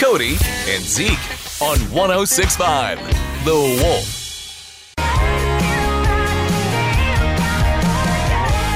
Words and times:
Codie, 0.00 0.40
and 0.74 0.82
Zeke 0.82 1.10
on 1.60 1.78
1065 1.92 2.98
The 3.44 3.52
Wolf. 3.54 4.16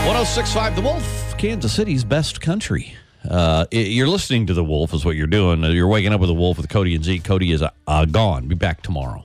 1065 0.06 0.76
The 0.76 0.82
Wolf, 0.82 1.34
Kansas 1.38 1.72
City's 1.72 2.04
best 2.04 2.40
country. 2.40 2.94
Uh, 3.28 3.64
i- 3.72 3.76
you're 3.76 4.06
listening 4.06 4.46
to 4.48 4.54
The 4.54 4.62
Wolf, 4.64 4.92
is 4.92 5.04
what 5.04 5.16
you're 5.16 5.26
doing. 5.26 5.64
Uh, 5.64 5.68
You're 5.70 5.88
waking 5.88 6.12
up 6.12 6.20
with 6.20 6.28
The 6.28 6.34
Wolf 6.34 6.58
with 6.58 6.68
Codie 6.68 6.94
and 6.94 7.02
Zeke. 7.02 7.22
Codie 7.22 7.54
is 7.54 7.62
uh, 7.62 7.70
uh, 7.86 8.04
gone. 8.04 8.46
Be 8.46 8.54
back 8.54 8.82
tomorrow. 8.82 9.24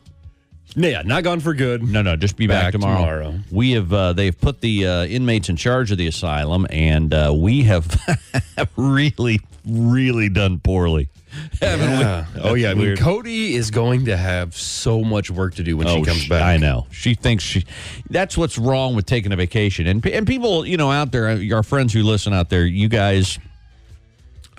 Yeah, 0.76 1.02
not 1.02 1.24
gone 1.26 1.42
for 1.42 1.54
good. 1.54 1.84
No, 1.84 2.02
no, 2.02 2.16
just 2.16 2.38
be 2.38 2.48
back, 2.48 2.66
Back 2.66 2.72
tomorrow. 2.74 2.98
tomorrow. 3.24 3.40
We 3.52 3.72
have 3.72 3.92
uh, 3.92 4.14
they've 4.14 4.40
put 4.40 4.62
the 4.62 4.88
uh, 4.88 5.06
inmates 5.06 5.50
in 5.50 5.58
charge 5.58 5.92
of 5.92 5.98
the 5.98 6.08
asylum, 6.08 6.66
and 6.70 7.14
uh, 7.14 7.34
we 7.36 7.64
have 7.64 8.00
really, 8.78 9.42
really 9.70 10.30
done 10.30 10.60
poorly. 10.60 11.10
Haven't 11.62 11.92
we? 11.92 12.42
Oh 12.42 12.54
yeah. 12.56 12.72
I 12.72 12.74
mean, 12.74 12.86
Weird. 12.86 13.00
Codie 13.00 13.52
is 13.52 13.70
going 13.70 14.06
to 14.06 14.18
have 14.18 14.56
so 14.56 15.02
much 15.02 15.30
work 15.30 15.56
to 15.56 15.64
do 15.64 15.78
when 15.78 15.88
she 15.88 15.94
oh, 15.94 16.04
comes 16.04 16.22
sh- 16.22 16.30
back. 16.30 16.42
Oh, 16.42 16.46
I 16.46 16.58
know. 16.58 16.88
She 16.92 17.14
thinks 17.14 17.44
she. 17.44 17.66
That's 18.10 18.38
what's 18.38 18.58
wrong 18.58 18.96
with 18.96 19.06
taking 19.06 19.32
a 19.32 19.36
vacation. 19.36 19.86
And 19.88 20.06
and 20.08 20.26
people, 20.26 20.66
you 20.66 20.78
know, 20.78 20.92
out 20.92 21.12
there, 21.12 21.40
our 21.56 21.64
friends 21.64 21.94
who 21.94 22.04
listen 22.04 22.34
out 22.34 22.50
there, 22.50 22.66
you 22.66 22.88
guys. 22.88 23.38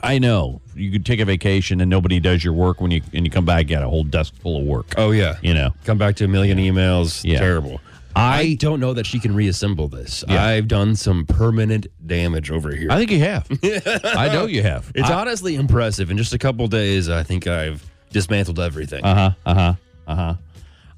I 0.02 0.18
know 0.18 0.62
you 0.74 0.90
could 0.90 1.04
take 1.04 1.20
a 1.20 1.26
vacation 1.26 1.82
and 1.82 1.90
nobody 1.90 2.20
does 2.20 2.42
your 2.42 2.54
work 2.54 2.80
when 2.80 2.90
you 2.90 3.02
and 3.12 3.26
you 3.26 3.30
come 3.30 3.44
back, 3.44 3.68
you 3.68 3.76
got 3.76 3.82
a 3.82 3.88
whole 3.88 4.04
desk 4.04 4.34
full 4.36 4.58
of 4.58 4.64
work. 4.64 4.94
Oh 4.96 5.10
yeah. 5.10 5.36
You 5.42 5.52
know. 5.52 5.74
Come 5.84 5.98
back 5.98 6.16
to 6.16 6.24
a 6.24 6.28
million 6.28 6.56
emails. 6.56 7.22
Yeah. 7.22 7.38
Terrible. 7.38 7.80
I- 8.16 8.40
I 8.40 8.54
don't 8.54 8.80
know 8.80 8.94
that 8.94 9.06
she 9.06 9.18
can 9.20 9.34
reassemble 9.34 9.88
this. 9.88 10.24
Yeah. 10.28 10.44
I've 10.44 10.68
done 10.68 10.96
some 10.96 11.26
permanent 11.26 11.86
damage 12.06 12.50
over 12.50 12.74
here. 12.74 12.90
I 12.90 12.96
think 12.98 13.10
you 13.10 13.20
have. 13.20 13.46
I 14.04 14.28
know 14.32 14.46
you 14.46 14.62
have. 14.62 14.90
it's 14.94 15.08
I- 15.10 15.20
honestly 15.20 15.54
impressive. 15.54 16.10
In 16.10 16.16
just 16.16 16.32
a 16.34 16.38
couple 16.38 16.66
days, 16.68 17.08
I 17.08 17.22
think 17.22 17.46
I've 17.46 17.84
dismantled 18.10 18.58
everything. 18.58 19.04
Uh 19.04 19.14
huh. 19.14 19.30
Uh 19.46 19.54
huh. 19.54 19.74
Uh 20.06 20.14
huh. 20.16 20.34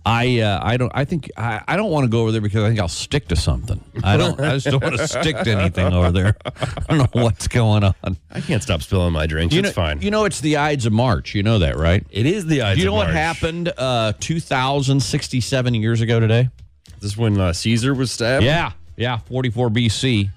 I 0.05 0.41
uh, 0.41 0.59
I 0.61 0.79
don't 0.79 0.91
I 0.93 1.05
think 1.05 1.31
I, 1.37 1.61
I 1.69 1.77
don't 1.77 1.91
want 1.93 2.03
to 2.05 2.09
go 2.11 2.23
over 2.23 2.33
there 2.33 2.41
because 2.41 2.65
I 2.65 2.69
think 2.69 2.81
I'll 2.81 2.89
stick 2.89 3.29
to 3.29 3.37
something. 3.37 3.81
I 4.03 4.17
don't 4.17 4.41
I 4.41 4.55
just 4.55 4.67
don't 4.67 4.83
want 4.83 4.97
to 4.97 5.07
stick 5.21 5.37
to 5.37 5.51
anything 5.51 5.93
over 5.93 6.11
there. 6.11 6.35
I 6.45 6.97
don't 6.97 7.15
know 7.15 7.23
what's 7.23 7.47
going 7.47 7.85
on. 7.85 8.17
I 8.33 8.41
can't 8.41 8.65
stop 8.65 8.83
spilling 8.83 9.13
my 9.13 9.29
drinks. 9.29 9.55
You 9.55 9.61
it's 9.61 9.69
know, 9.69 9.73
fine. 9.75 10.03
You 10.03 10.11
know 10.11 10.25
it's 10.25 10.41
the 10.41 10.57
Ides 10.57 10.87
of 10.87 10.93
March. 10.93 11.37
You 11.37 11.45
know 11.45 11.61
that, 11.61 11.77
right? 11.77 12.05
it 12.11 12.27
is 12.27 12.47
the 12.47 12.63
Ides 12.63 12.63
of 12.63 12.67
March. 12.71 12.75
Do 12.77 12.81
you 12.81 12.87
know 12.87 12.93
of 12.95 12.97
what 12.97 13.05
March. 13.15 13.17
happened 13.17 13.73
uh 13.79 14.13
2067 14.19 15.75
years 15.75 16.01
ago 16.01 16.19
today? 16.19 16.49
This 17.03 17.12
is 17.12 17.17
when 17.19 17.39
uh, 17.39 17.53
Caesar 17.53 17.95
was 17.95 18.12
stabbed. 18.12 18.45
Yeah. 18.45 18.72
Yeah, 18.97 19.19
44 19.19 19.70
BC. 19.70 20.31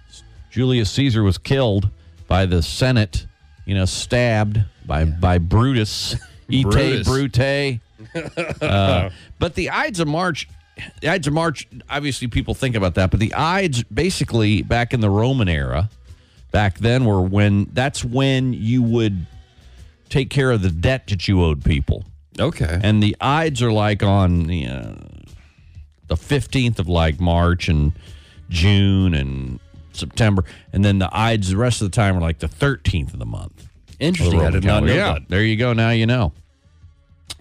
Julius 0.50 0.90
Caesar 0.92 1.22
was 1.22 1.38
killed 1.38 1.90
by 2.28 2.48
the 2.48 2.64
Senate, 2.64 3.28
you 3.66 3.76
know, 3.76 3.86
stabbed 3.86 4.64
by 4.86 5.06
by 5.06 5.38
Brutus. 5.38 6.16
Ite. 6.52 7.06
Brute. 7.06 7.38
Uh, 8.62 9.10
but 9.40 9.56
the 9.56 9.70
Ides 9.70 10.00
of 10.00 10.08
March, 10.08 10.48
the 11.02 11.10
Ides 11.10 11.28
of 11.28 11.34
March, 11.34 11.68
obviously 11.90 12.28
people 12.28 12.54
think 12.54 12.76
about 12.76 12.96
that, 12.96 13.10
but 13.10 13.20
the 13.20 13.34
Ides 13.34 13.84
basically 13.84 14.62
back 14.62 14.94
in 14.94 15.00
the 15.00 15.10
Roman 15.10 15.48
era, 15.48 15.90
back 16.52 16.78
then 16.80 17.06
were 17.06 17.22
when 17.22 17.70
that's 17.74 18.04
when 18.04 18.54
you 18.54 18.84
would 18.84 19.26
take 20.10 20.30
care 20.30 20.52
of 20.52 20.62
the 20.62 20.70
debt 20.70 21.08
that 21.08 21.28
you 21.28 21.44
owed 21.44 21.64
people. 21.64 22.06
Okay. 22.40 22.80
And 22.84 23.02
the 23.02 23.16
Ides 23.20 23.62
are 23.62 23.72
like 23.72 24.04
on 24.04 24.44
the, 24.44 24.68
uh, 24.68 24.94
the 26.08 26.16
15th 26.16 26.80
of 26.80 26.88
like 26.88 27.20
March 27.20 27.68
and 27.68 27.92
June 28.50 29.14
and 29.14 29.60
September. 29.94 30.44
And 30.74 30.84
then 30.86 31.00
the 31.00 31.10
Ides 31.12 31.50
the 31.50 31.58
rest 31.58 31.82
of 31.82 31.90
the 31.92 31.96
time 31.96 32.18
are 32.18 32.22
like 32.22 32.40
the 32.40 32.48
13th 32.48 33.14
of 33.14 33.20
the 33.20 33.26
month. 33.26 33.68
Interesting. 34.00 34.42
I 34.42 34.50
did 34.52 34.64
not 34.66 34.84
know 34.84 34.94
yeah, 34.94 35.14
that. 35.14 35.30
there 35.30 35.44
you 35.44 35.56
go. 35.56 35.74
Now 35.74 35.90
you 35.92 36.06
know. 36.06 36.34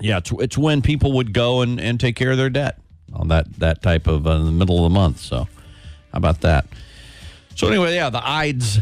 Yeah, 0.00 0.18
it's, 0.18 0.32
it's 0.38 0.58
when 0.58 0.82
people 0.82 1.12
would 1.12 1.32
go 1.32 1.60
and, 1.62 1.80
and 1.80 1.98
take 2.00 2.16
care 2.16 2.30
of 2.32 2.36
their 2.36 2.50
debt 2.50 2.78
on 3.12 3.28
that 3.28 3.52
that 3.58 3.82
type 3.82 4.06
of 4.06 4.26
uh, 4.26 4.30
in 4.32 4.44
the 4.46 4.52
middle 4.52 4.84
of 4.84 4.90
the 4.92 4.94
month. 4.98 5.20
So, 5.20 5.44
how 5.44 5.48
about 6.12 6.40
that? 6.40 6.66
So 7.54 7.68
anyway, 7.68 7.94
yeah, 7.94 8.10
the 8.10 8.26
Ides, 8.26 8.80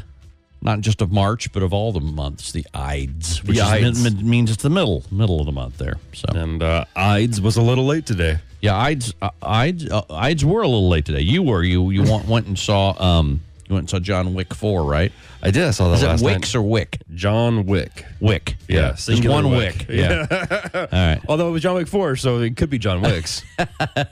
not 0.63 0.81
just 0.81 1.03
of 1.03 1.13
March, 1.13 1.53
but 1.53 1.63
of 1.63 1.75
all 1.75 1.93
the 1.93 2.01
months, 2.01 2.53
the 2.53 2.67
Ides, 2.73 3.43
which 3.45 3.57
is- 3.59 3.63
Ides. 3.63 4.15
mi- 4.15 4.23
means 4.23 4.51
it's 4.51 4.63
the 4.63 4.71
middle 4.71 5.05
middle 5.11 5.41
of 5.41 5.47
the 5.47 5.53
month 5.53 5.77
there. 5.79 5.97
So 6.15 6.27
And 6.35 6.63
uh, 6.63 6.85
Ides 6.97 7.41
was 7.41 7.57
a 7.57 7.63
little 7.63 7.85
late 7.87 8.07
today. 8.07 8.39
Yeah, 8.63 8.77
Ides 8.79 9.13
uh, 9.21 9.31
Ides 9.43 9.91
uh, 9.91 10.03
Ides 10.09 10.45
were 10.45 10.63
a 10.63 10.67
little 10.69 10.89
late 10.89 11.05
today. 11.05 11.21
You 11.21 11.43
were 11.43 11.63
you 11.63 11.91
you 11.91 12.03
went, 12.05 12.27
went 12.27 12.47
and 12.47 12.59
saw 12.59 12.95
um 13.03 13.43
you 13.69 13.75
went 13.75 13.83
and 13.83 13.91
saw 13.91 13.99
John 13.99 14.33
Wick 14.33 14.55
four 14.55 14.85
right? 14.85 15.13
I 15.45 15.51
did. 15.51 15.67
I 15.67 15.73
saw 15.73 15.89
that 15.89 15.95
Is 15.97 16.03
last 16.05 16.23
it 16.23 16.25
Wicks 16.25 16.55
night. 16.55 16.61
or 16.61 16.63
Wick? 16.63 17.01
John 17.15 17.67
Wick. 17.67 18.07
Wick. 18.21 18.57
Yeah, 18.69 18.81
There's 18.81 19.01
singular 19.01 19.43
one 19.43 19.51
Wick. 19.51 19.87
Wick. 19.89 19.89
Yeah. 19.89 20.27
All 20.75 20.87
right. 20.93 21.21
Although 21.29 21.49
it 21.49 21.51
was 21.51 21.63
John 21.63 21.75
Wick 21.75 21.89
4, 21.89 22.15
so 22.15 22.39
it 22.39 22.57
could 22.57 22.71
be 22.71 22.79
John 22.79 23.03
Wick's. 23.03 23.43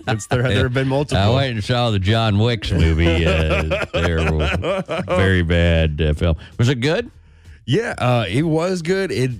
it's, 0.09 0.27
there, 0.27 0.43
there 0.43 0.65
have 0.65 0.75
been 0.75 0.89
multiple. 0.89 1.23
I 1.23 1.29
went 1.33 1.53
and 1.55 1.63
saw 1.63 1.93
the 1.93 2.01
John 2.01 2.41
Wicks 2.41 2.73
movie. 2.73 3.25
Uh, 3.25 3.85
there, 3.93 5.03
very 5.07 5.45
bad 5.45 6.03
uh, 6.03 6.15
film. 6.15 6.35
Was 6.59 6.69
it 6.69 6.81
good? 6.81 7.09
Yeah, 7.65 7.95
uh, 7.99 8.25
it 8.29 8.43
was 8.43 8.83
good. 8.83 9.13
It 9.13 9.31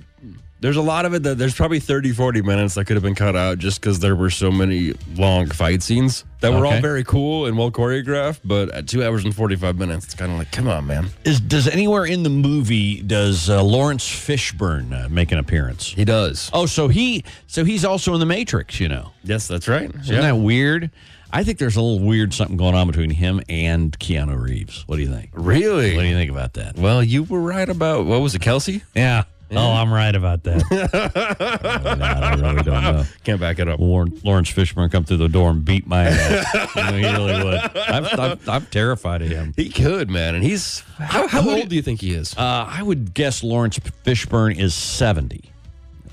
There's 0.61 0.77
a 0.77 0.81
lot 0.81 1.05
of 1.05 1.13
it 1.15 1.23
that 1.23 1.39
there's 1.39 1.55
probably 1.55 1.79
30, 1.79 2.11
40 2.11 2.43
minutes 2.43 2.75
that 2.75 2.85
could 2.85 2.95
have 2.95 3.01
been 3.01 3.15
cut 3.15 3.35
out 3.35 3.57
just 3.57 3.81
because 3.81 3.97
there 3.99 4.15
were 4.15 4.29
so 4.29 4.51
many 4.51 4.93
long 5.15 5.47
fight 5.49 5.81
scenes 5.81 6.23
that 6.41 6.51
were 6.51 6.65
Okay. 6.67 6.75
all 6.75 6.81
very 6.81 7.03
cool 7.03 7.47
and 7.47 7.57
well 7.57 7.71
choreographed. 7.71 8.41
But 8.45 8.69
at 8.69 8.87
two 8.87 9.03
hours 9.03 9.23
and 9.25 9.35
45 9.35 9.77
minutes, 9.79 10.05
it's 10.05 10.13
kind 10.13 10.31
of 10.31 10.37
like, 10.37 10.51
come 10.51 10.67
on, 10.67 10.85
man. 10.85 11.07
Is 11.25 11.39
does 11.41 11.67
anywhere 11.67 12.05
in 12.05 12.21
the 12.21 12.29
movie 12.29 13.01
does 13.01 13.49
uh, 13.49 13.63
Laurence 13.63 14.05
Fishburne 14.07 14.93
uh, 15.05 15.09
make 15.09 15.31
an 15.31 15.39
appearance? 15.39 15.87
He 15.93 16.05
does. 16.05 16.49
Oh, 16.53 16.67
so 16.67 16.87
he 16.89 17.23
so 17.47 17.65
he's 17.65 17.83
also 17.83 18.13
in 18.13 18.19
the 18.19 18.25
Matrix. 18.27 18.79
You 18.79 18.87
know, 18.89 19.11
Yes, 19.23 19.47
that's 19.47 19.67
right. 19.67 19.89
isn't 19.93 20.15
that 20.15 20.37
weird? 20.37 20.91
I 21.33 21.43
think 21.43 21.57
there's 21.57 21.75
a 21.77 21.81
little 21.81 22.05
weird 22.05 22.33
something 22.35 22.57
going 22.57 22.75
on 22.75 22.85
between 22.87 23.09
him 23.09 23.41
and 23.49 23.97
Keanu 23.97 24.39
Reeves. 24.39 24.83
What 24.85 24.97
do 24.97 25.01
you 25.01 25.09
think? 25.09 25.29
Really? 25.33 25.95
What 25.95 26.01
do 26.03 26.07
you 26.07 26.15
think 26.15 26.29
about 26.29 26.53
that? 26.53 26.75
Well, 26.77 27.01
you 27.01 27.23
were 27.23 27.39
right 27.41 27.69
about, 27.69 28.05
what 28.05 28.19
was 28.21 28.35
it, 28.35 28.41
Kelsey? 28.41 28.83
Yeah. 28.93 29.23
Oh, 29.53 29.73
I'm 29.73 29.91
right 29.91 30.15
about 30.15 30.43
that. 30.43 30.63
I 32.01 32.33
really 32.35 32.63
don't 32.63 32.83
know. 32.83 33.03
Can't 33.23 33.39
back 33.39 33.59
it 33.59 33.67
up. 33.67 33.79
Lauren, 33.79 34.17
Laurence 34.23 34.51
Fishburne 34.51 34.91
come 34.91 35.03
through 35.03 35.17
the 35.17 35.27
door 35.29 35.49
and 35.51 35.63
beat 35.65 35.85
my 35.87 36.05
ass. 36.05 36.47
You 36.75 36.83
know, 36.83 36.97
he 36.97 37.03
really 37.03 37.43
would. 37.43 37.77
I'm, 37.77 38.05
I'm, 38.19 38.39
I'm 38.47 38.65
terrified 38.67 39.21
of 39.21 39.27
him. 39.29 39.53
He 39.57 39.69
could, 39.69 40.09
man. 40.09 40.35
And 40.35 40.43
he's, 40.43 40.79
how, 40.97 41.27
how 41.27 41.41
who 41.41 41.51
old 41.51 41.61
do- 41.63 41.67
do 41.69 41.75
you 41.75 41.81
think 41.81 41.99
he 42.01 42.13
is? 42.13 42.33
Uh, 42.37 42.65
I 42.69 42.81
would 42.81 43.13
guess 43.13 43.43
Laurence 43.43 43.77
Fishburne 43.79 44.57
is 44.57 44.73
70. 44.73 45.43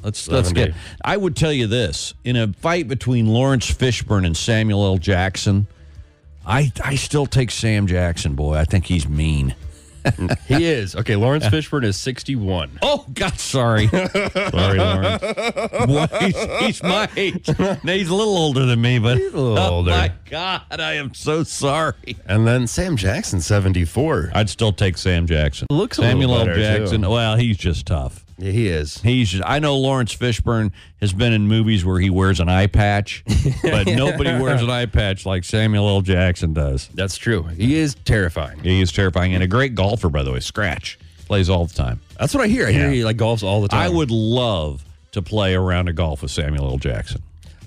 Let's 0.03 0.28
let's 0.28 0.49
70. 0.49 0.72
get. 0.72 0.81
I 1.05 1.16
would 1.16 1.34
tell 1.37 1.53
you 1.53 1.66
this: 1.66 2.15
in 2.25 2.37
a 2.37 2.53
fight 2.53 2.87
between 2.88 3.26
Laurence 3.26 3.69
Fishburne 3.70 4.25
and 4.26 4.37
Samuel 4.37 4.84
L. 4.84 4.97
Jackson, 4.99 5.66
I 6.47 6.72
I 6.84 6.94
still 6.94 7.26
take 7.26 7.50
Sam 7.50 7.87
Jackson. 7.88 8.34
Boy, 8.34 8.55
I 8.55 8.65
think 8.65 8.87
he's 8.87 9.09
mean. 9.09 9.55
He 10.47 10.65
is. 10.67 10.97
Okay, 10.97 11.17
Laurence 11.17 11.45
Fishburne 11.47 11.85
is 11.85 11.97
61. 11.97 12.79
Oh 12.83 13.05
God, 13.13 13.39
sorry, 13.39 13.89
sorry, 13.89 14.79
Laurence. 14.79 15.23
Boy, 15.87 16.07
he's, 16.21 16.45
he's 16.61 16.83
my 16.83 17.09
age. 17.17 17.49
Now, 17.59 17.75
he's 17.93 18.09
a 18.09 18.15
little 18.15 18.37
older 18.37 18.65
than 18.67 18.81
me, 18.81 18.99
but 18.99 19.19
He's 19.19 19.33
a 19.33 19.37
little 19.41 19.59
oh 19.59 19.71
older. 19.77 19.91
my 19.91 20.13
God, 20.31 20.63
I 20.71 20.95
am 20.95 21.15
so 21.15 21.43
sorry. 21.43 22.17
And 22.27 22.47
then 22.47 22.67
Sam 22.67 22.97
Jackson, 22.97 23.41
74. 23.41 24.33
I'd 24.35 24.49
still 24.51 24.73
take 24.73 24.97
Sam 24.99 25.27
Jackson. 25.27 25.67
Looks 25.71 25.99
a 25.99 26.03
little 26.03 26.13
Samuel 26.13 26.35
L. 26.35 26.47
better, 26.47 26.59
Jackson. 26.79 27.03
Well, 27.09 27.37
he's 27.37 27.57
just 27.57 27.87
tough. 27.87 28.25
Yeah, 28.38 28.53
he 28.53 28.69
is. 28.69 29.00
He's. 29.00 29.41
I 29.44 29.59
know 29.59 29.76
Laurence 29.76 30.15
Fishburne 30.15 30.71
has 31.00 31.12
been 31.12 31.32
in 31.32 31.49
movies 31.49 31.84
where 31.84 31.99
he 31.99 32.09
wears 32.09 32.38
an 32.38 32.49
eye 32.49 32.69
patch, 32.69 33.25
but 33.62 33.87
nobody 33.88 34.31
wears 34.41 34.62
an 34.62 34.71
eye 34.71 34.87
patch 34.87 35.26
like 35.26 35.43
Samuel 35.44 35.88
L. 35.88 36.00
Jackson 36.03 36.53
does. 36.53 36.88
That's 36.94 37.16
true. 37.16 37.43
He 37.43 37.76
is 37.76 37.97
terrifying. 38.04 38.60
He 38.60 38.81
is 38.81 38.93
terrifying 38.93 39.34
and 39.34 39.43
a 39.43 39.49
great 39.49 39.75
golfer, 39.75 40.09
by 40.09 40.22
the 40.22 40.31
way. 40.32 40.41
Scratch 40.41 40.99
plays 41.26 41.50
all 41.50 41.66
the 41.66 41.75
time. 41.75 42.00
That's 42.19 42.32
what 42.32 42.44
I 42.44 42.47
hear. 42.47 42.69
I 42.69 42.72
hear 42.72 42.87
Yeah. 42.87 42.93
he 42.93 43.04
like 43.04 43.16
golfs 43.16 43.43
all 43.43 43.60
the 43.60 43.69
time. 43.69 43.81
I 43.81 43.88
would 43.88 44.10
love 44.12 44.84
to 45.12 45.20
play 45.20 45.55
a 45.55 45.60
round 45.60 45.88
of 45.88 45.96
golf 45.96 46.23
with 46.23 46.31
Samuel 46.31 46.67
L. 46.70 46.79
Jackson. 46.79 47.23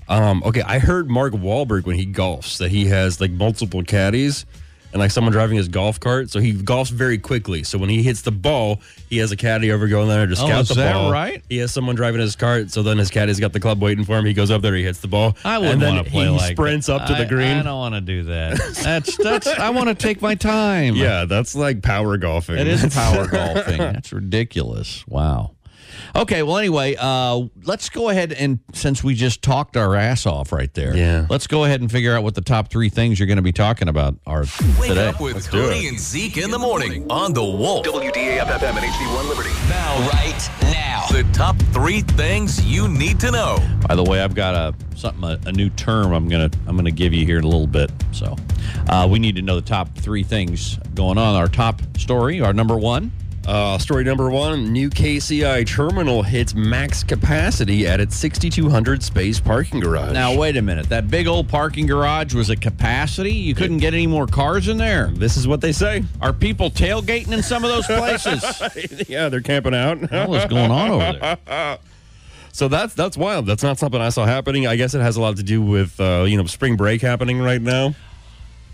Um, 0.08 0.42
okay, 0.44 0.62
I 0.62 0.78
heard 0.78 1.08
Mark 1.10 1.32
Wahlberg 1.32 1.84
when 1.84 1.96
he 1.96 2.06
golfs 2.06 2.58
that 2.58 2.70
he 2.70 2.86
has 2.86 3.20
like 3.20 3.30
multiple 3.30 3.82
caddies 3.84 4.46
and 4.92 5.00
like 5.00 5.10
someone 5.10 5.32
driving 5.32 5.56
his 5.56 5.68
golf 5.68 5.98
cart. 5.98 6.30
So 6.30 6.38
he 6.40 6.52
golfs 6.52 6.90
very 6.90 7.18
quickly. 7.18 7.62
So 7.62 7.78
when 7.78 7.88
he 7.88 8.02
hits 8.02 8.22
the 8.22 8.30
ball, 8.30 8.80
he 9.08 9.18
has 9.18 9.32
a 9.32 9.36
caddy 9.36 9.72
over 9.72 9.88
going 9.88 10.08
there 10.08 10.26
to 10.26 10.36
scout 10.36 10.44
Oh, 10.46 10.48
scout 10.50 10.60
is 10.62 10.68
the 10.68 10.74
that 10.76 10.92
ball. 10.94 11.10
right? 11.12 11.42
He 11.48 11.58
has 11.58 11.72
someone 11.72 11.94
driving 11.96 12.20
his 12.20 12.36
cart. 12.36 12.70
So 12.70 12.82
then 12.82 12.98
his 12.98 13.10
caddy's 13.10 13.40
got 13.40 13.52
the 13.52 13.60
club 13.60 13.80
waiting 13.82 14.04
for 14.04 14.18
him. 14.18 14.24
He 14.26 14.34
goes 14.34 14.50
up 14.50 14.62
there, 14.62 14.74
he 14.74 14.82
hits 14.84 15.00
the 15.00 15.08
ball. 15.08 15.36
I 15.44 15.58
wouldn't 15.58 15.74
and 15.74 15.82
then 15.82 15.94
want 15.96 16.06
to 16.06 16.12
play 16.12 16.24
he 16.24 16.30
like 16.30 16.52
sprints 16.56 16.86
that. 16.88 17.00
up 17.02 17.06
to 17.08 17.14
I- 17.14 17.18
the 17.24 17.26
green. 17.26 17.56
I 17.58 17.62
don't 17.62 17.78
want 17.78 17.94
to 17.94 18.00
do 18.00 18.24
that. 18.24 18.58
That's 18.82 19.16
that's. 19.16 19.46
I 19.46 19.70
want 19.70 19.88
to 19.88 19.94
take 19.94 20.20
my 20.22 20.34
time. 20.34 20.94
yeah, 20.96 21.24
that's 21.24 21.54
like 21.54 21.82
power 21.82 22.16
golfing. 22.18 22.56
It 22.58 22.66
is 22.66 22.92
power 22.94 23.26
golfing. 23.30 23.78
That's 23.78 24.12
ridiculous. 24.12 25.06
Wow. 25.06 25.52
Okay, 26.14 26.42
well, 26.42 26.58
anyway, 26.58 26.96
uh, 26.98 27.42
let's 27.64 27.88
go 27.88 28.08
ahead 28.10 28.32
and 28.32 28.58
since 28.74 29.02
we 29.02 29.14
just 29.14 29.42
talked 29.42 29.76
our 29.76 29.94
ass 29.96 30.26
off 30.26 30.52
right 30.52 30.72
there, 30.74 30.96
Yeah. 30.96 31.26
let's 31.30 31.46
go 31.46 31.64
ahead 31.64 31.80
and 31.80 31.90
figure 31.90 32.14
out 32.16 32.22
what 32.22 32.34
the 32.34 32.40
top 32.40 32.68
three 32.70 32.88
things 32.88 33.18
you're 33.18 33.26
going 33.26 33.36
to 33.36 33.42
be 33.42 33.52
talking 33.52 33.88
about 33.88 34.16
are 34.26 34.44
Wake 34.80 34.88
today. 34.90 35.08
up 35.08 35.20
with 35.20 35.50
do 35.50 35.56
Codie 35.58 35.84
it. 35.84 35.88
and 35.88 35.98
Zeke 36.00 36.38
in 36.38 36.50
the 36.50 36.58
morning 36.58 37.10
on 37.10 37.32
The 37.32 37.42
Wolf. 37.44 37.86
WDAFFM 37.86 38.62
and 38.76 38.78
HD1 38.78 39.28
Liberty. 39.28 39.50
Now, 39.68 40.08
right 40.12 40.50
now. 40.62 41.06
The 41.10 41.24
top 41.34 41.56
three 41.72 42.00
things 42.02 42.64
you 42.64 42.88
need 42.88 43.20
to 43.20 43.30
know. 43.30 43.58
By 43.88 43.94
the 43.94 44.02
way, 44.04 44.20
I've 44.22 44.34
got 44.34 44.54
a 44.54 44.74
something 44.96 45.24
a, 45.24 45.38
a 45.46 45.52
new 45.52 45.68
term 45.70 46.12
I'm 46.12 46.28
gonna 46.28 46.48
I'm 46.66 46.76
gonna 46.76 46.90
give 46.90 47.12
you 47.12 47.26
here 47.26 47.38
in 47.38 47.44
a 47.44 47.48
little 47.48 47.66
bit. 47.66 47.90
So 48.12 48.36
uh, 48.88 49.06
we 49.10 49.18
need 49.18 49.36
to 49.36 49.42
know 49.42 49.56
the 49.56 49.60
top 49.66 49.94
three 49.98 50.22
things 50.22 50.78
going 50.94 51.18
on. 51.18 51.34
Our 51.34 51.48
top 51.48 51.82
story, 51.98 52.40
our 52.40 52.52
number 52.54 52.78
one. 52.78 53.12
Uh, 53.46 53.76
story 53.76 54.04
number 54.04 54.30
one 54.30 54.72
New 54.72 54.88
KCI 54.88 55.66
terminal 55.66 56.22
hits 56.22 56.54
max 56.54 57.02
capacity 57.02 57.88
at 57.88 57.98
its 57.98 58.14
6,200 58.16 59.02
space 59.02 59.40
parking 59.40 59.80
garage. 59.80 60.12
Now 60.12 60.36
wait 60.36 60.56
a 60.56 60.62
minute. 60.62 60.88
That 60.88 61.10
big 61.10 61.26
old 61.26 61.48
parking 61.48 61.86
garage 61.86 62.34
was 62.34 62.50
a 62.50 62.56
capacity. 62.56 63.32
You 63.32 63.56
couldn't 63.56 63.78
get 63.78 63.94
any 63.94 64.06
more 64.06 64.28
cars 64.28 64.68
in 64.68 64.76
there. 64.78 65.08
this 65.08 65.36
is 65.36 65.48
what 65.48 65.60
they 65.60 65.72
say. 65.72 66.04
Are 66.20 66.32
people 66.32 66.70
tailgating 66.70 67.32
in 67.32 67.42
some 67.42 67.64
of 67.64 67.70
those 67.70 67.86
places? 67.86 68.44
yeah, 69.08 69.28
they're 69.28 69.40
camping 69.40 69.74
out. 69.74 70.00
what 70.00 70.44
is 70.44 70.46
going 70.46 70.70
on 70.70 70.90
over 70.90 71.36
there? 71.46 71.78
So 72.54 72.68
that's 72.68 72.92
that's 72.92 73.16
wild. 73.16 73.46
That's 73.46 73.62
not 73.62 73.78
something 73.78 73.98
I 73.98 74.10
saw 74.10 74.26
happening. 74.26 74.66
I 74.66 74.76
guess 74.76 74.92
it 74.92 75.00
has 75.00 75.16
a 75.16 75.22
lot 75.22 75.36
to 75.38 75.42
do 75.42 75.62
with 75.62 75.98
uh, 75.98 76.26
you 76.28 76.36
know 76.36 76.44
spring 76.44 76.76
break 76.76 77.00
happening 77.00 77.40
right 77.40 77.62
now. 77.62 77.94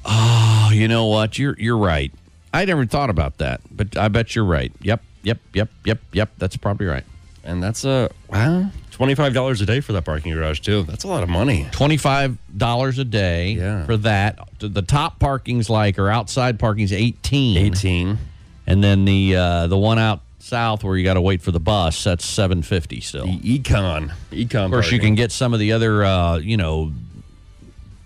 Oh, 0.04 0.70
you 0.72 0.88
know 0.88 1.06
what? 1.06 1.38
You're 1.38 1.54
you're 1.60 1.78
right. 1.78 2.12
I 2.52 2.64
never 2.64 2.86
thought 2.86 3.10
about 3.10 3.38
that, 3.38 3.60
but 3.70 3.96
I 3.96 4.08
bet 4.08 4.34
you're 4.34 4.44
right. 4.44 4.72
Yep, 4.80 5.02
yep, 5.22 5.38
yep, 5.52 5.68
yep, 5.84 6.00
yep. 6.12 6.30
That's 6.38 6.56
probably 6.56 6.86
right. 6.86 7.04
And 7.44 7.62
that's 7.62 7.84
a 7.84 8.10
wow, 8.28 8.70
twenty 8.90 9.14
five 9.14 9.32
dollars 9.32 9.60
a 9.60 9.66
day 9.66 9.80
for 9.80 9.92
that 9.94 10.04
parking 10.04 10.32
garage 10.34 10.60
too. 10.60 10.82
That's 10.82 11.04
a 11.04 11.08
lot 11.08 11.22
of 11.22 11.28
money. 11.28 11.66
Twenty-five 11.72 12.36
dollars 12.56 12.98
a 12.98 13.04
day 13.04 13.52
Yeah. 13.52 13.86
for 13.86 13.96
that. 13.98 14.38
The 14.58 14.82
top 14.82 15.18
parking's 15.18 15.70
like, 15.70 15.98
or 15.98 16.10
outside 16.10 16.58
parking's 16.58 16.92
eighteen. 16.92 17.56
Eighteen. 17.56 18.18
and 18.66 18.84
then 18.84 19.04
the 19.06 19.36
uh, 19.36 19.66
the 19.66 19.78
one 19.78 19.98
out 19.98 20.20
south 20.40 20.82
where 20.84 20.96
you 20.96 21.04
got 21.04 21.14
to 21.14 21.20
wait 21.20 21.40
for 21.42 21.50
the 21.52 21.60
bus. 21.60 22.04
That's 22.04 22.24
seven 22.24 22.62
fifty 22.62 23.00
still. 23.00 23.24
The 23.26 23.38
econ. 23.58 24.12
Econ. 24.30 24.66
Of 24.66 24.70
course, 24.72 24.90
you 24.92 24.98
can 25.00 25.14
get 25.14 25.32
some 25.32 25.54
of 25.54 25.60
the 25.60 25.72
other, 25.72 26.04
uh, 26.04 26.36
you 26.38 26.56
know, 26.58 26.92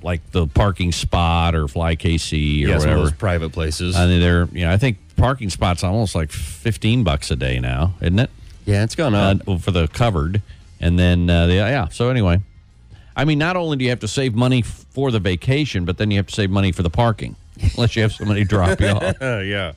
like 0.03 0.31
the 0.33 0.47
parking 0.47 0.93
spot 0.93 1.55
or 1.55 1.69
Fly 1.69 1.97
KC 1.97 2.33
or 2.65 2.69
yeah, 2.69 2.79
whatever. 2.79 3.01
those 3.01 3.13
private 3.13 3.53
places. 3.53 3.97
I 3.97 4.07
mean, 4.07 4.21
they're, 4.21 4.47
you 4.53 4.65
know, 4.65 4.73
I 4.73 4.77
think 4.77 4.99
parking 5.17 5.51
spots 5.51 5.85
almost 5.85 6.15
like 6.15 6.31
fifteen 6.31 7.05
bucks 7.05 7.31
a 7.31 7.37
day 7.37 7.59
now, 7.61 7.95
isn't 8.01 8.19
it? 8.19 8.31
yeah, 8.65 8.85
it's 8.85 8.95
gone 8.95 9.15
Uh, 9.15 9.59
for 9.59 9.71
the 9.73 9.89
covered, 9.89 10.41
and 10.81 10.99
then 10.99 11.29
uh, 11.29 11.47
the, 11.47 11.55
yeah. 11.55 11.89
So 11.89 12.11
anyway, 12.11 12.41
I 13.17 13.25
mean, 13.25 13.39
not 13.39 13.57
only 13.57 13.77
do 13.77 13.85
you 13.85 13.91
have 13.91 14.01
to 14.01 14.09
save 14.09 14.35
money 14.35 14.61
f- 14.61 14.87
for 14.91 15.11
the 15.11 15.19
vacation, 15.21 15.85
but 15.85 15.99
then 15.99 16.11
you 16.11 16.17
have 16.19 16.27
to 16.29 16.35
save 16.35 16.51
money 16.51 16.73
for 16.73 16.83
the 16.83 16.91
parking, 16.91 17.37
unless 17.77 17.97
you 17.97 18.03
have 18.03 18.13
somebody 18.13 18.45
drop 18.45 18.81
you 18.81 18.87
off. 18.89 19.17
Yeah. 19.21 19.73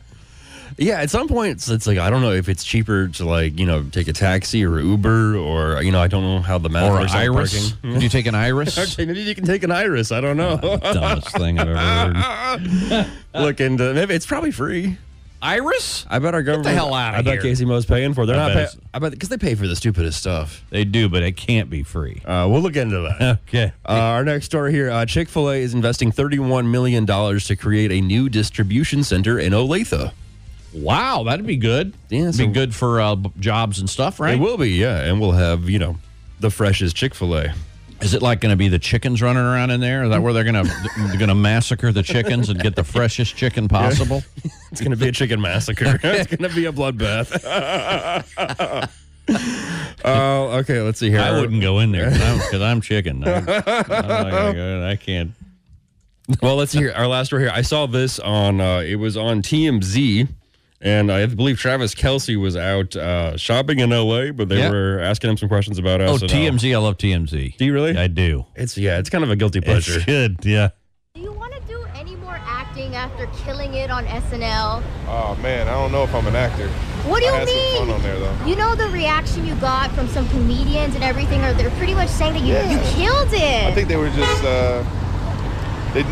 Yeah, 0.77 0.99
at 1.01 1.09
some 1.09 1.29
point 1.29 1.51
it's, 1.53 1.69
it's 1.69 1.87
like 1.87 1.97
I 1.97 2.09
don't 2.09 2.21
know 2.21 2.33
if 2.33 2.49
it's 2.49 2.63
cheaper 2.63 3.07
to 3.07 3.25
like 3.25 3.57
you 3.57 3.65
know 3.65 3.83
take 3.83 4.09
a 4.09 4.13
taxi 4.13 4.65
or 4.65 4.79
Uber 4.79 5.37
or 5.37 5.81
you 5.81 5.91
know 5.91 6.01
I 6.01 6.07
don't 6.07 6.23
know 6.23 6.39
how 6.39 6.57
the 6.57 6.67
math 6.69 6.91
Or 6.91 6.99
works 6.99 7.13
iris? 7.13 7.71
Did 7.81 8.03
you 8.03 8.09
take 8.09 8.25
an 8.25 8.35
iris? 8.35 8.97
Maybe 8.97 9.21
you 9.21 9.35
can 9.35 9.45
take 9.45 9.63
an 9.63 9.71
iris. 9.71 10.11
I 10.11 10.19
don't 10.19 10.35
know. 10.37 10.57
Dumbest 10.57 11.29
thing 11.37 11.59
I've 11.59 11.69
ever 11.69 11.79
heard. 12.99 13.07
Look 13.41 13.61
into 13.61 13.93
maybe 13.93 14.13
it's 14.15 14.25
probably 14.25 14.51
free. 14.51 14.97
Iris? 15.41 16.05
I 16.09 16.19
bet 16.19 16.33
our 16.33 16.41
government. 16.41 16.65
the 16.65 16.71
hell 16.71 16.93
outta 16.93 17.17
I 17.17 17.21
bet. 17.21 17.39
KCMO's 17.39 17.85
paying 17.85 18.13
for. 18.13 18.23
it. 18.23 18.27
They're 18.27 18.35
I 18.35 18.47
not. 18.47 18.53
bet 18.53 18.71
Pay, 18.73 18.79
I 18.95 18.99
bet 18.99 19.11
because 19.11 19.29
they 19.29 19.37
pay 19.37 19.53
for 19.55 19.67
the 19.67 19.75
stupidest 19.75 20.19
stuff. 20.19 20.63
They 20.71 20.85
do, 20.85 21.07
but 21.07 21.21
it 21.23 21.33
can't 21.37 21.69
be 21.69 21.83
free. 21.83 22.21
Uh, 22.25 22.47
we'll 22.49 22.61
look 22.61 22.75
into 22.75 22.99
that. 23.01 23.39
Okay. 23.47 23.71
Uh, 23.87 23.91
our 23.91 24.23
next 24.25 24.45
story 24.45 24.71
here: 24.71 24.89
uh, 24.89 25.05
Chick 25.05 25.29
Fil 25.29 25.51
A 25.51 25.61
is 25.61 25.73
investing 25.73 26.11
thirty-one 26.11 26.71
million 26.71 27.05
dollars 27.05 27.45
to 27.47 27.55
create 27.55 27.91
a 27.91 28.01
new 28.01 28.27
distribution 28.27 29.03
center 29.03 29.37
in 29.37 29.53
Olathe. 29.53 30.11
Wow, 30.75 31.23
that'd 31.23 31.45
be 31.45 31.57
good. 31.57 31.93
Yeah, 32.09 32.29
it'd 32.29 32.37
be 32.37 32.47
good 32.47 32.75
for 32.75 32.99
uh, 32.99 33.15
jobs 33.39 33.79
and 33.79 33.89
stuff, 33.89 34.19
right? 34.19 34.35
It 34.35 34.39
will 34.41 34.57
be, 34.57 34.71
yeah, 34.71 35.01
and 35.03 35.21
we'll 35.21 35.31
have 35.31 35.69
you 35.69 35.79
know 35.79 35.97
the 36.39 36.49
freshest 36.49 36.95
Chick 36.95 37.15
Fil 37.15 37.37
A. 37.37 37.53
Is 38.01 38.13
it 38.13 38.21
like 38.21 38.41
going 38.41 38.51
to 38.51 38.57
be 38.57 38.67
the 38.67 38.77
chickens 38.77 39.21
running 39.21 39.41
around 39.41 39.71
in 39.71 39.79
there? 39.79 40.03
Is 40.03 40.09
that 40.09 40.21
where 40.21 40.33
they're 40.33 40.43
going 40.43 40.65
to 40.65 41.17
going 41.17 41.29
to 41.29 41.35
massacre 41.35 41.93
the 41.93 42.03
chickens 42.03 42.49
and 42.49 42.59
get 42.59 42.75
the 42.75 42.83
freshest 42.83 43.35
chicken 43.35 43.67
possible? 43.67 44.23
It's 44.71 44.81
going 44.81 44.91
to 44.91 44.97
be 44.97 45.07
a 45.07 45.11
chicken 45.13 45.39
massacre. 45.39 45.97
it's 46.03 46.35
going 46.35 46.49
to 46.49 46.53
be 46.53 46.65
a 46.65 46.71
bloodbath. 46.73 47.31
Oh, 50.03 50.57
okay. 50.59 50.81
Let's 50.81 50.99
see 50.99 51.09
here. 51.09 51.19
I 51.19 51.31
wouldn't 51.31 51.61
go 51.61 51.79
in 51.79 51.91
there 51.91 52.11
because 52.11 52.61
I'm, 52.61 52.79
chicken. 52.81 53.23
I'm, 53.23 53.49
I'm 53.49 54.53
go- 54.53 54.87
I 54.87 54.95
can't. 54.97 55.31
Well, 56.43 56.57
let's 56.57 56.73
see 56.73 56.79
here. 56.79 56.93
Our 56.95 57.07
last 57.07 57.27
story 57.27 57.43
here. 57.43 57.51
I 57.51 57.61
saw 57.61 57.87
this 57.87 58.19
on. 58.19 58.61
Uh, 58.61 58.79
it 58.79 58.95
was 58.95 59.17
on 59.17 59.41
TMZ, 59.41 60.27
and 60.81 61.11
I 61.11 61.25
believe 61.27 61.57
Travis 61.59 61.95
Kelce 61.95 62.39
was 62.39 62.55
out 62.55 62.95
uh, 62.95 63.37
shopping 63.37 63.79
in 63.79 63.89
LA, 63.91 64.31
but 64.31 64.49
they 64.49 64.59
Yeah. 64.59 64.69
were 64.71 64.99
asking 64.99 65.29
him 65.31 65.37
some 65.37 65.49
questions 65.49 65.77
about 65.79 66.01
Oh, 66.01 66.15
SNL. 66.17 66.29
TMZ. 66.29 66.73
I 66.73 66.77
love 66.77 66.97
TMZ. 66.97 67.57
Do 67.57 67.65
you 67.65 67.73
really? 67.73 67.97
I 67.97 68.07
do. 68.07 68.45
It's 68.55 68.77
yeah. 68.77 68.97
It's 68.99 69.09
kind 69.09 69.23
of 69.23 69.29
a 69.29 69.35
guilty 69.35 69.61
pleasure. 69.61 69.95
It's 69.97 70.05
good. 70.05 70.37
Yeah. 70.43 70.69
Do 71.15 71.21
you 71.21 71.31
want 71.31 71.53
to 71.53 71.61
do 71.61 71.83
any 71.95 72.15
more 72.17 72.37
acting 72.43 72.93
after 72.95 73.27
killing 73.45 73.73
it 73.73 73.89
on 73.89 74.05
SNL? 74.05 74.83
Oh 75.07 75.37
man, 75.41 75.67
I 75.67 75.71
don't 75.71 75.91
know 75.93 76.03
if 76.03 76.13
I'm 76.13 76.27
an 76.27 76.35
actor. 76.35 76.67
What 77.07 77.19
do 77.19 77.25
you 77.25 77.31
I 77.31 77.37
had 77.39 77.47
mean? 77.47 77.75
some 77.77 77.87
fun 77.87 77.95
on 77.95 78.01
there 78.03 78.19
though. 78.19 78.45
You 78.45 78.55
know 78.55 78.75
the 78.75 78.89
reaction 78.89 79.45
you 79.47 79.55
got 79.55 79.91
from 79.91 80.07
some 80.09 80.27
comedians 80.29 80.95
and 80.95 81.03
everything, 81.03 81.41
or 81.43 81.53
they're 81.53 81.69
pretty 81.71 81.93
much 81.93 82.09
saying 82.09 82.33
that 82.33 82.41
you, 82.43 82.53
Yeah. 82.53 82.69
you 82.71 82.77
killed 82.95 83.31
it. 83.33 83.63
I 83.65 83.71
think 83.73 83.87
they 83.87 83.95
were 83.95 84.09
just 84.09 84.43
uh, 84.43 84.83
they, 85.93 86.03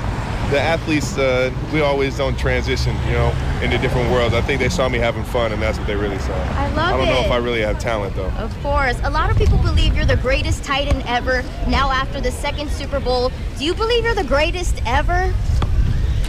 the 0.54 0.60
athletes. 0.60 1.18
Uh, 1.18 1.52
we 1.74 1.82
always 1.82 2.16
don't 2.16 2.38
transition, 2.38 2.96
you 3.08 3.14
know, 3.14 3.36
into 3.62 3.78
different 3.80 4.10
worlds. 4.12 4.36
I 4.36 4.42
think 4.42 4.62
they 4.62 4.70
saw 4.70 4.88
me 4.88 5.00
having 5.00 5.24
fun, 5.24 5.52
and 5.52 5.62
that's 5.62 5.80
what 5.80 5.88
they 5.88 5.96
really 5.96 6.20
saw. 6.20 6.34
I 6.34 6.68
love 6.74 6.78
it. 6.78 6.94
I 6.94 6.98
don't 6.98 7.08
know 7.08 7.22
if 7.22 7.32
I 7.32 7.38
really 7.38 7.62
have 7.62 7.80
talent 7.80 8.16
though. 8.16 8.30
Of 8.38 8.56
course. 8.62 8.98
A 9.04 9.10
lot 9.10 9.32
of 9.32 9.38
people 9.38 9.58
believe 9.58 9.96
you're 9.96 10.06
the 10.06 10.18
greatest 10.18 10.64
tight 10.64 10.88
end 10.88 11.04
ever. 11.08 11.44
Now, 11.68 11.92
after 11.92 12.22
the 12.22 12.32
second 12.32 12.70
Super 12.70 13.00
Bowl, 13.00 13.32
do 13.58 13.66
you 13.66 13.74
believe 13.74 14.04
you're 14.04 14.14
the 14.14 14.24
greatest 14.24 14.82
ever? 14.86 15.34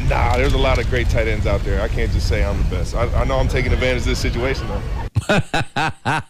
Nah, 0.09 0.37
there's 0.37 0.55
a 0.55 0.59
lot 0.59 0.79
of 0.79 0.89
great 0.89 1.09
tight 1.09 1.29
ends 1.29 1.47
out 1.47 1.61
there. 1.61 1.81
I 1.83 1.89
can't 1.89 2.11
just 2.11 2.29
say 2.29 2.45
I'm 2.45 2.59
the 2.65 2.71
best. 2.71 2.95
I, 2.95 3.05
I 3.21 3.25
know 3.25 3.39
I'm 3.39 3.49
taking 3.49 3.73
advantage 3.73 4.03
of 4.03 4.07
this 4.09 4.19
situation 4.19 4.67
though. 4.69 5.41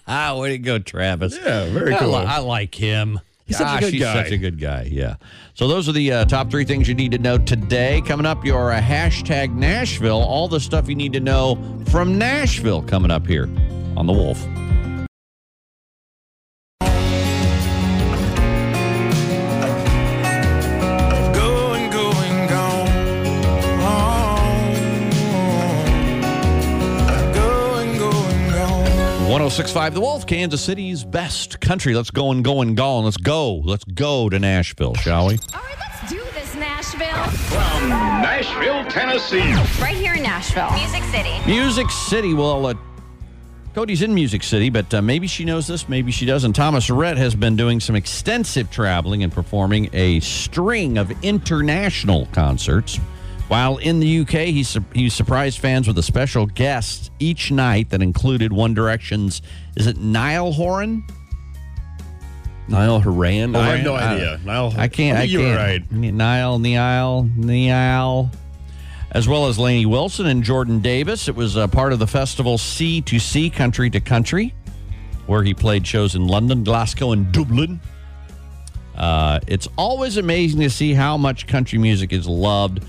Ah, 0.06 0.36
way 0.38 0.50
to 0.50 0.58
go, 0.58 0.78
Travis. 0.78 1.36
Yeah, 1.36 1.66
very 1.70 1.94
I, 1.94 1.98
cool. 1.98 2.10
li- 2.10 2.24
I 2.26 2.38
like 2.38 2.74
him. 2.74 3.20
He's 3.46 3.58
such 3.58 3.78
a 3.78 3.84
good 3.84 3.92
he's 3.92 4.02
guy. 4.02 4.22
such 4.22 4.32
a 4.32 4.38
good 4.38 4.58
guy. 4.58 4.88
Yeah. 4.90 5.16
So 5.52 5.68
those 5.68 5.88
are 5.88 5.92
the 5.92 6.12
uh, 6.12 6.24
top 6.24 6.50
three 6.50 6.64
things 6.64 6.88
you 6.88 6.94
need 6.94 7.12
to 7.12 7.18
know 7.18 7.36
today. 7.36 8.02
Coming 8.06 8.24
up, 8.26 8.44
your 8.44 8.72
uh, 8.72 8.80
hashtag 8.80 9.54
Nashville. 9.54 10.22
All 10.22 10.48
the 10.48 10.60
stuff 10.60 10.88
you 10.88 10.94
need 10.94 11.12
to 11.12 11.20
know 11.20 11.56
from 11.90 12.16
Nashville 12.16 12.82
coming 12.82 13.10
up 13.10 13.26
here 13.26 13.48
on 13.96 14.06
the 14.06 14.12
Wolf. 14.12 14.42
1065 29.54 29.94
The 29.94 30.00
Wolf, 30.00 30.26
Kansas 30.26 30.64
City's 30.64 31.04
best 31.04 31.60
country. 31.60 31.94
Let's 31.94 32.10
go 32.10 32.32
and 32.32 32.44
go 32.44 32.60
and 32.60 32.76
gone. 32.76 33.04
Let's 33.04 33.16
go. 33.16 33.54
Let's 33.54 33.84
go 33.84 34.28
to 34.28 34.36
Nashville, 34.40 34.94
shall 34.94 35.28
we? 35.28 35.38
All 35.54 35.60
right, 35.62 35.76
let's 35.78 36.10
do 36.10 36.20
this, 36.34 36.56
Nashville. 36.56 37.22
From 37.22 37.88
Nashville, 37.88 38.84
Tennessee. 38.90 39.54
Right 39.80 39.94
here 39.94 40.14
in 40.14 40.24
Nashville. 40.24 40.72
Music 40.72 41.04
City. 41.04 41.30
Music 41.46 41.88
City. 41.88 42.34
Well, 42.34 42.66
uh, 42.66 42.74
Codie's 43.74 44.02
in 44.02 44.12
Music 44.12 44.42
City, 44.42 44.70
but 44.70 44.92
uh, 44.92 45.00
maybe 45.00 45.28
she 45.28 45.44
knows 45.44 45.68
this, 45.68 45.88
maybe 45.88 46.10
she 46.10 46.26
doesn't. 46.26 46.54
Thomas 46.54 46.90
Rhett 46.90 47.16
has 47.16 47.36
been 47.36 47.54
doing 47.54 47.78
some 47.78 47.94
extensive 47.94 48.72
traveling 48.72 49.22
and 49.22 49.32
performing 49.32 49.88
a 49.92 50.18
string 50.18 50.98
of 50.98 51.12
international 51.22 52.26
concerts. 52.32 52.98
While 53.54 53.76
in 53.76 54.00
the 54.00 54.18
UK, 54.18 54.48
he, 54.50 54.64
su- 54.64 54.84
he 54.92 55.08
surprised 55.08 55.60
fans 55.60 55.86
with 55.86 55.96
a 55.96 56.02
special 56.02 56.44
guest 56.44 57.12
each 57.20 57.52
night 57.52 57.90
that 57.90 58.02
included 58.02 58.52
One 58.52 58.74
Direction's, 58.74 59.42
is 59.76 59.86
it 59.86 59.96
Niall 59.96 60.50
Horan? 60.50 61.04
Niall 62.66 62.98
Horan. 62.98 63.54
I 63.54 63.76
have 63.76 63.84
no 63.84 63.94
idea. 63.94 64.40
Niall. 64.44 64.74
I 64.76 64.88
can't. 64.88 65.16
I, 65.16 65.20
think 65.20 65.30
you 65.30 65.38
can't. 65.38 65.50
were 65.52 65.56
right. 65.56 65.92
Niall, 65.92 66.58
Niall, 66.58 67.30
Niall. 67.36 68.32
As 69.12 69.28
well 69.28 69.46
as 69.46 69.56
Lainey 69.56 69.86
Wilson 69.86 70.26
and 70.26 70.42
Jordan 70.42 70.80
Davis. 70.80 71.28
It 71.28 71.36
was 71.36 71.54
a 71.54 71.68
part 71.68 71.92
of 71.92 72.00
the 72.00 72.08
festival 72.08 72.58
Sea 72.58 73.02
to 73.02 73.20
Sea, 73.20 73.50
Country 73.50 73.88
to 73.90 74.00
Country, 74.00 74.52
where 75.28 75.44
he 75.44 75.54
played 75.54 75.86
shows 75.86 76.16
in 76.16 76.26
London, 76.26 76.64
Glasgow, 76.64 77.12
and 77.12 77.30
Dublin. 77.30 77.80
Uh, 78.96 79.38
it's 79.46 79.68
always 79.78 80.16
amazing 80.16 80.60
to 80.62 80.70
see 80.70 80.92
how 80.92 81.16
much 81.16 81.46
country 81.46 81.78
music 81.78 82.12
is 82.12 82.26
loved 82.26 82.84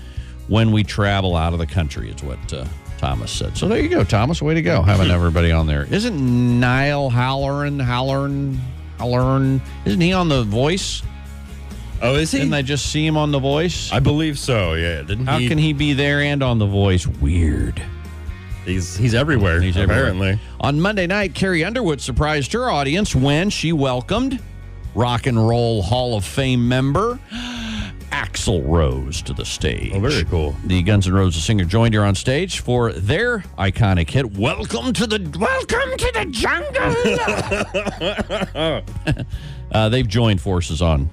when 0.48 0.70
we 0.72 0.84
travel 0.84 1.36
out 1.36 1.52
of 1.52 1.58
the 1.58 1.66
country, 1.66 2.10
is 2.10 2.22
what 2.22 2.52
uh, 2.52 2.64
Thomas 2.98 3.30
said. 3.30 3.56
So 3.56 3.68
there 3.68 3.80
you 3.80 3.88
go, 3.88 4.04
Thomas. 4.04 4.40
Way 4.42 4.54
to 4.54 4.62
go, 4.62 4.82
having 4.82 5.10
everybody 5.10 5.52
on 5.52 5.66
there. 5.66 5.84
Isn't 5.92 6.60
Niall 6.60 7.10
Halloran, 7.10 7.78
Halloran, 7.78 8.60
Halloran, 8.98 9.60
isn't 9.84 10.00
he 10.00 10.12
on 10.12 10.28
The 10.28 10.42
Voice? 10.44 11.02
Oh, 12.02 12.14
is 12.14 12.30
he? 12.30 12.38
Didn't 12.40 12.54
I 12.54 12.62
just 12.62 12.90
see 12.92 13.06
him 13.06 13.16
on 13.16 13.32
The 13.32 13.38
Voice? 13.38 13.90
I 13.90 14.00
believe 14.00 14.38
so. 14.38 14.74
Yeah. 14.74 15.02
Didn't 15.02 15.26
How 15.26 15.38
he? 15.38 15.48
can 15.48 15.56
he 15.58 15.72
be 15.72 15.94
there 15.94 16.20
and 16.20 16.42
on 16.42 16.58
The 16.58 16.66
Voice? 16.66 17.06
Weird. 17.06 17.82
He's 18.66 18.96
he's 18.96 19.14
everywhere. 19.14 19.60
He's 19.60 19.76
everywhere. 19.76 20.02
apparently. 20.10 20.40
On 20.60 20.80
Monday 20.80 21.06
night, 21.06 21.34
Carrie 21.34 21.64
Underwood 21.64 22.00
surprised 22.00 22.52
her 22.52 22.68
audience 22.68 23.14
when 23.14 23.48
she 23.48 23.72
welcomed 23.72 24.40
Rock 24.94 25.26
and 25.26 25.38
Roll 25.48 25.82
Hall 25.82 26.16
of 26.16 26.24
Fame 26.24 26.68
member 26.68 27.18
Axl 28.16 28.66
Rose 28.66 29.20
to 29.22 29.32
the 29.34 29.44
stage. 29.44 29.92
Oh, 29.94 30.00
very 30.00 30.24
cool. 30.24 30.56
The 30.64 30.80
Guns 30.82 31.06
N' 31.06 31.12
Roses 31.12 31.44
singer 31.44 31.66
joined 31.66 31.92
her 31.94 32.02
on 32.02 32.14
stage 32.14 32.60
for 32.60 32.90
their 32.92 33.40
iconic 33.58 34.08
hit, 34.08 34.32
"Welcome 34.38 34.94
to 34.94 35.06
the 35.06 35.18
Welcome 35.38 35.98
to 35.98 36.10
the 36.14 36.24
Jungle." 36.30 36.94
uh, 39.72 39.88
they've 39.90 40.08
joined 40.08 40.40
forces 40.40 40.80
on 40.80 41.10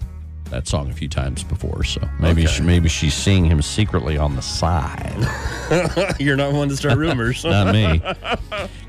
that 0.50 0.66
song 0.68 0.90
a 0.92 0.94
few 0.94 1.10
times 1.10 1.44
before, 1.44 1.84
so 1.84 2.00
maybe 2.20 2.44
Okay. 2.44 2.52
she, 2.54 2.62
maybe 2.64 2.88
she's 2.88 3.16
seeing 3.16 3.44
him 3.44 3.62
secretly 3.62 4.18
on 4.18 4.38
the 4.38 4.42
side. 4.42 6.16
You're 6.20 6.38
not 6.38 6.54
one 6.54 6.70
to 6.70 6.78
start 6.78 6.98
rumors. 6.98 7.44
Not 7.44 7.74
me. 7.74 8.02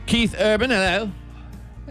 Keith 0.06 0.36
Urban, 0.38 0.70
hello. 0.70 1.10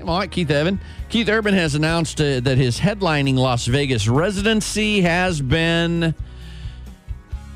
Hey, 0.03 0.07
Mike, 0.07 0.31
Keith 0.31 0.51
Urban. 0.51 0.81
Keith 1.07 1.29
Urban 1.29 1.53
has 1.53 1.75
announced 1.75 2.19
uh, 2.19 2.41
that 2.41 2.57
his 2.57 2.77
headlining 2.77 3.35
Las 3.37 3.65
Vegas 3.67 4.05
residency 4.09 4.99
has 4.99 5.39
been 5.39 6.13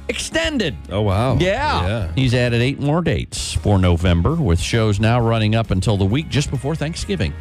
extended. 0.07 0.73
oh 0.89 1.01
wow. 1.01 1.35
Yeah. 1.37 1.85
Yeah. 1.85 2.11
He's 2.15 2.33
added 2.33 2.61
eight 2.61 2.79
more 2.79 3.01
dates 3.01 3.51
for 3.51 3.77
November, 3.77 4.35
with 4.35 4.61
shows 4.61 4.97
now 5.01 5.19
running 5.19 5.55
up 5.55 5.71
until 5.71 5.97
the 5.97 6.05
week 6.05 6.29
just 6.29 6.49
before 6.49 6.73
Thanksgiving. 6.73 7.33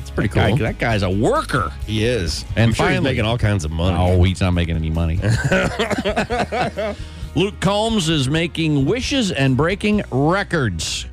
It's 0.00 0.10
pretty 0.10 0.30
Guy- 0.30 0.48
cool. 0.48 0.56
that 0.60 0.78
guy's 0.78 1.02
a 1.02 1.10
worker. 1.10 1.70
He 1.86 2.06
is. 2.06 2.46
And 2.56 2.70
I'm 2.70 2.72
sure 2.72 2.86
he's 2.86 2.94
finally- 2.96 3.10
making 3.10 3.26
all 3.26 3.36
kinds 3.36 3.66
of 3.66 3.70
money. 3.70 3.98
Oh, 4.00 4.22
he's 4.22 4.40
not 4.40 4.52
making 4.52 4.76
any 4.76 4.88
money. 4.88 5.20
Luke 7.34 7.60
Combs 7.60 8.08
is 8.08 8.30
making 8.30 8.86
wishes 8.86 9.30
and 9.32 9.54
breaking 9.54 10.02
records. 10.10 11.04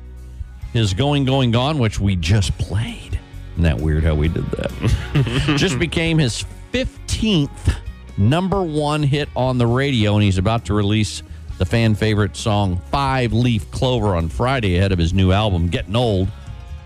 His 0.72 0.94
Going, 0.94 1.24
Going, 1.26 1.50
Gone, 1.50 1.78
which 1.78 2.00
we 2.00 2.16
just 2.16 2.56
played. 2.58 3.13
Isn't 3.54 3.64
that 3.64 3.80
weird 3.80 4.04
how 4.04 4.14
we 4.14 4.28
did 4.28 4.46
that? 4.50 5.54
just 5.56 5.78
became 5.78 6.18
his 6.18 6.44
15th 6.72 7.76
number 8.16 8.62
one 8.62 9.02
hit 9.02 9.28
on 9.36 9.58
the 9.58 9.66
radio, 9.66 10.14
and 10.14 10.22
he's 10.22 10.38
about 10.38 10.66
to 10.66 10.74
release 10.74 11.22
the 11.58 11.64
fan 11.64 11.94
favorite 11.94 12.36
song 12.36 12.80
Five 12.90 13.32
Leaf 13.32 13.70
Clover 13.70 14.16
on 14.16 14.28
Friday 14.28 14.76
ahead 14.76 14.90
of 14.90 14.98
his 14.98 15.14
new 15.14 15.30
album, 15.30 15.68
Getting 15.68 15.94
Old. 15.94 16.28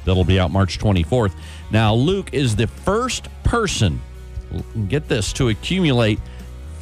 That'll 0.05 0.25
be 0.25 0.39
out 0.39 0.51
March 0.51 0.79
24th. 0.79 1.33
Now, 1.71 1.95
Luke 1.95 2.31
is 2.33 2.55
the 2.55 2.67
first 2.67 3.29
person, 3.45 4.01
get 4.89 5.09
this, 5.09 5.33
to 5.35 5.49
accumulate 5.49 6.19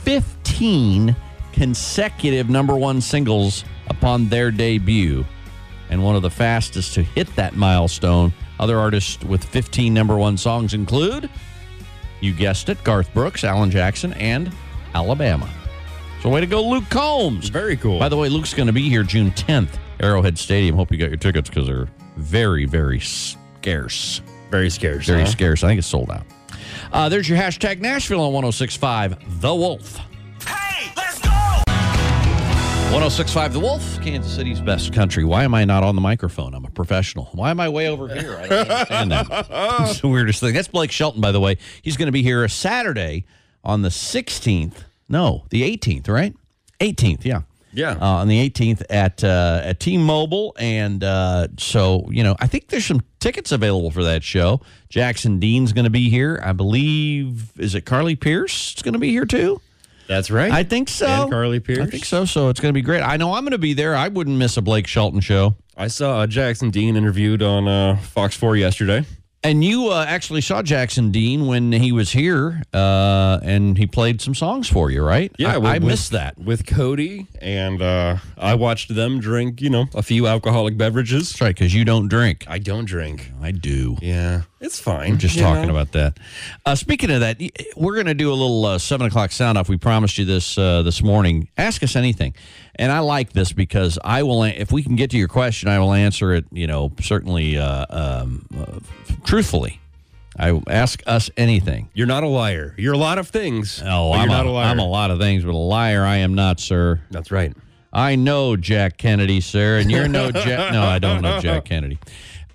15 0.02 1.14
consecutive 1.52 2.50
number 2.50 2.76
one 2.76 3.00
singles 3.00 3.64
upon 3.88 4.28
their 4.28 4.50
debut, 4.50 5.25
and 5.90 6.02
one 6.05 6.16
of 6.16 6.23
the 6.23 6.31
fastest 6.31 6.95
to 6.95 7.02
hit 7.02 7.35
that 7.37 7.55
milestone. 7.55 8.33
Other 8.58 8.78
artists 8.78 9.22
with 9.25 9.44
15 9.44 9.92
number 9.92 10.16
one 10.16 10.36
songs 10.36 10.75
include, 10.75 11.28
you 12.20 12.32
guessed 12.32 12.68
it, 12.68 12.82
Garth 12.84 13.12
Brooks, 13.12 13.44
Alan 13.44 13.70
Jackson, 13.70 14.12
and 14.14 14.52
Alabama. 14.94 15.48
So, 16.22 16.30
way 16.30 16.40
to 16.40 16.46
go, 16.46 16.66
Luke 16.66 16.88
Combs. 16.88 17.50
Very 17.50 17.76
cool. 17.76 17.98
By 17.98 18.08
the 18.08 18.16
way, 18.16 18.28
Luke's 18.28 18.54
going 18.54 18.66
to 18.66 18.72
be 18.72 18.88
here 18.88 19.02
June 19.02 19.30
10th, 19.32 19.78
Arrowhead 20.00 20.38
Stadium. 20.38 20.75
Hope 20.75 20.90
you 20.90 20.98
got 20.98 21.08
your 21.08 21.18
tickets 21.18 21.48
because 21.48 21.66
they're 21.66 21.88
very, 22.16 22.64
very 22.64 23.00
scarce. 23.00 24.22
Very 24.50 24.70
scarce. 24.70 25.06
Very 25.06 25.20
huh? 25.20 25.26
scarce. 25.26 25.62
I 25.62 25.68
think 25.68 25.78
it's 25.78 25.86
sold 25.86 26.10
out. 26.10 26.25
Uh, 26.92 27.08
there's 27.08 27.28
your 27.28 27.38
hashtag 27.38 27.80
Nashville 27.80 28.20
on 28.20 28.32
1065 28.32 29.40
The 29.40 29.54
Wolf. 29.54 30.00
Hey, 32.88 32.93
let's 32.93 33.16
go! 33.16 33.26
1065 33.26 33.52
The 33.52 33.61
Wolf, 33.61 34.00
Kansas 34.00 34.35
City's 34.35 34.61
best 34.61 34.93
country. 34.93 35.25
Why 35.25 35.45
am 35.45 35.55
I 35.55 35.64
not 35.64 35.83
on 35.83 35.95
the 35.95 36.00
microphone? 36.00 36.55
I'm 36.55 36.64
a 36.64 36.71
professional. 36.71 37.28
Why 37.33 37.50
am 37.50 37.61
I 37.61 37.69
way 37.69 37.88
over 37.88 38.09
here? 38.09 38.37
I 38.37 38.47
don't 38.47 38.71
understand 38.71 39.11
that. 39.12 39.26
It's 39.90 40.00
the 40.00 40.09
weirdest 40.09 40.40
thing. 40.40 40.55
That's 40.55 40.69
Blake 40.69 40.90
Shelton, 40.90 41.21
by 41.21 41.33
the 41.33 41.40
way. 41.40 41.59
He's 41.83 41.97
going 41.97 42.07
to 42.07 42.12
be 42.12 42.23
here 42.23 42.47
Saturday 42.49 43.25
on 43.64 43.83
the 43.83 43.88
16th. 43.88 44.85
No, 45.09 45.45
the 45.50 45.62
18th, 45.62 46.09
right? 46.09 46.35
18th, 46.81 47.25
yeah. 47.25 47.43
Yeah. 47.73 47.93
Uh, 48.00 48.07
on 48.07 48.28
the 48.28 48.49
18th 48.49 48.83
at 48.88 49.23
uh, 49.23 49.61
at 49.62 49.81
T-Mobile, 49.81 50.57
and 50.59 51.05
uh, 51.05 51.49
so 51.59 52.09
you 52.11 52.23
know, 52.23 52.35
I 52.40 52.47
think 52.47 52.69
there's 52.69 52.87
some 52.87 53.02
tickets 53.21 53.52
available 53.52 53.90
for 53.90 54.02
that 54.05 54.23
show. 54.25 54.62
Jackson 54.88 55.38
Dean's 55.38 55.75
going 55.75 55.85
to 55.85 55.90
be 55.90 56.09
here, 56.09 56.40
I 56.43 56.52
believe. 56.52 57.52
Is 57.59 57.75
it 57.75 57.83
Carly 57.83 58.16
Pearce? 58.16 58.73
It's 58.73 58.83
going 58.83 58.95
to 58.95 58.99
be 58.99 59.11
here 59.11 59.26
too. 59.26 59.61
That's 60.06 60.30
right. 60.30 60.52
I 60.52 60.62
think 60.62 60.88
so. 60.88 61.06
And 61.06 61.30
Carly 61.30 61.60
Pearce. 61.60 61.78
I 61.78 61.86
think 61.86 62.04
so. 62.04 62.25
So 62.25 62.48
it's 62.48 62.60
going 62.60 62.70
to 62.70 62.76
be 62.78 62.82
great. 62.82 63.02
I 63.02 63.16
know 63.16 63.34
I'm 63.34 63.42
going 63.44 63.52
to 63.52 63.58
be 63.58 63.75
there. 63.75 63.94
I 63.94 64.08
wouldn't 64.08 64.36
miss 64.38 64.56
a 64.56 64.62
Blake 64.62 64.86
Shelton 64.86 65.20
show. 65.20 65.56
I 65.76 65.88
saw 65.88 66.20
uh, 66.20 66.26
Jackson 66.26 66.70
Dean 66.70 66.96
interviewed 66.96 67.42
on 67.42 67.68
uh, 67.68 67.96
Fox 67.96 68.36
4 68.36 68.56
yesterday. 68.56 69.04
And 69.45 69.62
you 69.62 69.90
uh, 69.90 70.05
actually 70.09 70.40
saw 70.40 70.61
Jackson 70.61 71.12
Dean 71.12 71.47
when 71.47 71.71
he 71.71 71.93
was 71.93 72.11
here, 72.11 72.62
uh, 72.75 73.38
and 73.45 73.78
he 73.78 73.87
played 73.87 74.21
some 74.21 74.35
songs 74.35 74.69
for 74.69 74.90
you, 74.90 75.05
right? 75.05 75.31
I, 75.38 75.59
with- 75.59 75.66
I 75.66 75.75
with- 75.75 75.85
missed 75.85 76.11
that. 76.12 76.37
with 76.37 76.66
Codie, 76.66 77.28
and 77.40 77.81
uh, 77.81 78.16
I 78.37 78.55
watched 78.57 78.93
them 78.93 79.21
drink, 79.21 79.61
you 79.61 79.71
know, 79.71 79.87
a 79.95 80.02
few 80.02 80.26
alcoholic 80.26 80.76
beverages. 80.76 81.31
That's 81.31 81.40
right, 81.40 81.55
because 81.55 81.73
you 81.73 81.85
don't 81.85 82.09
drink. 82.09 82.45
I 82.49 82.59
don't 82.59 82.87
drink. 82.87 83.31
I 83.40 83.52
do. 83.52 83.97
Yeah, 84.02 84.43
it's 84.61 84.81
fine. 84.81 85.12
I'm 85.12 85.19
just 85.19 85.38
talking 85.38 85.66
know? 85.69 85.71
about 85.76 85.93
that. 85.93 86.19
Uh, 86.64 86.75
speaking 86.75 87.12
of 87.12 87.21
that, 87.21 87.40
we're 87.76 87.95
going 87.95 88.07
to 88.07 88.14
do 88.14 88.31
a 88.33 88.35
little 88.35 88.64
uh, 88.64 88.78
seven 88.78 89.07
o'clock 89.07 89.31
sound 89.31 89.59
off. 89.59 89.69
We 89.69 89.76
promised 89.76 90.19
you 90.19 90.25
this 90.25 90.59
uh, 90.59 90.83
this 90.83 91.05
morning. 91.05 91.49
Ask 91.57 91.85
us 91.85 91.95
anything, 91.95 92.35
and 92.76 92.92
I 92.92 93.00
like 93.00 93.33
this 93.33 93.52
because 93.52 93.99
I 94.04 94.23
will. 94.23 94.45
If 94.45 94.73
we 94.73 94.83
can 94.83 94.97
get 94.97 95.11
to 95.11 95.18
your 95.18 95.28
question, 95.28 95.68
I 95.68 95.78
will 95.78 95.92
answer 95.92 96.33
it. 96.35 96.45
You 96.52 96.66
know, 96.66 96.92
certainly 97.00 97.59
uh, 97.59 97.87
um, 97.90 98.47
uh, 98.56 98.78
truthfully. 99.25 99.80
I 100.38 100.61
ask 100.68 101.02
us 101.06 101.30
anything. 101.38 101.88
You're 101.95 102.06
not 102.06 102.23
a 102.23 102.28
liar. 102.28 102.75
You're 102.76 102.92
a 102.92 102.99
lot 102.99 103.18
of 103.18 103.28
things. 103.28 103.83
Oh, 103.83 104.12
I'm, 104.12 104.30
a, 104.30 104.42
a 104.42 104.45
liar. 104.45 104.66
I'm 104.66 104.78
a 104.78 104.87
lot 104.87 105.11
of 105.11 105.18
things, 105.18 105.45
but 105.45 105.54
a 105.54 105.56
liar 105.56 106.04
I 106.04 106.16
am 106.16 106.35
not, 106.35 106.61
sir. 106.61 107.00
That's 107.11 107.30
right. 107.30 107.54
I 107.92 108.16
know 108.16 108.56
Jack 108.56 108.99
Kennedy, 108.99 109.40
sir, 109.40 109.78
and 109.78 109.90
you're 109.90 110.09
no 110.09 110.30
Jack. 110.30 110.73
No, 110.73 110.83
I 110.83 110.99
don't 110.99 111.23
know 111.23 111.40
Jack 111.40 111.64
Kennedy. 111.64 111.99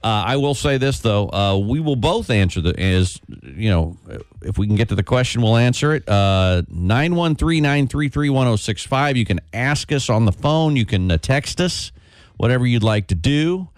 Uh, 0.03 0.07
I 0.25 0.37
will 0.37 0.55
say 0.55 0.77
this 0.77 0.99
though: 0.99 1.29
uh, 1.29 1.57
we 1.57 1.79
will 1.79 1.95
both 1.95 2.31
answer 2.31 2.59
the 2.59 2.73
is 2.79 3.19
you 3.43 3.69
know 3.69 3.97
if 4.41 4.57
we 4.57 4.65
can 4.65 4.75
get 4.75 4.89
to 4.89 4.95
the 4.95 5.03
question, 5.03 5.43
we'll 5.43 5.57
answer 5.57 5.93
it. 5.93 6.09
Uh, 6.09 6.63
Nine 6.69 7.15
one 7.15 7.35
three 7.35 7.61
nine 7.61 7.87
three 7.87 8.09
three 8.09 8.29
one 8.29 8.47
zero 8.47 8.55
six 8.55 8.83
five. 8.83 9.15
You 9.15 9.25
can 9.25 9.39
ask 9.53 9.91
us 9.91 10.09
on 10.09 10.25
the 10.25 10.31
phone. 10.31 10.75
You 10.75 10.85
can 10.87 11.11
uh, 11.11 11.17
text 11.17 11.61
us, 11.61 11.91
whatever 12.37 12.65
you'd 12.65 12.81
like 12.81 13.07
to 13.07 13.15
do, 13.15 13.69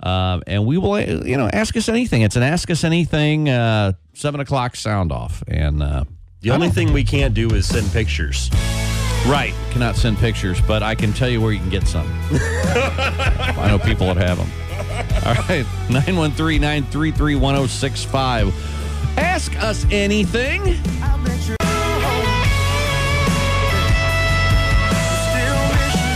uh, 0.00 0.38
and 0.46 0.64
we 0.64 0.78
will 0.78 0.92
uh, 0.92 1.00
you 1.00 1.36
know 1.36 1.50
ask 1.52 1.76
us 1.76 1.88
anything. 1.88 2.22
It's 2.22 2.36
an 2.36 2.44
ask 2.44 2.70
us 2.70 2.84
anything 2.84 3.48
uh, 3.48 3.94
seven 4.12 4.38
o'clock 4.40 4.76
sound 4.76 5.10
off, 5.10 5.42
and 5.48 5.82
uh, 5.82 6.04
The 6.40 6.50
only 6.50 6.68
thing 6.70 6.92
we 6.92 7.02
can't 7.02 7.34
do 7.34 7.50
is 7.50 7.66
send 7.66 7.90
pictures. 7.90 8.48
Right. 9.26 9.54
Cannot 9.70 9.96
send 9.96 10.18
pictures, 10.18 10.60
but 10.60 10.82
I 10.82 10.94
can 10.94 11.14
tell 11.14 11.30
you 11.30 11.40
where 11.40 11.50
you 11.50 11.58
can 11.58 11.70
get 11.70 11.86
some. 11.86 12.06
I 12.30 13.66
know 13.68 13.78
people 13.78 14.12
that 14.12 14.18
have 14.18 14.36
them. 14.36 14.50
All 15.24 15.34
right. 15.48 15.64
913 15.88 16.60
933 16.60 17.34
1065. 17.36 18.54
Ask 19.16 19.56
us 19.62 19.86
anything. 19.90 20.60
I 20.60 21.16
bet 21.24 21.38
you 21.38 21.56
still 21.56 21.56
miss 25.72 25.94
you. 25.94 26.14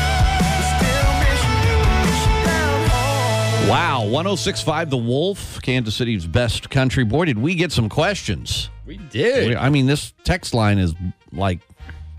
Still 0.76 1.12
miss 1.16 1.40
you. 1.48 1.72
Miss 2.04 2.20
you 2.26 2.36
down 2.44 2.80
home. 2.90 3.68
Wow. 3.70 4.04
1065 4.04 4.90
The 4.90 4.96
Wolf, 4.98 5.62
Kansas 5.62 5.94
City's 5.94 6.26
best 6.26 6.68
country. 6.68 7.04
Boy, 7.04 7.24
did 7.24 7.38
we 7.38 7.54
get 7.54 7.72
some 7.72 7.88
questions. 7.88 8.68
We 8.84 8.98
did. 8.98 9.54
I 9.56 9.70
mean, 9.70 9.86
this 9.86 10.12
text 10.24 10.52
line 10.54 10.78
is 10.78 10.94
like 11.32 11.60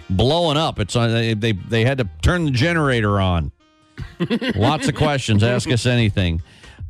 blowing 0.09 0.57
up. 0.57 0.79
It's 0.79 0.95
on, 0.95 1.11
they, 1.11 1.33
they, 1.33 1.51
they 1.53 1.85
had 1.85 1.97
to 1.99 2.09
turn 2.21 2.45
the 2.45 2.51
generator 2.51 3.19
on. 3.19 3.51
Lots 4.55 4.87
of 4.87 4.95
questions. 4.95 5.43
Ask 5.43 5.69
us 5.71 5.85
anything. 5.85 6.41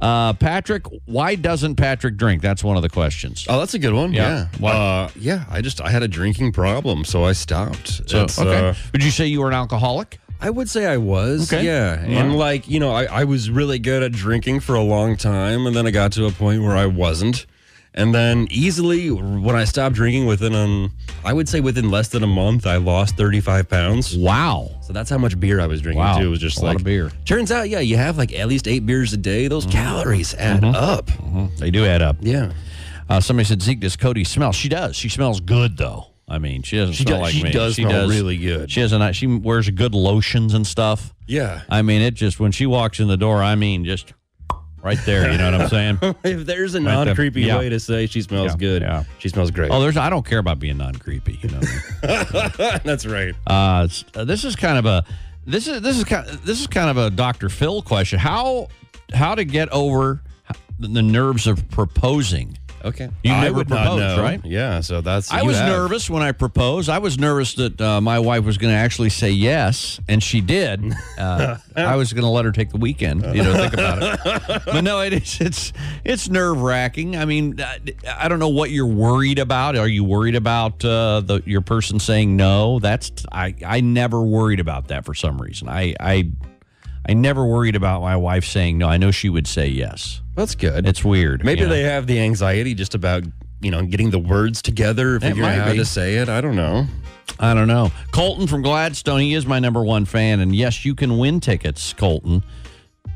Uh, 0.02 0.32
Patrick, 0.34 0.86
why 1.06 1.36
doesn't 1.36 1.76
Patrick 1.76 2.16
drink? 2.16 2.42
That's 2.42 2.64
one 2.64 2.78
of 2.78 2.84
the 2.84 2.90
questions. 2.90 3.46
Oh, 3.50 3.60
that's 3.60 3.74
a 3.74 3.80
good 3.80 3.94
one. 3.94 4.14
Yeah. 4.14 4.48
Yeah. 4.60 4.68
Uh, 4.68 5.10
yeah. 5.16 5.46
I 5.50 5.62
just 5.62 5.82
I 5.82 5.90
had 5.90 6.04
a 6.04 6.08
drinking 6.08 6.54
problem, 6.54 7.04
so 7.04 7.26
I 7.26 7.34
stopped. 7.34 8.10
So, 8.10 8.24
It's, 8.24 8.40
okay. 8.40 8.70
uh, 8.70 8.74
Would 8.94 9.04
you 9.04 9.12
say 9.12 9.26
you 9.26 9.42
were 9.42 9.50
an 9.50 9.54
alcoholic? 9.56 10.20
I 10.40 10.50
would 10.52 10.70
say 10.70 10.86
I 10.86 10.96
was. 10.96 11.52
Okay. 11.52 11.66
Yeah. 11.66 12.06
Yeah. 12.08 12.20
And 12.22 12.38
like, 12.38 12.70
you 12.70 12.80
know, 12.80 12.92
I, 12.92 13.06
I 13.06 13.24
was 13.26 13.50
really 13.50 13.78
good 13.78 14.02
at 14.02 14.14
drinking 14.14 14.62
for 14.62 14.76
a 14.76 14.82
long 14.82 15.18
time. 15.18 15.68
And 15.68 15.76
then 15.76 15.86
I 15.86 15.92
got 15.92 16.14
to 16.14 16.28
a 16.28 16.32
point 16.32 16.64
where 16.64 16.78
I 16.78 16.86
wasn't. 16.86 17.46
And 18.00 18.16
then 18.16 18.48
easily, 18.50 19.12
when 19.12 19.56
I 19.56 19.66
stopped 19.66 19.94
drinking 19.96 20.26
within, 20.26 20.56
um, 20.56 20.94
I 21.26 21.34
would 21.34 21.50
say 21.50 21.60
within 21.60 21.92
less 21.92 22.08
than 22.08 22.24
a 22.24 22.28
month, 22.28 22.66
I 22.66 22.78
lost 22.78 23.18
35 23.18 23.68
pounds. 23.70 24.16
Wow. 24.18 24.70
So 24.82 24.94
that's 24.94 25.10
how 25.10 25.18
much 25.18 25.38
beer 25.38 25.60
I 25.60 25.68
was 25.68 25.82
drinking 25.82 26.00
Wow. 26.00 26.18
too. 26.20 26.28
It 26.28 26.30
was 26.30 26.40
just 26.40 26.60
A 26.60 26.62
lot 26.62 26.68
like 26.70 26.78
of 26.78 26.84
beer. 26.86 27.12
Turns 27.26 27.52
out, 27.52 27.68
yeah, 27.70 27.80
you 27.82 27.98
have 27.98 28.18
like 28.18 28.32
at 28.34 28.48
least 28.48 28.68
eight 28.70 28.86
beers 28.86 29.12
a 29.12 29.18
day. 29.18 29.50
Those 29.50 29.66
calories 29.66 30.34
add 30.36 30.64
up. 30.64 31.12
They 31.58 31.72
do 31.72 31.86
add 31.86 32.02
up. 32.02 32.16
Yeah. 32.22 32.54
Uh, 33.10 33.20
somebody 33.20 33.46
said, 33.48 33.62
Zeke, 33.62 33.82
does 33.82 33.98
Codie 33.98 34.26
smell? 34.26 34.54
She 34.54 34.70
does. 34.70 34.96
She 34.96 35.10
smells 35.10 35.40
good, 35.42 35.76
though. 35.78 36.06
I 36.28 36.38
mean, 36.38 36.62
she 36.62 36.78
doesn't 36.78 36.94
She 36.94 37.04
smell 37.04 37.18
does- 37.18 37.24
like 37.24 37.34
she 37.34 37.44
me. 37.44 37.52
does 37.52 37.76
smell 37.76 38.08
really 38.08 38.38
good. 38.38 38.72
She 38.72 38.80
has 38.82 38.92
a 38.94 39.00
nice, 39.00 39.16
she 39.16 39.26
wears 39.28 39.68
good 39.72 39.94
lotions 39.96 40.54
and 40.54 40.66
stuff. 40.66 41.14
Yeah. 41.28 41.62
I 41.70 41.82
mean, 41.82 42.02
it 42.04 42.14
just, 42.14 42.40
when 42.40 42.52
she 42.52 42.66
walks 42.68 43.00
in 43.00 43.08
the 43.08 43.18
door, 43.18 43.42
I 43.44 43.56
mean, 43.56 43.84
just 43.84 44.14
right 44.84 44.98
there. 45.06 45.32
You 45.32 45.38
know 45.38 45.52
what 45.52 45.62
I'm 45.62 45.68
saying? 45.70 46.00
if 46.24 46.46
there's 46.46 46.76
a 46.76 46.80
non 46.80 47.14
creepy 47.16 47.42
Yeah. 47.42 47.58
way 47.60 47.70
to 47.70 47.80
say 47.80 48.06
she 48.08 48.22
smells 48.22 48.52
Yeah, 48.54 48.58
good, 48.58 48.82
yeah. 48.82 49.04
she 49.20 49.30
smells 49.30 49.52
great. 49.52 49.72
Oh, 49.72 49.80
there's. 49.82 49.98
I 49.98 50.10
don't 50.10 50.26
care 50.26 50.40
about 50.40 50.60
being 50.60 50.78
non 50.78 50.96
creepy. 50.96 51.40
You 51.42 51.50
know. 51.50 51.60
that's 52.84 53.06
right. 53.06 53.34
Uh, 53.48 53.88
uh, 54.16 54.24
this 54.26 54.44
is 54.44 54.56
kind 54.56 54.78
of 54.78 54.86
a 54.86 55.04
this 55.46 55.68
is 55.68 55.82
this 55.82 55.98
is 55.98 56.04
kind 56.04 56.28
this 56.28 56.60
is 56.62 56.68
kind 56.68 56.90
of 56.90 56.98
a 56.98 57.10
Dr. 57.10 57.50
Phil 57.50 57.82
question. 57.82 58.20
How 58.20 58.68
how 59.14 59.36
to 59.36 59.44
get 59.46 59.70
over 59.70 60.22
the 60.80 61.02
nerves 61.02 61.48
of 61.48 61.68
proposing? 61.70 62.58
Okay. 62.84 63.10
You 63.24 63.34
I 63.34 63.42
never 63.42 63.66
proposed, 63.66 64.00
know. 64.00 64.22
right? 64.22 64.44
Yeah. 64.46 64.82
So 64.82 65.02
that's. 65.02 65.32
I 65.32 65.44
was 65.44 65.58
have. 65.58 65.68
nervous 65.68 66.10
when 66.10 66.24
I 66.24 66.32
proposed. 66.32 66.90
I 66.90 67.00
was 67.00 67.18
nervous 67.18 67.54
that 67.56 67.80
uh, 67.82 68.00
my 68.02 68.20
wife 68.20 68.46
was 68.46 68.58
going 68.58 68.74
to 68.74 68.78
actually 68.78 69.10
say 69.10 69.32
yes, 69.32 70.00
and 70.08 70.22
she 70.24 70.42
did. 70.42 70.94
Uh, 71.20 71.58
I 71.76 71.98
was 71.98 72.14
going 72.14 72.24
to 72.24 72.30
let 72.30 72.46
her 72.46 72.52
take 72.52 72.70
the 72.70 72.78
weekend, 72.78 73.24
you 73.36 73.44
know, 73.44 73.54
think 73.54 73.74
about 73.74 73.98
it. 74.02 74.62
But 74.66 74.82
no, 74.82 75.02
it 75.02 75.12
is. 75.12 75.42
It's 75.42 75.74
it's 76.06 76.30
nerve 76.30 76.62
wracking. 76.62 77.18
I 77.18 77.26
mean, 77.26 77.60
I, 77.60 77.80
I 78.18 78.30
don't 78.30 78.40
know 78.40 78.48
what 78.50 78.72
you're 78.72 78.86
worried 78.86 79.38
about. 79.38 79.76
Are 79.76 79.88
you 79.88 80.06
worried 80.06 80.36
about 80.36 80.84
uh, 80.86 81.20
the 81.20 81.42
your 81.46 81.60
person 81.60 82.00
saying 82.00 82.38
no? 82.38 82.80
That's 82.80 83.12
I 83.34 83.54
I 83.66 83.82
never 83.82 84.22
worried 84.22 84.62
about 84.62 84.88
that 84.88 85.04
for 85.04 85.14
some 85.14 85.42
reason. 85.42 85.68
I 85.68 85.94
I 86.00 86.32
I 87.08 87.14
never 87.14 87.46
worried 87.46 87.76
about 87.76 88.02
my 88.02 88.16
wife 88.16 88.46
saying 88.46 88.78
no. 88.78 88.88
I 88.88 88.98
know 88.98 89.12
she 89.12 89.30
would 89.30 89.48
say 89.48 89.68
yes. 89.68 90.22
That's 90.40 90.56
good. 90.56 90.88
It's 90.88 91.04
weird. 91.04 91.44
Maybe 91.44 91.66
they 91.66 91.82
have 91.82 92.08
the 92.08 92.18
anxiety 92.22 92.74
just 92.74 92.96
about 92.96 93.26
you 93.60 93.72
know 93.72 93.86
getting 93.86 94.10
the 94.10 94.20
words 94.20 94.62
together, 94.62 95.20
figuring 95.20 95.42
might 95.42 95.58
out 95.58 95.66
how 95.66 95.72
be. 95.74 95.80
to 95.80 95.86
say 95.86 96.16
it. 96.16 96.30
I 96.30 96.40
don't 96.40 96.56
know. 96.56 96.88
I 97.42 97.54
don't 97.54 97.68
know. 97.68 97.92
Colton 98.14 98.48
from 98.48 98.62
Gladstone, 98.62 99.20
he 99.20 99.34
is 99.34 99.46
my 99.46 99.60
number 99.60 99.84
one 99.84 100.06
fan. 100.06 100.40
And 100.40 100.56
yes, 100.56 100.86
you 100.86 100.96
can 100.96 101.18
win 101.18 101.42
tickets, 101.42 101.92
Colton. 101.92 102.42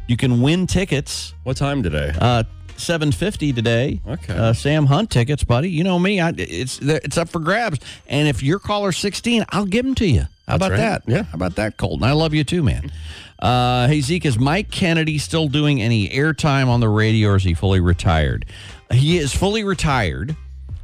You 0.05 0.17
can 0.17 0.41
win 0.41 0.67
tickets. 0.67 1.33
What 1.43 1.55
time 1.55 1.81
today? 1.81 2.13
Uh, 2.19 2.43
Seven 2.75 3.13
fifty 3.13 3.53
today. 3.53 4.01
Okay. 4.05 4.35
Uh, 4.35 4.51
Sam 4.51 4.87
Hunt 4.87 5.09
tickets, 5.09 5.45
buddy. 5.45 5.69
You 5.69 5.85
know 5.85 5.97
me. 5.99 6.19
I, 6.19 6.33
it's 6.37 6.79
it's 6.81 7.17
up 7.17 7.29
for 7.29 7.39
grabs. 7.39 7.79
And 8.07 8.27
if 8.27 8.43
you're 8.43 8.59
caller 8.59 8.91
sixteen, 8.91 9.45
I'll 9.49 9.65
give 9.65 9.85
them 9.85 9.95
to 9.95 10.05
you. 10.05 10.23
How 10.47 10.55
about 10.55 10.71
right. 10.71 10.77
that? 10.77 11.03
Yeah. 11.07 11.23
How 11.23 11.35
about 11.35 11.55
that, 11.55 11.77
Colton? 11.77 12.03
I 12.03 12.11
love 12.11 12.33
you 12.33 12.43
too, 12.43 12.63
man. 12.63 12.91
Uh, 13.39 13.87
hey 13.87 14.01
Zeke, 14.01 14.25
is 14.25 14.37
Mike 14.37 14.71
Kennedy 14.71 15.17
still 15.17 15.47
doing 15.47 15.81
any 15.81 16.09
airtime 16.09 16.67
on 16.67 16.79
the 16.79 16.89
radio, 16.89 17.29
or 17.29 17.35
is 17.35 17.43
he 17.43 17.53
fully 17.53 17.79
retired? 17.79 18.45
He 18.91 19.17
is 19.17 19.33
fully 19.33 19.63
retired 19.63 20.35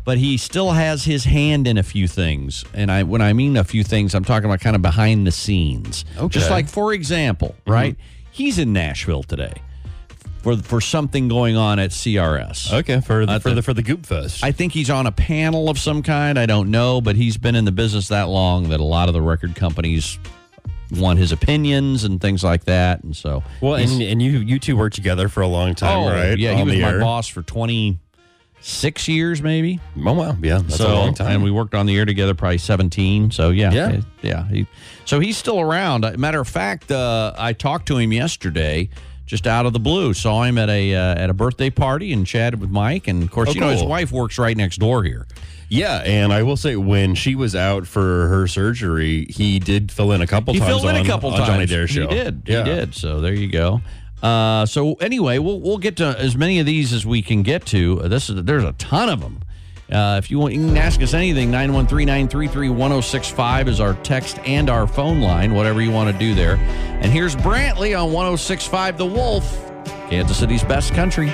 but 0.06 0.18
he 0.18 0.38
still 0.38 0.72
has 0.72 1.04
his 1.04 1.26
hand 1.26 1.68
in 1.68 1.78
a 1.78 1.84
few 1.84 2.08
things. 2.08 2.66
And 2.74 2.92
I 2.92 3.04
when 3.04 3.22
I 3.22 3.34
mean 3.34 3.56
a 3.58 3.64
few 3.64 3.84
things, 3.84 4.16
I'm 4.16 4.26
talking 4.26 4.46
about 4.46 4.60
kind 4.60 4.76
of 4.76 4.82
behind 4.82 5.28
the 5.28 5.32
scenes. 5.32 6.04
Okay. 6.18 6.30
Just 6.30 6.50
like 6.50 6.68
for 6.68 6.94
example, 6.94 7.56
right? 7.68 7.96
He's 8.32 8.58
in 8.58 8.74
Nashville 8.74 9.22
today 9.22 9.54
for 10.40 10.58
for 10.58 10.82
something 10.82 11.28
going 11.28 11.56
on 11.58 11.80
at 11.80 11.92
CRS. 11.92 12.72
Okay, 12.74 13.02
for 13.02 13.26
the, 13.26 13.34
Uh, 13.34 13.40
for 13.40 13.50
the- 13.50 13.56
the 13.56 13.62
for 13.62 13.74
the 13.74 13.84
Goop 13.84 14.06
Fest. 14.06 14.44
I 14.44 14.52
think 14.52 14.74
he's 14.74 14.90
on 14.90 15.06
a 15.08 15.12
panel 15.12 15.70
of 15.70 15.78
some 15.80 16.02
kind. 16.02 16.38
I 16.40 16.46
don't 16.46 16.72
know, 16.72 17.02
but 17.02 17.16
he's 17.16 17.38
been 17.38 17.56
in 17.56 17.66
the 17.66 17.72
business 17.72 18.08
that 18.10 18.30
long 18.30 18.70
that 18.70 18.80
a 18.80 18.84
lot 18.84 19.08
of 19.08 19.14
the 19.14 19.22
record 19.22 19.56
companies 19.56 20.18
want 20.98 21.20
his 21.20 21.32
opinions 21.32 22.04
and 22.04 22.20
things 22.20 22.44
like 22.44 22.64
that. 22.66 23.04
And 23.04 23.16
so, 23.16 23.44
well, 23.62 23.76
and, 23.76 24.02
and 24.02 24.22
you 24.22 24.40
you 24.40 24.58
two 24.60 24.76
worked 24.76 24.96
together 24.96 25.30
for 25.30 25.42
a 25.42 25.48
long 25.48 25.76
time, 25.76 25.98
oh, 26.00 26.10
right? 26.10 26.38
Yeah, 26.38 26.56
he 26.56 26.64
was 26.64 26.76
my 26.76 26.90
air. 26.94 27.00
boss 27.00 27.28
for 27.28 27.44
26 27.44 29.08
years, 29.08 29.42
maybe. 29.42 29.80
Oh 30.04 30.14
wow, 30.14 30.36
yeah, 30.42 30.60
that's 30.60 30.78
so, 30.78 30.92
a 30.92 30.96
long 30.96 31.14
time. 31.14 31.28
And 31.36 31.44
we 31.44 31.52
worked 31.52 31.76
on 31.76 31.86
the 31.86 31.96
air 31.98 32.06
together 32.06 32.34
probably 32.34 32.58
17. 32.58 33.32
So, 33.32 33.50
yeah. 33.52 33.72
Yeah. 33.72 34.02
Yeah. 34.22 34.48
He, 34.48 34.68
so 35.06 35.20
he's 35.20 35.38
still 35.38 35.60
around. 35.60 36.06
Matter 36.18 36.40
of 36.40 36.48
fact, 36.48 36.92
uh, 36.92 37.34
I 37.38 37.54
talked 37.54 37.88
to 37.90 37.98
him 37.98 38.12
yesterday. 38.12 38.90
Just 39.30 39.46
out 39.46 39.68
of 39.68 39.74
the 39.74 39.80
blue, 39.80 40.16
saw 40.16 40.42
him 40.44 40.58
at 40.58 40.70
a 40.70 40.96
uh, 40.96 41.14
at 41.16 41.30
a 41.30 41.34
birthday 41.34 41.70
party 41.70 42.12
and 42.14 42.26
chatted 42.26 42.60
with 42.60 42.72
Mike. 42.72 43.08
And 43.08 43.22
of 43.22 43.30
course, 43.30 43.50
Oh, 43.50 43.52
you 43.54 43.60
know 43.62 43.70
his 43.70 43.84
wife 43.84 44.12
works 44.12 44.40
right 44.40 44.58
next 44.58 44.78
door 44.78 45.04
here. 45.04 45.28
yeah, 45.70 45.98
and 46.04 46.34
I 46.34 46.42
will 46.42 46.58
say 46.58 46.76
when 46.76 47.14
she 47.14 47.36
was 47.36 47.56
out 47.56 47.86
for 47.86 48.28
her 48.28 48.48
surgery, 48.48 49.28
he 49.30 49.60
did 49.60 49.92
fill 49.92 50.12
in 50.14 50.22
a 50.22 50.28
couple 50.28 50.56
He 50.56 50.60
times 50.60 50.72
filled 50.72 50.86
in 50.90 50.96
on, 50.96 51.06
a 51.06 51.08
couple 51.08 51.30
on 51.30 51.38
times. 51.38 51.48
Johnny 51.48 51.66
Dare 51.68 51.88
show. 51.88 52.08
He 52.08 52.16
did. 52.16 52.42
Yeah. 52.48 52.64
He 52.64 52.72
did. 52.72 52.96
So 52.96 53.22
there 53.22 53.36
you 53.36 53.48
go. 53.52 53.82
Uh, 54.24 54.66
so 54.66 54.96
anyway, 54.96 55.38
we'll 55.38 55.60
we'll 55.62 55.78
get 55.78 55.98
to 55.98 56.08
as 56.20 56.36
many 56.36 56.60
of 56.60 56.66
these 56.66 56.92
as 56.92 57.06
we 57.06 57.22
can 57.22 57.44
get 57.44 57.66
to. 57.68 57.98
This 58.10 58.32
is 58.32 58.44
there's 58.46 58.64
a 58.64 58.74
ton 58.74 59.10
of 59.10 59.22
them. 59.22 59.42
Uh, 59.92 60.20
if 60.24 60.30
you 60.30 60.40
want, 60.40 60.54
you 60.54 60.66
can 60.66 60.78
ask 60.78 61.02
us 61.02 61.14
anything. 61.14 61.52
913-933-1065 61.52 63.68
is 63.68 63.80
our 63.80 63.96
text 63.96 64.40
and 64.40 64.70
our 64.70 64.86
phone 64.86 65.22
line. 65.22 65.54
Whatever 65.54 65.82
you 65.82 65.92
want 65.92 66.12
to 66.12 66.18
do 66.18 66.36
there. 66.36 66.56
And 66.56 67.12
here's 67.12 67.36
Brantley 67.36 68.00
on 68.00 68.14
1065 68.14 68.98
The 68.98 69.06
Wolf, 69.06 69.72
Kansas 70.10 70.38
City's 70.38 70.64
best 70.64 70.94
country. 70.94 71.32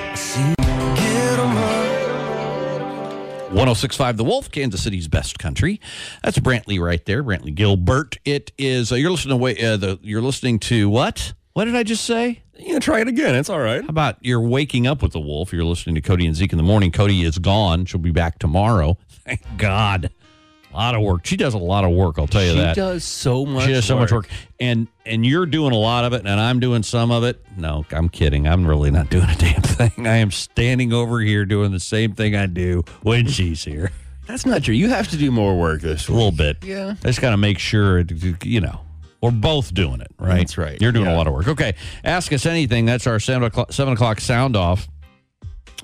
1065 3.56 4.16
The 4.16 4.24
Wolf, 4.24 4.50
Kansas 4.50 4.82
City's 4.82 5.08
best 5.08 5.38
country. 5.38 5.80
That's 6.22 6.38
Brantley 6.38 6.80
right 6.80 7.04
there, 7.04 7.22
Brantley 7.22 7.54
Gilbert. 7.54 8.18
It 8.24 8.52
is. 8.58 8.92
Uh, 8.92 8.96
you're 8.96 9.10
listening 9.10 9.38
to. 9.38 9.46
Uh, 9.46 9.76
the, 9.76 9.98
you're 10.02 10.22
listening 10.22 10.58
to 10.60 10.88
what? 10.88 11.32
What 11.52 11.64
did 11.64 11.74
I 11.74 11.82
just 11.82 12.04
say? 12.04 12.42
Yeah, 12.58 12.78
try 12.78 13.00
it 13.00 13.08
again. 13.08 13.34
It's 13.34 13.50
all 13.50 13.60
right. 13.60 13.82
How 13.82 13.88
about 13.88 14.16
you're 14.20 14.40
waking 14.40 14.86
up 14.86 15.02
with 15.02 15.12
the 15.12 15.20
wolf? 15.20 15.52
You're 15.52 15.64
listening 15.64 15.94
to 15.96 16.00
Codie 16.00 16.26
and 16.26 16.34
Zeke 16.34 16.52
in 16.52 16.56
the 16.56 16.64
morning. 16.64 16.90
Codie 16.90 17.24
is 17.24 17.38
gone. 17.38 17.84
She'll 17.84 18.00
be 18.00 18.10
back 18.12 18.38
tomorrow. 18.38 18.96
Thank 19.24 19.42
God. 19.56 20.10
A 20.72 20.76
lot 20.76 20.94
of 20.94 21.02
work. 21.02 21.24
She 21.24 21.36
does 21.36 21.54
a 21.54 21.58
lot 21.58 21.84
of 21.84 21.92
work. 21.92 22.18
I'll 22.18 22.26
tell 22.26 22.42
you 22.42 22.50
she 22.52 22.58
that. 22.58 22.76
does 22.76 23.02
so 23.02 23.46
much. 23.46 23.64
She 23.64 23.72
does 23.72 23.86
so 23.86 23.98
much 23.98 24.12
work, 24.12 24.28
and 24.60 24.88
and 25.06 25.24
you're 25.24 25.46
doing 25.46 25.72
a 25.72 25.76
lot 25.78 26.04
of 26.04 26.12
it, 26.12 26.26
and 26.26 26.40
I'm 26.40 26.60
doing 26.60 26.82
some 26.82 27.10
of 27.10 27.24
it. 27.24 27.42
No, 27.56 27.86
I'm 27.92 28.10
kidding. 28.10 28.46
I'm 28.46 28.66
really 28.66 28.90
not 28.90 29.08
doing 29.08 29.24
a 29.30 29.34
damn 29.38 29.62
thing. 29.62 30.06
I 30.06 30.16
am 30.16 30.30
standing 30.30 30.92
over 30.92 31.20
here 31.20 31.46
doing 31.46 31.72
the 31.72 31.80
same 31.80 32.14
thing 32.14 32.36
I 32.36 32.44
do 32.46 32.84
when 33.02 33.26
she's 33.26 33.64
here. 33.64 33.90
That's 34.26 34.44
not 34.44 34.64
true. 34.64 34.74
You 34.74 34.88
have 34.90 35.08
to 35.08 35.16
do 35.16 35.30
more 35.30 35.56
work 35.58 35.80
this 35.80 36.08
A 36.08 36.12
little 36.12 36.32
bit. 36.32 36.62
Yeah. 36.62 36.96
I 37.02 37.06
just 37.06 37.20
got 37.20 37.30
to 37.30 37.36
make 37.36 37.58
sure, 37.58 38.00
you 38.42 38.60
know, 38.60 38.80
we're 39.26 39.32
both 39.32 39.74
doing 39.74 40.00
it, 40.00 40.12
right? 40.18 40.38
That's 40.38 40.56
right. 40.56 40.80
You're 40.80 40.92
doing 40.92 41.08
a 41.08 41.16
lot 41.16 41.26
of 41.26 41.32
work. 41.32 41.48
Okay. 41.48 41.74
Ask 42.04 42.32
us 42.32 42.46
anything. 42.46 42.86
That's 42.86 43.08
our 43.08 43.18
seven 43.18 43.42
o'clock, 43.44 43.72
seven 43.72 43.94
o'clock 43.94 44.20
sound 44.20 44.54
off. 44.54 44.88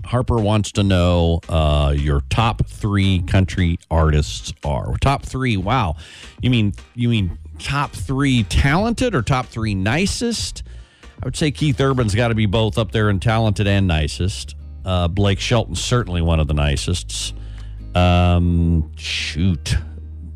Harper 0.04 0.36
wants 0.36 0.70
to 0.72 0.84
know 0.84 1.40
uh, 1.48 1.92
your 1.96 2.22
top 2.30 2.64
three 2.66 3.22
country 3.22 3.78
artists 3.90 4.52
are. 4.64 4.96
Top 5.00 5.24
three. 5.24 5.56
Wow. 5.56 5.96
You 6.40 6.50
mean 6.50 6.72
you 6.94 7.08
mean 7.08 7.36
top 7.58 7.90
three 7.92 8.44
talented 8.44 9.14
or 9.14 9.22
top 9.22 9.46
three 9.46 9.74
nicest? 9.74 10.62
I 11.20 11.26
would 11.26 11.36
say 11.36 11.50
Keith 11.50 11.80
Urban's 11.80 12.14
got 12.14 12.28
to 12.28 12.34
be 12.34 12.46
both 12.46 12.78
up 12.78 12.92
there 12.92 13.10
in 13.10 13.18
talented 13.18 13.66
and 13.66 13.88
nicest. 13.88 14.54
Uh, 14.84 15.08
Blake 15.08 15.40
Shelton's 15.40 15.82
certainly 15.82 16.22
one 16.22 16.38
of 16.38 16.46
the 16.46 16.54
nicest. 16.54 17.34
Um, 17.94 18.92
shoot, 18.96 19.76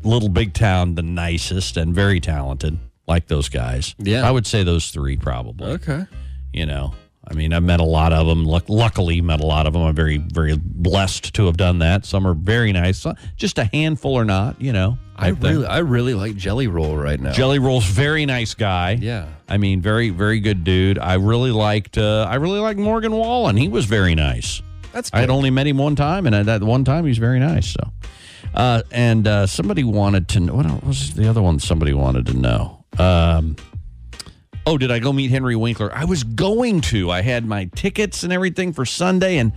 Little 0.03 0.29
Big 0.29 0.53
Town, 0.53 0.95
the 0.95 1.01
nicest 1.01 1.75
and 1.75 1.93
very 1.93 2.19
talented, 2.19 2.79
like 3.07 3.27
those 3.27 3.49
guys. 3.49 3.95
Yeah. 3.97 4.27
I 4.27 4.31
would 4.31 4.45
say 4.47 4.63
those 4.63 4.91
three 4.91 5.17
probably. 5.17 5.71
Okay. 5.73 6.05
You 6.53 6.65
know, 6.65 6.93
I 7.29 7.33
mean, 7.33 7.53
I've 7.53 7.63
met 7.63 7.79
a 7.79 7.85
lot 7.85 8.13
of 8.13 8.25
them. 8.27 8.45
Luck- 8.45 8.69
luckily, 8.69 9.21
met 9.21 9.41
a 9.41 9.45
lot 9.45 9.67
of 9.67 9.73
them. 9.73 9.81
I'm 9.81 9.95
very, 9.95 10.17
very 10.17 10.55
blessed 10.57 11.33
to 11.35 11.45
have 11.47 11.57
done 11.57 11.79
that. 11.79 12.05
Some 12.05 12.25
are 12.25 12.33
very 12.33 12.71
nice. 12.71 12.99
Some- 12.99 13.15
Just 13.35 13.57
a 13.59 13.65
handful 13.65 14.13
or 14.15 14.23
not. 14.25 14.61
You 14.61 14.71
know, 14.73 14.97
I 15.15 15.29
really, 15.29 15.65
I 15.65 15.79
really 15.79 16.13
like 16.13 16.35
Jelly 16.37 16.67
Roll 16.67 16.95
right 16.95 17.19
now. 17.19 17.33
Jelly 17.33 17.59
Roll's 17.59 17.85
very 17.85 18.25
nice 18.25 18.53
guy. 18.53 18.91
Yeah. 18.99 19.27
I 19.49 19.57
mean, 19.57 19.81
very, 19.81 20.09
very 20.09 20.39
good 20.39 20.63
dude. 20.63 20.97
I 20.99 21.15
really 21.15 21.51
liked. 21.51 21.97
Uh, 21.97 22.25
I 22.29 22.35
really 22.35 22.59
liked 22.59 22.79
Morgan 22.79 23.11
Wallen. 23.11 23.57
He 23.57 23.67
was 23.67 23.85
very 23.85 24.15
nice. 24.15 24.61
That's 24.93 25.09
I 25.13 25.19
had 25.19 25.29
only 25.29 25.49
met 25.51 25.67
him 25.67 25.77
one 25.77 25.95
time, 25.95 26.25
and 26.27 26.33
at 26.35 26.45
that 26.47 26.63
one 26.63 26.83
time, 26.85 27.05
he's 27.05 27.17
very 27.19 27.39
nice. 27.39 27.67
So, 27.71 27.91
uh, 28.55 28.81
and 28.91 29.27
uh, 29.27 29.45
somebody 29.47 29.83
wanted 29.83 30.27
to 30.29 30.39
know 30.39 30.55
what 30.55 30.83
was 30.83 31.13
the 31.13 31.29
other 31.29 31.41
one? 31.41 31.59
Somebody 31.59 31.93
wanted 31.93 32.25
to 32.27 32.33
know. 32.33 32.76
Um, 32.99 33.55
oh, 34.65 34.77
did 34.77 34.91
I 34.91 34.99
go 34.99 35.13
meet 35.13 35.31
Henry 35.31 35.55
Winkler? 35.55 35.93
I 35.95 36.05
was 36.05 36.23
going 36.23 36.81
to. 36.81 37.11
I 37.11 37.21
had 37.21 37.45
my 37.45 37.65
tickets 37.75 38.23
and 38.23 38.33
everything 38.33 38.73
for 38.73 38.85
Sunday, 38.85 39.37
and 39.37 39.51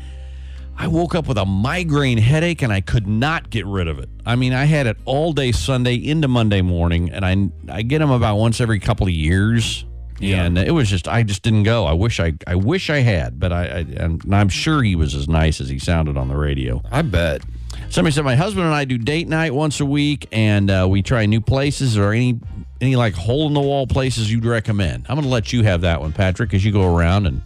I 0.77 0.87
woke 0.87 1.15
up 1.15 1.29
with 1.29 1.39
a 1.39 1.45
migraine 1.45 2.19
headache, 2.19 2.63
and 2.63 2.73
I 2.73 2.81
could 2.81 3.07
not 3.07 3.51
get 3.51 3.67
rid 3.67 3.89
of 3.89 3.99
it. 3.99 4.09
I 4.25 4.37
mean, 4.37 4.53
I 4.53 4.65
had 4.65 4.87
it 4.87 4.97
all 5.05 5.33
day 5.33 5.53
Sunday 5.53 5.95
into 5.97 6.29
Monday 6.29 6.63
morning, 6.63 7.11
and 7.11 7.25
I 7.25 7.75
I 7.75 7.83
get 7.83 7.99
them 7.99 8.11
about 8.11 8.37
once 8.37 8.61
every 8.61 8.79
couple 8.79 9.07
of 9.07 9.13
years. 9.13 9.85
Yeah. 10.21 10.45
And 10.45 10.59
it 10.59 10.73
was 10.73 10.91
just, 10.91 11.09
I 11.09 11.23
just 11.23 11.43
didn't 11.43 11.63
go. 11.63 11.87
I 11.87 11.95
wish 11.95 12.21
I, 12.21 12.35
I 12.47 12.55
wish 12.55 12.91
I 12.91 12.99
had, 12.99 13.41
but 13.41 13.53
I, 13.53 13.65
I 13.65 13.79
and 13.79 14.23
I'm 14.35 14.51
sure 14.51 14.83
he 14.83 14.95
was 14.95 15.15
as 15.15 15.29
nice 15.29 15.63
as 15.63 15.71
he 15.71 15.79
sounded 15.79 16.19
on 16.19 16.29
the 16.29 16.37
radio. 16.37 16.83
I 16.91 17.03
bet. 17.03 17.43
Somebody 17.91 18.13
said 18.15 18.25
my 18.25 18.37
husband 18.37 18.67
and 18.67 18.75
I 18.75 18.85
do 18.85 18.97
date 18.99 19.27
night 19.27 19.53
once 19.53 19.81
a 19.81 19.85
week, 19.85 20.29
and 20.31 20.71
uh, 20.71 20.87
we 20.89 21.03
try 21.03 21.27
new 21.27 21.41
places 21.41 21.99
or 21.99 22.13
any 22.13 22.39
any 22.81 22.95
like 22.95 23.15
hole 23.15 23.49
in 23.49 23.53
the 23.55 23.61
wall 23.61 23.87
places 23.87 24.33
you'd 24.33 24.45
recommend. 24.45 25.07
I'm 25.09 25.17
going 25.17 25.25
to 25.25 25.29
let 25.31 25.53
you 25.53 25.65
have 25.65 25.81
that 25.81 26.01
one, 26.01 26.13
Patrick, 26.13 26.55
as 26.55 26.65
you 26.65 26.71
go 26.73 26.95
around 26.97 27.27
and 27.27 27.43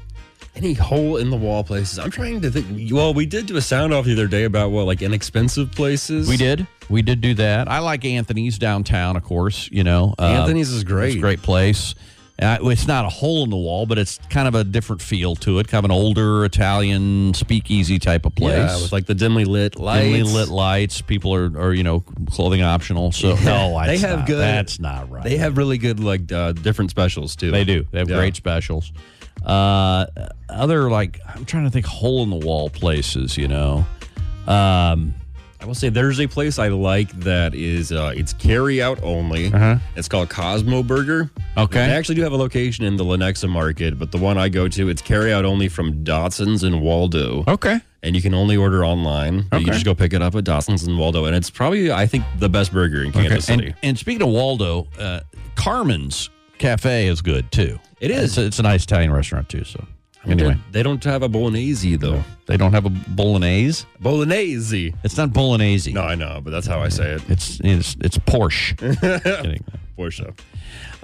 Any 0.54 0.74
hole 0.74 1.16
in 1.16 1.30
the 1.30 1.36
wall 1.36 1.64
places? 1.64 1.98
I'm 1.98 2.10
trying 2.10 2.42
to 2.42 2.50
think. 2.50 2.92
Well, 2.92 3.14
we 3.14 3.24
did 3.24 3.46
do 3.46 3.56
a 3.56 3.62
sound 3.62 3.94
off 3.94 4.04
the 4.04 4.12
other 4.12 4.26
day 4.28 4.44
about 4.44 4.70
what, 4.70 4.84
like 4.84 5.00
inexpensive 5.00 5.72
places. 5.72 6.28
we 6.28 6.36
did 6.36 6.66
we 6.90 7.00
did 7.00 7.22
do 7.22 7.32
that. 7.34 7.66
I 7.66 7.78
like 7.78 8.04
Anthony's 8.04 8.58
downtown, 8.58 9.16
of 9.16 9.24
course. 9.24 9.70
You 9.72 9.82
know, 9.82 10.14
Uh, 10.18 10.24
Anthony's 10.42 10.68
is 10.70 10.84
great. 10.84 11.08
It's 11.08 11.16
a 11.16 11.20
great 11.20 11.40
place. 11.40 11.94
Uh, 12.42 12.58
it's 12.62 12.88
not 12.88 13.04
a 13.04 13.08
hole 13.08 13.44
in 13.44 13.50
the 13.50 13.56
wall, 13.56 13.86
but 13.86 13.96
it's 13.96 14.18
kind 14.28 14.48
of 14.48 14.56
a 14.56 14.64
different 14.64 15.00
feel 15.00 15.36
to 15.36 15.60
it. 15.60 15.68
Kind 15.68 15.84
of 15.84 15.90
an 15.90 15.96
older 15.96 16.44
Italian 16.44 17.32
speakeasy 17.32 18.00
type 18.00 18.26
of 18.26 18.34
place. 18.34 18.54
Yeah, 18.56 18.82
with 18.82 18.90
like 18.92 19.06
the 19.06 19.14
dimly 19.14 19.44
lit 19.44 19.78
lights. 19.78 20.04
Dimly 20.04 20.22
lit 20.24 20.48
lights. 20.48 21.00
People 21.00 21.32
are, 21.32 21.56
are 21.56 21.72
you 21.72 21.84
know, 21.84 22.00
clothing 22.30 22.60
optional. 22.60 23.12
So 23.12 23.36
no, 23.36 23.80
they 23.86 23.98
have 23.98 24.18
not- 24.20 24.26
good. 24.26 24.38
That's 24.40 24.80
not 24.80 25.08
right. 25.10 25.22
They 25.22 25.36
have 25.36 25.56
really 25.56 25.78
good 25.78 26.00
like 26.00 26.32
uh, 26.32 26.52
different 26.52 26.90
specials 26.90 27.36
too. 27.36 27.52
They 27.52 27.62
do. 27.64 27.86
They 27.92 28.00
have 28.00 28.10
Yeah. 28.10 28.16
great 28.16 28.34
specials. 28.34 28.92
Uh, 29.44 30.06
other 30.48 30.90
like 30.90 31.20
I'm 31.28 31.44
trying 31.44 31.64
to 31.64 31.70
think 31.70 31.86
hole 31.86 32.24
in 32.24 32.30
the 32.30 32.44
wall 32.44 32.68
places. 32.68 33.36
You 33.36 33.46
know, 33.46 33.86
um, 34.48 35.14
I 35.64 35.66
will 35.66 35.74
say 35.74 35.88
there's 35.88 36.20
a 36.20 36.26
place 36.26 36.58
I 36.58 36.68
like 36.68 37.10
that 37.20 37.54
is 37.54 37.90
uh, 37.90 38.12
it's 38.14 38.34
carry 38.34 38.82
out 38.82 39.02
only. 39.02 39.46
Uh-huh. 39.50 39.78
It's 39.96 40.08
called 40.08 40.28
Cosmo 40.28 40.82
Burger. 40.82 41.30
Okay. 41.56 41.86
They 41.86 41.92
actually 41.94 42.16
do 42.16 42.22
have 42.22 42.32
a 42.32 42.36
location 42.36 42.84
in 42.84 42.96
the 42.98 43.04
Lenexa 43.04 43.48
Market, 43.48 43.98
but 43.98 44.12
the 44.12 44.18
one 44.18 44.36
I 44.36 44.50
go 44.50 44.68
to, 44.68 44.90
it's 44.90 45.00
carry 45.00 45.32
out 45.32 45.46
only 45.46 45.68
from 45.68 46.04
Dotson's 46.04 46.64
in 46.64 46.82
Waldo. 46.82 47.44
okay. 47.48 47.80
And 48.02 48.14
you 48.14 48.20
can 48.20 48.34
only 48.34 48.58
order 48.58 48.84
online. 48.84 49.36
You 49.36 49.44
Okay. 49.54 49.64
can 49.64 49.72
just 49.72 49.86
go 49.86 49.94
pick 49.94 50.12
it 50.12 50.20
up 50.20 50.34
at 50.34 50.44
Dotson's 50.44 50.86
in 50.86 50.98
Waldo, 50.98 51.24
and 51.24 51.34
it's 51.34 51.48
probably 51.48 51.90
I 51.90 52.06
think 52.06 52.26
the 52.38 52.50
best 52.50 52.70
burger 52.70 53.02
in 53.02 53.10
Kansas 53.12 53.46
City. 53.46 53.68
And, 53.68 53.74
and 53.82 53.98
speaking 53.98 54.20
of 54.20 54.28
Waldo, 54.28 54.86
uh, 54.98 55.20
Carmen's 55.54 56.28
Cafe 56.58 57.06
is 57.06 57.22
good 57.22 57.50
too. 57.50 57.80
It 58.02 58.10
is. 58.10 58.24
It's 58.32 58.36
a, 58.36 58.44
it's 58.44 58.58
a 58.58 58.62
nice 58.62 58.84
Italian 58.84 59.10
restaurant 59.12 59.48
too. 59.48 59.64
So 59.64 59.82
anyway, 60.26 60.56
they 60.72 60.82
don't 60.82 61.02
have 61.04 61.22
a 61.22 61.28
bolognese 61.28 61.96
though. 61.96 62.22
they 62.46 62.56
don't 62.56 62.72
have 62.72 62.86
a 62.86 62.90
bolognese. 62.90 63.84
Bolognese. 64.00 64.94
It's 65.04 65.16
not 65.16 65.32
bolognese. 65.32 65.92
No, 65.92 66.02
I 66.02 66.14
know, 66.14 66.40
but 66.42 66.50
that's 66.50 66.66
how 66.66 66.80
I 66.80 66.88
say 66.88 67.12
it. 67.12 67.22
It's 67.28 67.60
it's 67.62 67.96
it's 68.00 68.18
Porsche. 68.18 68.76
Kidding. 69.42 69.64
For. 69.96 70.10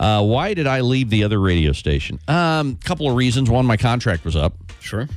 Uh, 0.00 0.22
why 0.24 0.52
did 0.52 0.66
I 0.66 0.80
leave 0.80 1.11
the 1.11 1.22
other 1.22 1.38
radio 1.38 1.70
station? 1.72 2.18
Um, 2.26 2.76
couple 2.85 3.09
of 3.09 3.14
reasons. 3.14 3.48
One, 3.48 3.64
my 3.64 3.76
contract 3.76 4.24
was 4.24 4.35
up. 4.35 4.54
Sure. 4.80 5.09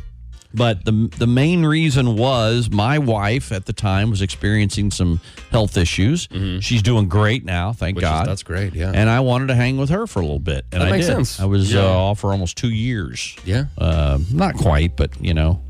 But 0.56 0.86
the 0.86 1.10
the 1.18 1.26
main 1.28 1.66
reason 1.66 2.16
was 2.16 2.70
my 2.70 3.00
wife 3.00 3.52
at 3.52 3.66
the 3.66 3.74
time 3.74 4.12
was 4.12 4.22
experiencing 4.22 4.92
some 4.92 5.20
health 5.52 5.78
issues. 5.78 6.28
She's 6.62 6.82
doing 6.84 7.08
great 7.08 7.44
now, 7.44 7.74
thank 7.74 7.94
Mm-hmm. 7.94 7.96
Which 7.98 8.04
is- 8.06 8.10
God. 8.10 8.28
that's 8.28 8.44
great, 8.44 8.76
yeah. 8.76 8.92
And 8.94 9.10
I 9.10 9.20
wanted 9.22 9.48
to 9.48 9.56
hang 9.56 9.78
with 9.78 9.90
her 9.90 10.06
for 10.06 10.20
a 10.20 10.22
little 10.24 10.38
bit, 10.40 10.66
and 10.72 10.82
That 10.82 10.90
I 10.90 10.92
makes 10.92 11.08
did. 11.08 11.14
sense. 11.16 11.40
I 11.40 11.46
was 11.46 11.74
Yeah. 11.74 11.82
uh, 11.82 11.88
off 11.88 12.20
for 12.20 12.32
almost 12.32 12.56
two 12.58 12.70
years. 12.70 13.36
Yeah. 13.46 13.66
Uh, 13.78 14.20
not 14.32 14.56
quite, 14.56 14.96
but 14.96 15.10
you 15.20 15.34
know. 15.34 15.62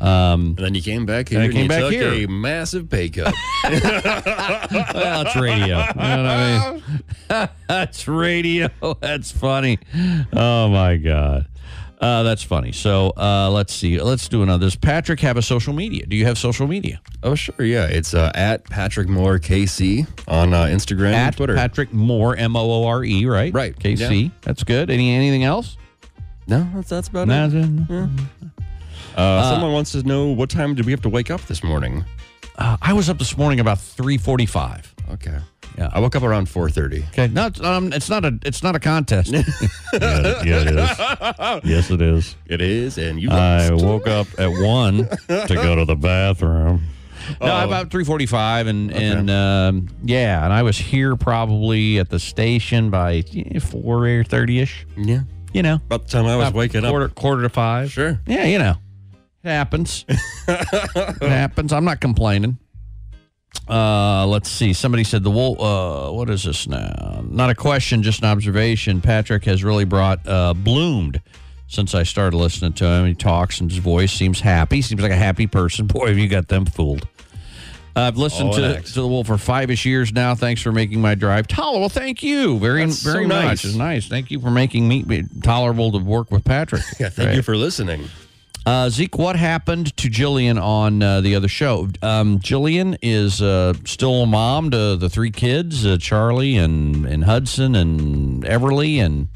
Um, 0.00 0.54
And 0.56 0.58
then 0.58 0.74
you 0.76 0.82
came 0.82 1.04
back 1.06 1.28
here 1.30 1.40
I 1.40 1.44
and, 1.46 1.52
came 1.52 1.62
you 1.64 1.68
back 1.68 1.90
here. 1.90 2.12
a 2.12 2.26
massive 2.28 2.88
pay 2.88 3.08
cut. 3.08 3.34
well, 3.64 5.22
it's 5.26 5.34
radio. 5.36 5.66
You 5.66 5.72
know 5.74 5.82
what 5.82 5.98
I 6.00 6.72
mean? 7.40 7.48
That's 7.68 8.06
radio. 8.06 8.68
That's 9.00 9.32
funny. 9.32 9.78
Oh 10.32 10.68
my 10.68 10.96
god. 10.98 11.46
Uh, 12.00 12.22
that's 12.22 12.42
funny. 12.44 12.70
So 12.72 13.12
uh, 13.16 13.50
let's 13.50 13.74
see. 13.74 14.00
Let's 14.00 14.28
do 14.28 14.42
another. 14.44 14.66
Does 14.66 14.76
Patrick 14.76 15.18
have 15.20 15.36
a 15.36 15.42
social 15.42 15.72
media? 15.72 16.06
Do 16.06 16.14
you 16.16 16.24
have 16.26 16.38
social 16.38 16.66
media? 16.68 17.00
oh, 17.24 17.34
sure. 17.34 17.64
Yeah. 17.64 17.86
It's 17.86 18.14
uh, 18.14 18.30
at 18.36 18.64
Patrick 18.64 19.08
Moore 19.08 19.38
KC 19.40 20.06
on 20.28 20.54
uh, 20.54 20.64
Instagram 20.66 21.12
and 21.14 21.36
Twitter. 21.36 21.54
Patrick 21.56 21.92
Moore, 21.92 22.36
M 22.36 22.54
O 22.54 22.60
O 22.70 22.86
R 22.86 23.02
E, 23.04 23.26
right? 23.26 23.52
Right, 23.52 23.76
KC. 23.76 24.24
yeah. 24.24 24.28
That's 24.42 24.62
good. 24.62 24.90
Any 24.90 25.12
anything 25.12 25.42
else? 25.44 25.76
no, 26.46 26.66
that's, 26.74 26.88
that's 26.88 27.08
about 27.08 27.26
No, 27.28 27.46
it. 27.46 27.50
that's- 27.50 28.10
Uh, 29.16 29.50
someone 29.50 29.72
wants 29.72 29.90
to 29.92 30.02
know 30.04 30.26
what 30.28 30.48
time 30.50 30.74
did 30.76 30.86
we 30.86 30.92
have 30.92 31.02
to 31.02 31.08
wake 31.08 31.30
up 31.30 31.40
this 31.46 31.64
morning? 31.64 32.04
Uh, 32.56 32.76
I 32.80 32.92
was 32.92 33.08
up 33.10 33.18
this 33.18 33.36
morning 33.36 33.58
about 33.58 33.80
three 33.80 34.16
forty-five. 34.18 34.94
Okay. 35.14 35.38
Yeah. 35.78 35.88
I 35.92 36.00
woke 36.00 36.16
up 36.16 36.22
around 36.24 36.48
4.30. 36.48 37.08
Okay. 37.08 37.28
No, 37.28 37.46
it's, 37.46 37.60
um, 37.60 37.92
it's 37.92 38.10
not 38.10 38.24
a. 38.24 38.38
It's 38.44 38.62
not 38.64 38.74
a 38.74 38.80
contest. 38.80 39.30
yeah, 39.32 39.42
yeah, 39.92 40.42
it 40.44 41.62
is. 41.62 41.64
Yes, 41.70 41.90
it 41.90 42.02
is. 42.02 42.36
It 42.46 42.60
is, 42.60 42.98
and 42.98 43.20
you 43.20 43.30
I 43.30 43.68
lost. 43.68 43.84
woke 43.84 44.06
up 44.08 44.26
at 44.38 44.48
one 44.50 45.08
to 45.28 45.46
go 45.54 45.76
to 45.76 45.84
the 45.84 45.96
bathroom. 45.96 46.82
No, 47.42 47.46
Oh. 47.52 47.64
about 47.64 47.90
three 47.90 48.04
forty-five, 48.04 48.68
and 48.68 48.90
and 48.90 49.28
um, 49.28 49.88
yeah, 50.02 50.42
and 50.44 50.50
I 50.52 50.62
was 50.62 50.78
here 50.78 51.14
probably 51.14 51.98
at 51.98 52.08
the 52.08 52.18
station 52.18 52.88
by 52.88 53.22
four 53.60 54.24
thirty 54.24 54.60
ish. 54.60 54.86
Yeah. 54.96 55.22
You 55.52 55.62
know, 55.62 55.74
About 55.74 56.04
the 56.04 56.08
time 56.10 56.24
I 56.26 56.36
was 56.36 56.52
waking 56.54 56.82
quarter, 56.82 57.06
up. 57.06 57.14
quarter 57.14 57.42
to 57.42 57.50
five. 57.50 57.92
Sure. 57.92 58.18
Yeah, 58.26 58.44
you 58.44 58.58
know, 58.58 58.76
it 59.44 59.48
happens. 59.48 60.06
it 60.08 61.22
happens. 61.22 61.72
I'm 61.72 61.84
not 61.84 62.00
complaining. 62.00 62.56
Uh, 63.68 64.26
let's 64.26 64.48
see. 64.50 64.72
Somebody 64.72 65.04
said 65.04 65.22
the 65.24 65.30
wolf. 65.30 65.60
Uh, 65.60 66.10
what 66.12 66.30
is 66.30 66.44
this 66.44 66.66
now? 66.66 67.22
Not 67.28 67.50
a 67.50 67.54
question, 67.54 68.02
just 68.02 68.20
an 68.22 68.26
observation. 68.28 69.00
Patrick 69.00 69.44
has 69.44 69.62
really 69.62 69.84
brought 69.84 70.26
uh, 70.26 70.54
bloomed 70.54 71.20
since 71.66 71.94
I 71.94 72.02
started 72.04 72.36
listening 72.36 72.72
to 72.74 72.86
him. 72.86 73.06
He 73.06 73.14
talks 73.14 73.60
and 73.60 73.70
his 73.70 73.78
voice 73.80 74.10
seems 74.12 74.40
happy. 74.40 74.80
Seems 74.80 75.02
like 75.02 75.10
a 75.12 75.16
happy 75.16 75.46
person. 75.46 75.86
Boy, 75.88 76.08
have 76.08 76.18
you 76.18 76.28
got 76.28 76.48
them 76.48 76.64
fooled. 76.64 77.06
I've 77.94 78.16
listened 78.16 78.50
Oh, 78.54 78.56
to, 78.74 78.80
to 78.80 78.92
the 79.00 79.08
Wolf 79.08 79.26
for 79.26 79.36
five-ish 79.36 79.84
years 79.84 80.12
now. 80.12 80.34
Thanks 80.36 80.62
for 80.62 80.70
making 80.70 81.00
my 81.00 81.16
drive 81.16 81.48
tolerable. 81.48 81.88
Thank 81.88 82.22
you 82.22 82.56
very, 82.60 82.84
That's 82.84 82.98
so 83.00 83.12
very 83.12 83.26
much. 83.26 83.44
nice. 83.44 83.64
It's 83.64 83.74
nice. 83.74 84.06
Thank 84.08 84.30
you 84.30 84.40
for 84.40 84.50
making 84.50 84.86
me 84.86 85.24
tolerable 85.42 85.90
to 85.92 85.98
work 85.98 86.30
with 86.30 86.44
Patrick. 86.44 86.82
Yeah, 87.00 87.08
thank 87.08 87.28
Great. 87.28 87.36
you 87.36 87.42
for 87.42 87.56
listening. 87.56 88.04
Uh, 88.68 88.90
Zeke, 88.90 89.16
what 89.16 89.34
happened 89.34 89.96
to 89.96 90.10
Jillian 90.10 90.62
on 90.62 91.02
uh, 91.02 91.22
the 91.22 91.34
other 91.34 91.48
show? 91.48 91.88
Um, 92.02 92.38
Jillian 92.38 92.98
is 93.00 93.40
uh, 93.40 93.72
still 93.86 94.24
a 94.24 94.26
mom 94.26 94.70
to 94.72 94.94
the 94.96 95.08
three 95.08 95.30
kids, 95.30 95.86
uh, 95.86 95.96
Charlie 95.98 96.58
and, 96.58 97.06
and 97.06 97.24
Hudson 97.24 97.74
and 97.74 98.44
Everly 98.44 98.98
and 98.98 99.28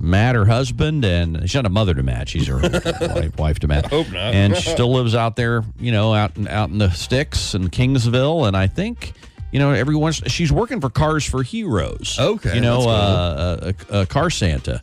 Matt, 0.00 0.36
her 0.36 0.46
husband, 0.46 1.04
and 1.04 1.42
she's 1.42 1.54
not 1.54 1.66
a 1.66 1.68
mother 1.68 1.92
to 1.92 2.02
Matt. 2.02 2.30
She's 2.30 2.46
her 2.46 2.60
wife, 3.14 3.36
wife 3.36 3.58
to 3.58 3.68
Matt. 3.68 3.90
Hope 3.90 4.10
not. 4.10 4.32
And 4.32 4.56
she 4.56 4.70
still 4.70 4.90
lives 4.90 5.14
out 5.14 5.36
there, 5.36 5.64
you 5.78 5.92
know, 5.92 6.14
out 6.14 6.34
in, 6.38 6.48
out 6.48 6.70
in 6.70 6.78
the 6.78 6.88
sticks 6.92 7.54
in 7.54 7.68
Kingsville. 7.68 8.48
And 8.48 8.56
I 8.56 8.68
think, 8.68 9.12
you 9.50 9.58
know, 9.58 9.72
everyone's 9.72 10.22
she's 10.28 10.50
working 10.50 10.80
for 10.80 10.88
Cars 10.88 11.26
for 11.28 11.42
Heroes. 11.42 12.16
Okay, 12.18 12.54
you 12.54 12.62
know, 12.62 12.78
cool. 12.78 12.88
uh, 12.88 12.94
uh, 12.94 13.72
uh, 13.90 14.04
Car 14.06 14.30
Santa. 14.30 14.82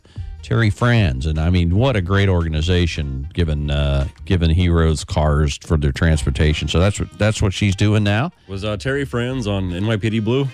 Terry 0.50 0.70
Franz, 0.70 1.26
and 1.26 1.38
I 1.38 1.48
mean, 1.48 1.76
what 1.76 1.94
a 1.94 2.02
great 2.02 2.28
organization 2.28 3.28
given 3.32 3.70
uh, 3.70 4.08
given 4.24 4.50
heroes 4.50 5.04
cars 5.04 5.56
for 5.62 5.76
their 5.76 5.92
transportation. 5.92 6.66
So 6.66 6.80
that's 6.80 6.98
what 6.98 7.16
that's 7.16 7.40
what 7.40 7.54
she's 7.54 7.76
doing 7.76 8.02
now. 8.02 8.32
Was 8.48 8.64
uh, 8.64 8.76
Terry 8.76 9.04
Franz 9.04 9.46
on 9.46 9.70
NYPD 9.70 10.24
Blue? 10.24 10.48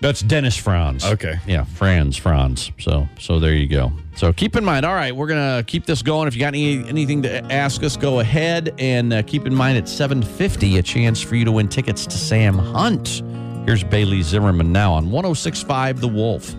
That's 0.00 0.22
Dennis 0.22 0.56
Franz. 0.56 1.04
Okay. 1.04 1.38
yeah, 1.46 1.64
Franz 1.64 2.16
Franz. 2.16 2.72
So 2.78 3.06
so 3.18 3.38
there 3.38 3.52
you 3.52 3.68
go. 3.68 3.92
So 4.14 4.32
keep 4.32 4.56
in 4.56 4.64
mind. 4.64 4.86
All 4.86 4.94
right, 4.94 5.14
we're 5.14 5.26
gonna 5.28 5.62
keep 5.66 5.84
this 5.84 6.00
going. 6.00 6.28
If 6.28 6.34
you 6.34 6.40
got 6.40 6.54
any 6.54 6.88
anything 6.88 7.20
to 7.24 7.44
ask 7.52 7.82
us, 7.82 7.94
go 7.94 8.20
ahead 8.20 8.74
and 8.78 9.12
uh, 9.12 9.22
keep 9.22 9.46
in 9.46 9.54
mind 9.54 9.76
at 9.76 9.86
seven 9.86 10.22
fifty 10.22 10.78
a 10.78 10.82
chance 10.82 11.20
for 11.20 11.36
you 11.36 11.44
to 11.44 11.52
win 11.52 11.68
tickets 11.68 12.06
to 12.06 12.16
Sam 12.16 12.56
Hunt. 12.56 13.22
Here's 13.66 13.84
Bailey 13.84 14.22
Zimmerman 14.22 14.72
now 14.72 14.94
on 14.94 15.08
106.5 15.08 16.00
The 16.00 16.08
Wolf. 16.08 16.54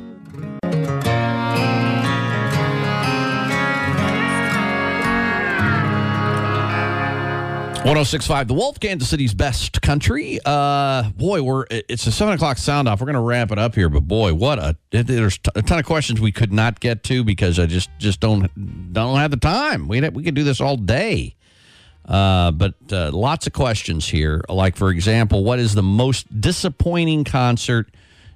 1065 7.87 8.49
The 8.49 8.53
Wolf, 8.53 8.81
Kansas 8.81 9.07
City's 9.07 9.33
best 9.33 9.81
country. 9.81 10.39
Uh, 10.43 11.09
boy, 11.11 11.41
we're 11.41 11.65
it's 11.69 12.05
a 12.05 12.11
seven 12.11 12.33
o'clock 12.33 12.57
sound 12.57 12.89
off. 12.89 12.99
We're 12.99 13.05
going 13.05 13.13
to 13.13 13.21
wrap 13.21 13.49
it 13.49 13.57
up 13.57 13.75
here, 13.75 13.87
but 13.87 14.01
boy, 14.01 14.33
what 14.33 14.59
a 14.59 14.75
there's 14.91 15.39
a 15.55 15.61
ton 15.61 15.79
of 15.79 15.85
questions 15.85 16.19
we 16.19 16.33
could 16.33 16.51
not 16.51 16.81
get 16.81 17.03
to 17.03 17.23
because 17.23 17.57
I 17.57 17.65
just 17.65 17.89
just 17.97 18.19
don't 18.19 18.91
don't 18.91 19.17
have 19.17 19.31
the 19.31 19.37
time. 19.37 19.87
We 19.87 20.01
we 20.09 20.21
could 20.21 20.35
do 20.35 20.43
this 20.43 20.59
all 20.59 20.75
day. 20.75 21.35
Uh, 22.03 22.51
but 22.51 22.73
uh, 22.91 23.11
lots 23.11 23.47
of 23.47 23.53
questions 23.53 24.09
here. 24.09 24.43
Like 24.49 24.75
for 24.75 24.89
example, 24.89 25.45
what 25.45 25.57
is 25.57 25.73
the 25.73 25.81
most 25.81 26.41
disappointing 26.41 27.23
concert 27.23 27.87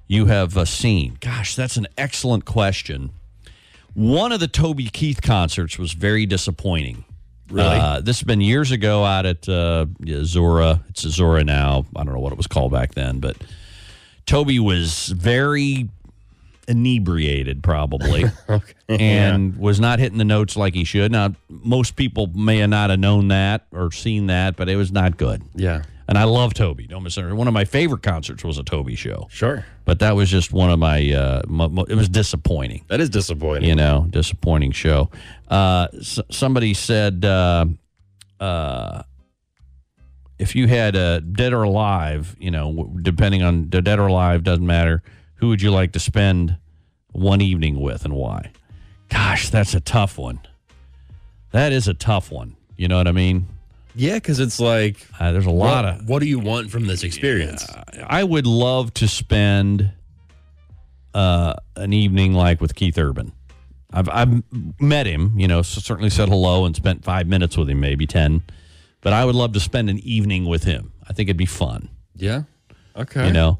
you 0.06 0.26
have 0.26 0.56
uh, 0.56 0.64
seen? 0.64 1.18
Gosh, 1.20 1.54
that's 1.56 1.76
an 1.76 1.88
excellent 1.98 2.46
question. 2.46 3.10
One 3.92 4.32
of 4.32 4.40
the 4.40 4.48
Toby 4.48 4.88
Keith 4.88 5.20
concerts 5.20 5.78
was 5.78 5.92
very 5.92 6.24
disappointing. 6.24 7.04
Really? 7.52 7.76
Uh, 7.76 8.00
this 8.00 8.18
has 8.20 8.26
been 8.26 8.40
years 8.40 8.70
ago 8.70 9.04
out 9.04 9.26
at 9.26 9.48
uh, 9.48 9.86
Zora. 10.24 10.82
It's 10.88 11.02
Zora 11.02 11.44
now. 11.44 11.84
I 11.94 12.02
don't 12.04 12.14
know 12.14 12.20
what 12.20 12.32
it 12.32 12.36
was 12.38 12.46
called 12.46 12.72
back 12.72 12.94
then, 12.94 13.18
but 13.20 13.36
Toby 14.26 14.58
was 14.58 15.08
very 15.08 15.88
inebriated, 16.68 17.62
probably, 17.62 18.24
and 18.88 19.56
was 19.56 19.80
not 19.80 19.98
hitting 19.98 20.18
the 20.18 20.24
notes 20.24 20.56
like 20.56 20.74
he 20.74 20.84
should. 20.84 21.12
Now, 21.12 21.34
most 21.48 21.96
people 21.96 22.28
may 22.28 22.58
have 22.58 22.70
not 22.70 22.90
have 22.90 22.98
known 22.98 23.28
that 23.28 23.66
or 23.70 23.92
seen 23.92 24.28
that, 24.28 24.56
but 24.56 24.68
it 24.68 24.76
was 24.76 24.90
not 24.90 25.16
good. 25.16 25.42
Yeah. 25.54 25.82
And 26.12 26.18
I 26.18 26.24
love 26.24 26.52
Toby. 26.52 26.86
Don't 26.86 27.02
misunderstand. 27.04 27.38
One 27.38 27.48
of 27.48 27.54
my 27.54 27.64
favorite 27.64 28.02
concerts 28.02 28.44
was 28.44 28.58
a 28.58 28.62
Toby 28.62 28.96
show, 28.96 29.28
Sure. 29.30 29.64
but 29.86 30.00
that 30.00 30.14
was 30.14 30.28
just 30.30 30.52
one 30.52 30.68
of 30.68 30.78
my. 30.78 31.10
Uh, 31.10 31.40
it 31.88 31.94
was 31.94 32.10
disappointing 32.10 32.84
That 32.88 33.00
is 33.00 33.08
disappointing. 33.08 33.66
you 33.66 33.74
know, 33.74 34.06
disappointing 34.10 34.72
show. 34.72 35.08
Uh, 35.48 35.88
s- 35.96 36.20
somebody 36.30 36.74
said, 36.74 37.24
uh, 37.24 37.64
uh, 38.38 39.04
if 40.38 40.54
you 40.54 40.68
had 40.68 40.96
a 40.96 41.22
dead 41.22 41.54
or 41.54 41.62
alive, 41.62 42.36
you 42.38 42.50
know, 42.50 42.70
w- 42.70 42.98
depending 43.00 43.42
on 43.42 43.70
the 43.70 43.80
dead 43.80 43.98
or 43.98 44.08
alive, 44.08 44.44
doesn't 44.44 44.66
matter. 44.66 45.02
Who 45.36 45.48
would 45.48 45.62
you 45.62 45.70
like 45.70 45.92
to 45.92 45.98
spend 45.98 46.58
one 47.12 47.40
evening 47.40 47.80
with 47.80 48.04
and 48.04 48.12
why? 48.12 48.50
Gosh, 49.08 49.48
that's 49.48 49.72
a 49.72 49.80
tough 49.80 50.18
one. 50.18 50.40
That 51.52 51.72
is 51.72 51.88
a 51.88 51.94
tough 51.94 52.30
one. 52.30 52.56
You 52.76 52.88
know 52.88 52.98
what 52.98 53.08
I 53.08 53.12
mean? 53.12 53.46
Yeah, 53.94 54.14
because 54.14 54.40
it's 54.40 54.58
like 54.58 55.06
Uh, 55.20 55.32
there's 55.32 55.46
a 55.46 55.50
lot 55.50 55.84
what, 55.84 55.94
of. 55.94 56.08
what 56.08 56.18
do 56.20 56.26
you 56.28 56.38
want 56.38 56.70
from 56.70 56.86
this 56.86 57.02
experience? 57.02 57.66
I 58.06 58.24
would 58.24 58.46
love 58.46 58.94
to 58.94 59.08
spend 59.08 59.90
uh, 61.14 61.54
an 61.76 61.92
evening 61.92 62.32
like 62.32 62.60
with 62.60 62.74
Keith 62.74 62.96
Urban. 62.98 63.32
I've 63.92 64.08
I've 64.08 64.42
met 64.80 65.06
him, 65.06 65.38
you 65.38 65.46
know, 65.46 65.60
so 65.62 65.80
certainly 65.80 66.08
said 66.10 66.28
hello 66.30 66.64
and 66.64 66.74
spent 66.74 67.04
five 67.04 67.26
minutes 67.26 67.56
with 67.58 67.68
him, 67.68 67.80
maybe 67.80 68.06
ten. 68.06 68.42
But 69.02 69.12
I 69.12 69.24
would 69.24 69.34
love 69.34 69.52
to 69.52 69.60
spend 69.60 69.90
an 69.90 69.98
evening 69.98 70.46
with 70.46 70.64
him. 70.64 70.92
I 71.06 71.12
think 71.12 71.28
it'd 71.28 71.36
be 71.36 71.44
fun. 71.44 71.90
Yeah. 72.14 72.44
Okay. 72.96 73.26
You 73.26 73.32
know, 73.32 73.58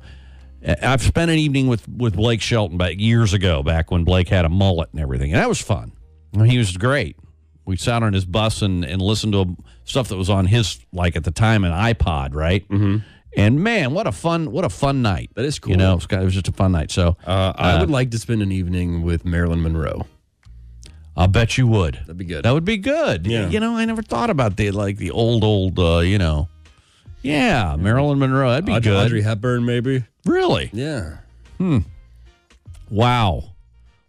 I've 0.82 1.02
spent 1.02 1.30
an 1.30 1.38
evening 1.38 1.66
with 1.66 1.86
with 1.88 2.14
Blake 2.16 2.40
Shelton 2.40 2.78
back 2.78 2.94
years 2.98 3.34
ago, 3.34 3.62
back 3.62 3.90
when 3.90 4.04
Blake 4.04 4.28
had 4.28 4.46
a 4.46 4.48
mullet 4.48 4.88
and 4.92 5.00
everything, 5.00 5.32
and 5.32 5.40
that 5.42 5.48
was 5.48 5.60
fun. 5.60 5.92
I 6.34 6.38
mean, 6.38 6.50
he 6.50 6.56
was 6.56 6.74
great. 6.78 7.16
We 7.64 7.76
sat 7.76 8.02
on 8.02 8.12
his 8.12 8.24
bus 8.24 8.62
and 8.62 8.84
and 8.84 9.00
listened 9.00 9.32
to 9.34 9.56
stuff 9.84 10.08
that 10.08 10.16
was 10.16 10.30
on 10.30 10.46
his 10.46 10.80
like 10.92 11.16
at 11.16 11.24
the 11.24 11.30
time 11.30 11.64
an 11.64 11.72
iPod, 11.72 12.34
right? 12.34 12.68
Mm-hmm. 12.68 12.98
And 13.36 13.60
man, 13.64 13.94
what 13.94 14.06
a 14.06 14.12
fun 14.12 14.50
what 14.52 14.64
a 14.64 14.68
fun 14.68 15.00
night. 15.02 15.30
That 15.36 15.44
is 15.44 15.58
cool. 15.58 15.70
You 15.70 15.76
know, 15.78 15.92
it 15.98 16.10
was, 16.24 16.34
just 16.34 16.48
a 16.48 16.52
fun 16.52 16.72
night. 16.72 16.90
So 16.90 17.16
Uh, 17.26 17.52
I 17.56 17.80
would 17.80 17.90
like 17.90 18.10
to 18.10 18.18
spend 18.18 18.42
an 18.42 18.52
evening 18.52 19.02
with 19.02 19.24
Marilyn 19.24 19.62
Monroe. 19.62 20.06
I'll 21.16 21.28
bet 21.28 21.56
you 21.58 21.66
would. 21.66 21.94
That'd 21.94 22.16
be 22.18 22.24
good. 22.24 22.44
That 22.44 22.52
would 22.52 22.64
be 22.64 22.78
good. 22.78 23.26
Yeah. 23.26 23.48
You 23.48 23.60
know, 23.60 23.76
I 23.76 23.84
never 23.84 24.02
thought 24.02 24.30
about 24.30 24.56
the 24.56 24.70
like 24.70 24.96
the 24.98 25.10
old 25.10 25.44
old. 25.44 25.78
uh, 25.78 25.98
You 26.00 26.18
know, 26.18 26.48
yeah, 27.22 27.76
Marilyn 27.78 28.18
Monroe. 28.18 28.50
That'd 28.50 28.64
be 28.66 28.72
Aud- 28.72 28.82
good. 28.82 29.06
Audrey 29.06 29.22
Hepburn, 29.22 29.64
maybe. 29.64 30.04
Really? 30.26 30.70
Yeah. 30.72 31.18
Hmm. 31.58 31.78
Wow. 32.90 33.51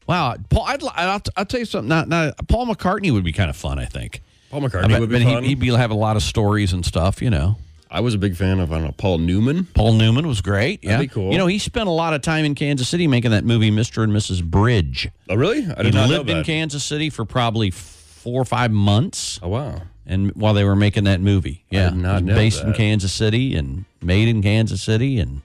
Wow. 0.07 0.35
Paul, 0.49 0.63
I'd, 0.67 0.83
I'll, 0.83 1.21
I'll 1.35 1.45
tell 1.45 1.59
you 1.59 1.65
something. 1.65 1.87
Not, 1.89 2.07
not, 2.07 2.35
Paul 2.47 2.67
McCartney 2.67 3.11
would 3.11 3.23
be 3.23 3.31
kind 3.33 3.49
of 3.49 3.55
fun, 3.55 3.79
I 3.79 3.85
think. 3.85 4.21
Paul 4.51 4.63
I 4.63 4.67
McCartney 4.67 4.89
bet- 4.89 4.99
would 5.01 5.09
be 5.09 5.23
fun. 5.23 5.43
He'd, 5.43 5.49
he'd 5.49 5.59
be 5.59 5.67
have 5.75 5.91
a 5.91 5.95
lot 5.95 6.15
of 6.15 6.23
stories 6.23 6.73
and 6.73 6.85
stuff, 6.85 7.21
you 7.21 7.29
know. 7.29 7.57
I 7.89 7.99
was 7.99 8.15
a 8.15 8.17
big 8.17 8.35
fan 8.35 8.59
of 8.59 8.71
I 8.71 8.75
don't 8.77 8.85
know 8.85 8.91
Paul 8.97 9.19
Newman. 9.19 9.65
Paul 9.65 9.93
Newman 9.93 10.27
was 10.27 10.41
great. 10.41 10.83
Yeah. 10.83 11.05
Cool. 11.05 11.31
You 11.31 11.37
know, 11.37 11.45
he 11.45 11.59
spent 11.59 11.87
a 11.87 11.91
lot 11.91 12.15
of 12.15 12.23
time 12.23 12.43
in 12.43 12.55
Kansas 12.55 12.89
City 12.89 13.05
making 13.07 13.29
that 13.31 13.43
movie, 13.45 13.69
Mr. 13.69 14.03
and 14.03 14.11
Mrs. 14.11 14.43
Bridge. 14.43 15.09
Oh, 15.29 15.35
really? 15.35 15.59
I 15.59 15.75
He 15.77 15.83
did 15.83 15.93
not 15.93 16.09
know 16.09 16.15
I 16.15 16.17
lived 16.17 16.29
in. 16.31 16.43
Kansas 16.43 16.83
City 16.83 17.11
for 17.11 17.23
probably 17.23 17.69
four 17.69 18.41
or 18.41 18.45
five 18.45 18.71
months. 18.71 19.39
Oh 19.43 19.49
wow. 19.49 19.83
and 20.07 20.31
while 20.31 20.55
they 20.55 20.63
were 20.63 20.75
making 20.75 21.03
that 21.03 21.21
movie. 21.21 21.65
Yeah, 21.69 21.89
did 21.91 21.99
not 21.99 22.13
was 22.15 22.23
know 22.23 22.35
based 22.35 22.63
in. 22.63 22.73
Kansas 22.73 23.13
City 23.13 23.55
and 23.55 23.85
made 24.01 24.27
in 24.27 24.41
Kansas 24.41 24.81
City 24.81 25.19
and 25.19 25.41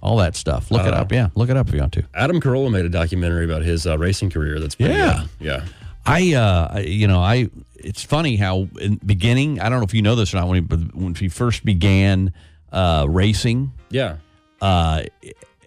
all 0.00 0.16
that 0.18 0.36
stuff. 0.36 0.70
Look 0.70 0.86
it 0.86 0.94
Uh, 0.94 0.98
up. 0.98 1.12
Yeah, 1.12 1.28
look 1.34 1.50
it 1.50 1.56
up 1.56 1.68
if 1.68 1.74
you 1.74 1.80
want 1.80 1.92
to. 1.94 2.04
Adam 2.14 2.40
Carolla 2.40 2.70
made 2.70 2.84
a 2.84 2.88
documentary 2.88 3.44
about 3.44 3.62
his 3.62 3.86
uh, 3.86 3.98
racing 3.98 4.30
career. 4.30 4.58
That's 4.60 4.74
pretty 4.74 4.94
Yeah. 4.94 5.24
good. 5.38 5.46
Yeah. 5.46 5.64
I, 6.06 6.32
uh, 6.34 6.78
you 6.80 7.06
know, 7.06 7.20
I. 7.20 7.48
It's 7.76 8.02
funny 8.02 8.36
how 8.36 8.68
in 8.80 8.96
the 8.98 9.04
beginning. 9.06 9.60
I 9.60 9.68
don't 9.68 9.78
know 9.78 9.84
if 9.84 9.94
you 9.94 10.02
know 10.02 10.14
this 10.16 10.32
or 10.34 10.38
not. 10.38 10.48
When 10.48 10.56
he, 10.68 10.76
when 10.98 11.14
he 11.14 11.28
first 11.28 11.64
began 11.64 12.32
uh, 12.72 13.06
racing, 13.08 13.72
Yeah. 13.90 14.16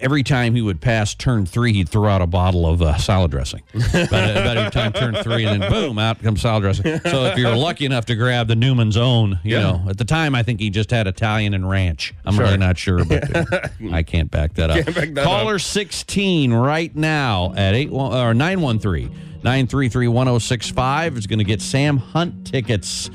Every 0.02 0.24
time 0.24 0.56
he 0.56 0.62
would 0.62 0.82
pass 0.82 1.14
turn 1.16 1.46
three, 1.46 1.74
he'd 1.74 1.88
throw 1.90 2.08
out 2.10 2.22
a 2.22 2.28
bottle 2.28 2.66
of 2.68 2.82
uh, 2.82 2.98
salad 2.98 3.32
dressing. 3.32 3.62
about, 3.74 4.04
about 4.12 4.58
every 4.58 4.72
time 4.72 4.92
turn 4.94 5.16
three, 5.24 5.46
and 5.46 5.62
then 5.62 5.72
boom, 5.72 5.98
out 6.00 6.22
comes 6.22 6.42
salad 6.42 6.64
dressing. 6.64 7.00
So 7.10 7.26
if 7.26 7.38
you're 7.38 7.56
lucky 7.56 7.86
enough 7.86 8.06
to 8.08 8.16
grab 8.16 8.48
the 8.48 8.56
Newman's 8.56 8.98
own, 8.98 9.40
you 9.44 9.56
Yeah. 9.56 9.62
know, 9.62 9.86
at 9.90 9.98
the 9.98 10.06
time 10.06 10.36
I 10.36 10.44
think 10.44 10.60
he 10.60 10.70
just 10.70 10.92
had 10.92 11.08
Italian 11.08 11.54
and 11.54 11.70
ranch. 11.70 12.14
I'm 12.26 12.34
Sure. 12.36 12.46
really 12.46 12.58
not 12.58 12.78
sure, 12.78 13.06
but 13.06 13.72
I 13.92 14.04
can't 14.04 14.30
back 14.32 14.54
that 14.56 14.70
up. 14.72 14.86
Back 14.94 15.14
that 15.14 15.24
Caller 15.24 15.60
16 15.60 16.52
right 16.54 16.96
now 16.96 17.54
at 17.56 17.74
eight 17.76 17.92
one 17.92 18.14
or 18.14 18.34
913 18.34 19.10
933 19.44 20.08
1065 20.08 21.18
is 21.18 21.28
going 21.28 21.40
to 21.40 21.46
get 21.46 21.62
Sam 21.62 21.98
Hunt 21.98 22.46
tickets. 22.48 23.10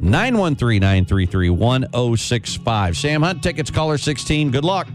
913 0.00 0.80
933 0.80 1.48
1065. 1.50 2.96
Sam 2.96 3.22
Hunt 3.22 3.42
tickets, 3.42 3.70
caller 3.70 3.96
16. 3.96 4.50
Good 4.50 4.64
luck. 4.64 4.88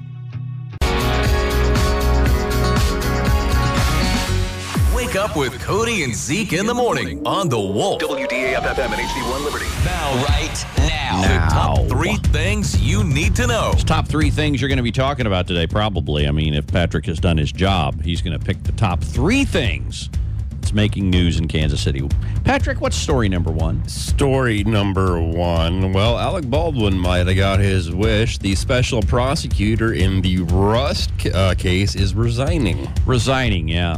Wake 5.09 5.15
up 5.15 5.35
with 5.35 5.53
Codie 5.53 6.03
and 6.03 6.13
Zeke 6.13 6.53
in 6.53 6.67
the 6.67 6.73
morning 6.75 7.25
on 7.25 7.49
The 7.49 7.59
Wolf. 7.59 7.99
WDAFFM 7.99 8.91
and 8.91 8.93
HD1 8.93 9.43
Liberty. 9.43 9.65
Now, 9.83 10.23
Right 10.25 10.65
now. 10.77 11.21
the 11.23 11.51
top 11.51 11.87
three 11.87 12.17
things 12.31 12.79
you 12.79 13.03
need 13.03 13.35
to 13.37 13.47
know. 13.47 13.73
top 13.87 14.07
three 14.07 14.29
things 14.29 14.61
you're 14.61 14.67
going 14.67 14.77
to 14.77 14.83
be 14.83 14.91
talking 14.91 15.25
about 15.25 15.47
today, 15.47 15.65
probably. 15.65 16.27
I 16.27 16.31
mean, 16.31 16.53
if 16.53 16.67
Patrick 16.67 17.07
has 17.07 17.19
done 17.19 17.37
his 17.37 17.51
job, 17.51 18.03
he's 18.03 18.21
going 18.21 18.37
to 18.37 18.45
pick 18.45 18.61
the 18.61 18.71
top 18.73 19.01
three 19.03 19.45
things 19.45 20.11
that's 20.51 20.73
making 20.73 21.09
news 21.09 21.39
in 21.39 21.47
Kansas 21.47 21.81
City. 21.81 22.07
Patrick, 22.43 22.79
what's 22.79 22.95
story 22.95 23.29
number 23.29 23.49
one? 23.49 23.87
Story 23.89 24.63
number 24.63 25.19
one. 25.19 25.91
Well, 25.91 26.19
Alec 26.19 26.45
Baldwin 26.47 26.99
might 26.99 27.25
have 27.25 27.35
got 27.35 27.59
his 27.59 27.89
wish. 27.91 28.37
The 28.37 28.53
special 28.53 29.01
prosecutor 29.01 29.91
in 29.91 30.21
the 30.21 30.41
Rust 30.41 31.09
uh, 31.33 31.55
case 31.55 31.95
is 31.95 32.13
resigning. 32.13 32.87
Resigning, 33.07 33.67
yeah. 33.67 33.97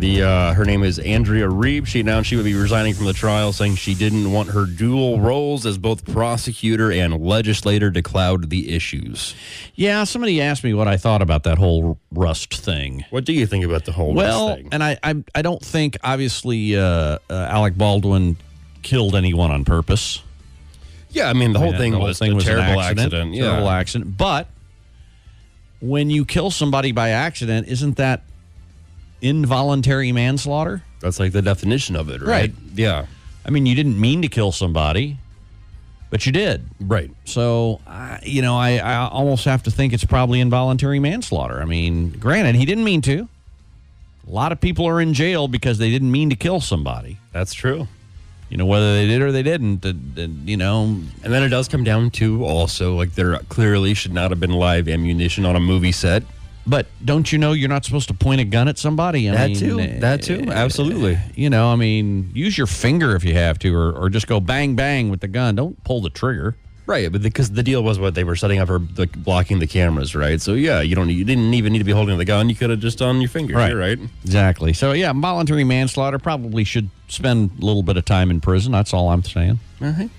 The 0.00 0.22
uh, 0.22 0.54
her 0.54 0.64
name 0.64 0.82
is 0.82 0.98
Andrea 0.98 1.46
Reeb. 1.46 1.86
She 1.86 2.00
announced 2.00 2.30
she 2.30 2.36
would 2.36 2.44
be 2.46 2.54
resigning 2.54 2.94
from 2.94 3.04
the 3.04 3.12
trial, 3.12 3.52
saying 3.52 3.74
she 3.74 3.94
didn't 3.94 4.32
want 4.32 4.48
her 4.48 4.64
dual 4.64 5.20
roles 5.20 5.66
as 5.66 5.76
both 5.76 6.10
prosecutor 6.10 6.90
and 6.90 7.20
legislator 7.22 7.90
to 7.90 8.00
cloud 8.00 8.48
the 8.48 8.74
issues. 8.74 9.34
Yeah, 9.74 10.04
somebody 10.04 10.40
asked 10.40 10.64
me 10.64 10.72
what 10.72 10.88
I 10.88 10.96
thought 10.96 11.20
about 11.20 11.42
that 11.42 11.58
whole 11.58 11.98
Rust 12.12 12.54
thing. 12.54 13.04
What 13.10 13.26
do 13.26 13.34
you 13.34 13.46
think 13.46 13.62
about 13.62 13.84
the 13.84 13.92
whole 13.92 14.14
Well, 14.14 14.48
Rust 14.48 14.60
thing? 14.62 14.68
and 14.72 14.82
I, 14.82 14.98
I, 15.02 15.22
I 15.34 15.42
don't 15.42 15.60
think 15.62 15.98
obviously 16.02 16.76
uh, 16.76 16.82
uh, 16.82 17.18
Alec 17.28 17.76
Baldwin 17.76 18.38
killed 18.80 19.14
anyone 19.14 19.50
on 19.50 19.66
purpose. 19.66 20.22
yeah, 21.10 21.28
I 21.28 21.34
mean 21.34 21.52
the 21.52 21.58
whole 21.58 21.72
Yeah, 21.72 21.78
thing 21.78 21.92
the 21.92 21.98
whole 21.98 22.06
was 22.06 22.18
thing 22.18 22.32
a 22.32 22.36
was 22.36 22.44
terrible 22.46 22.80
accident, 22.80 23.00
accident. 23.12 23.34
Yeah, 23.34 23.50
Terrible 23.50 23.68
accident. 23.68 24.16
But 24.16 24.48
when 25.80 26.08
you 26.08 26.24
kill 26.24 26.50
somebody 26.50 26.92
by 26.92 27.10
accident, 27.10 27.68
isn't 27.68 27.98
that 27.98 28.22
involuntary 29.22 30.12
manslaughter? 30.12 30.82
that's 31.00 31.18
like 31.18 31.32
the 31.32 31.40
definition 31.42 31.96
of 31.96 32.10
it, 32.10 32.20
right? 32.20 32.28
Right. 32.28 32.54
Yeah, 32.74 33.06
I 33.46 33.50
mean, 33.50 33.64
you 33.66 33.74
didn't 33.74 33.98
mean 33.98 34.20
to 34.22 34.28
kill 34.28 34.52
somebody, 34.52 35.16
but 36.10 36.26
you 36.26 36.32
did. 36.32 36.66
right. 36.80 37.10
So, 37.24 37.80
I 37.86 38.20
you 38.22 38.42
know, 38.42 38.56
I, 38.56 38.76
I 38.76 39.08
almost 39.08 39.44
have 39.46 39.62
to 39.64 39.70
think 39.70 39.92
it's 39.92 40.04
probably 40.04 40.40
involuntary 40.40 40.98
manslaughter. 40.98 41.60
I 41.60 41.64
mean, 41.64 42.10
granted, 42.10 42.54
he 42.56 42.64
didn't 42.66 42.84
mean 42.84 43.00
to. 43.02 43.28
A 44.26 44.30
lot 44.30 44.52
of 44.52 44.60
people 44.60 44.86
are 44.86 45.00
in 45.00 45.14
jail 45.14 45.48
because 45.48 45.78
they 45.78 45.90
didn't 45.90 46.10
mean 46.12 46.30
to 46.30 46.36
kill 46.36 46.60
somebody. 46.60 47.16
That's 47.32 47.54
true. 47.54 47.88
You 48.50 48.56
know, 48.56 48.66
whether 48.66 48.94
they 48.94 49.06
did 49.06 49.22
or 49.22 49.32
they 49.32 49.42
didn't, 49.44 49.84
uh, 49.86 49.90
uh, 50.20 50.26
you 50.44 50.56
know, 50.56 50.82
And 51.22 51.32
then 51.32 51.42
it 51.42 51.48
does 51.48 51.68
come 51.68 51.84
down 51.84 52.10
to 52.12 52.44
also 52.44 52.94
like 52.96 53.14
there 53.14 53.38
clearly 53.48 53.94
should 53.94 54.12
not 54.12 54.30
have 54.30 54.40
been 54.40 54.52
live 54.52 54.88
ammunition 54.88 55.46
on 55.46 55.56
a 55.56 55.60
movie 55.60 55.92
set. 55.92 56.24
But 56.66 56.86
don't 57.04 57.32
you 57.32 57.38
know 57.38 57.52
you're 57.52 57.68
not 57.68 57.84
supposed 57.84 58.08
to 58.08 58.14
point 58.14 58.40
a 58.40 58.44
gun 58.44 58.68
at 58.68 58.78
somebody? 58.78 59.28
I 59.28 59.34
That 59.34 59.48
mean, 59.50 59.58
too. 59.58 59.80
uh, 59.80 60.00
That 60.00 60.22
too. 60.22 60.44
Absolutely. 60.50 61.18
You 61.34 61.50
know, 61.50 61.72
I 61.72 61.76
mean, 61.76 62.30
use 62.34 62.56
your 62.56 62.66
finger 62.66 63.16
if 63.16 63.24
you 63.24 63.34
have 63.34 63.58
to, 63.60 63.74
or, 63.74 63.92
or 63.92 64.08
just 64.10 64.26
go 64.26 64.40
bang 64.40 64.76
bang 64.76 65.08
with 65.10 65.20
the 65.20 65.28
gun. 65.28 65.54
Don't 65.56 65.82
pull 65.84 66.00
the 66.00 66.10
trigger. 66.10 66.56
Right, 66.90 67.10
but 67.12 67.22
because 67.22 67.52
the 67.52 67.62
deal 67.62 67.84
was 67.84 68.00
what 68.00 68.16
they 68.16 68.24
were 68.24 68.34
setting 68.34 68.58
up 68.58 68.66
for 68.66 68.80
like 68.96 69.12
blocking 69.16 69.60
the 69.60 69.68
cameras, 69.68 70.16
right? 70.16 70.40
So 70.40 70.54
yeah, 70.54 70.80
you 70.80 70.96
don't 70.96 71.08
you 71.08 71.24
didn't 71.24 71.54
even 71.54 71.72
need 71.72 71.78
to 71.78 71.84
be 71.84 71.92
holding 71.92 72.18
the 72.18 72.24
gun. 72.24 72.48
You 72.48 72.56
could 72.56 72.68
have 72.70 72.80
just 72.80 72.98
done 72.98 73.20
your 73.20 73.30
finger, 73.30 73.54
Right. 73.54 73.72
right? 73.76 73.96
Exactly. 74.24 74.72
So 74.72 74.90
yeah, 74.90 75.12
voluntary 75.12 75.62
manslaughter 75.62 76.18
probably 76.18 76.64
should 76.64 76.90
spend 77.06 77.52
a 77.62 77.64
little 77.64 77.84
bit 77.84 77.96
of 77.96 78.04
time 78.04 78.28
in 78.28 78.40
prison. 78.40 78.72
That's 78.72 78.92
all 78.92 79.08
I'm 79.10 79.22
saying. 79.22 79.60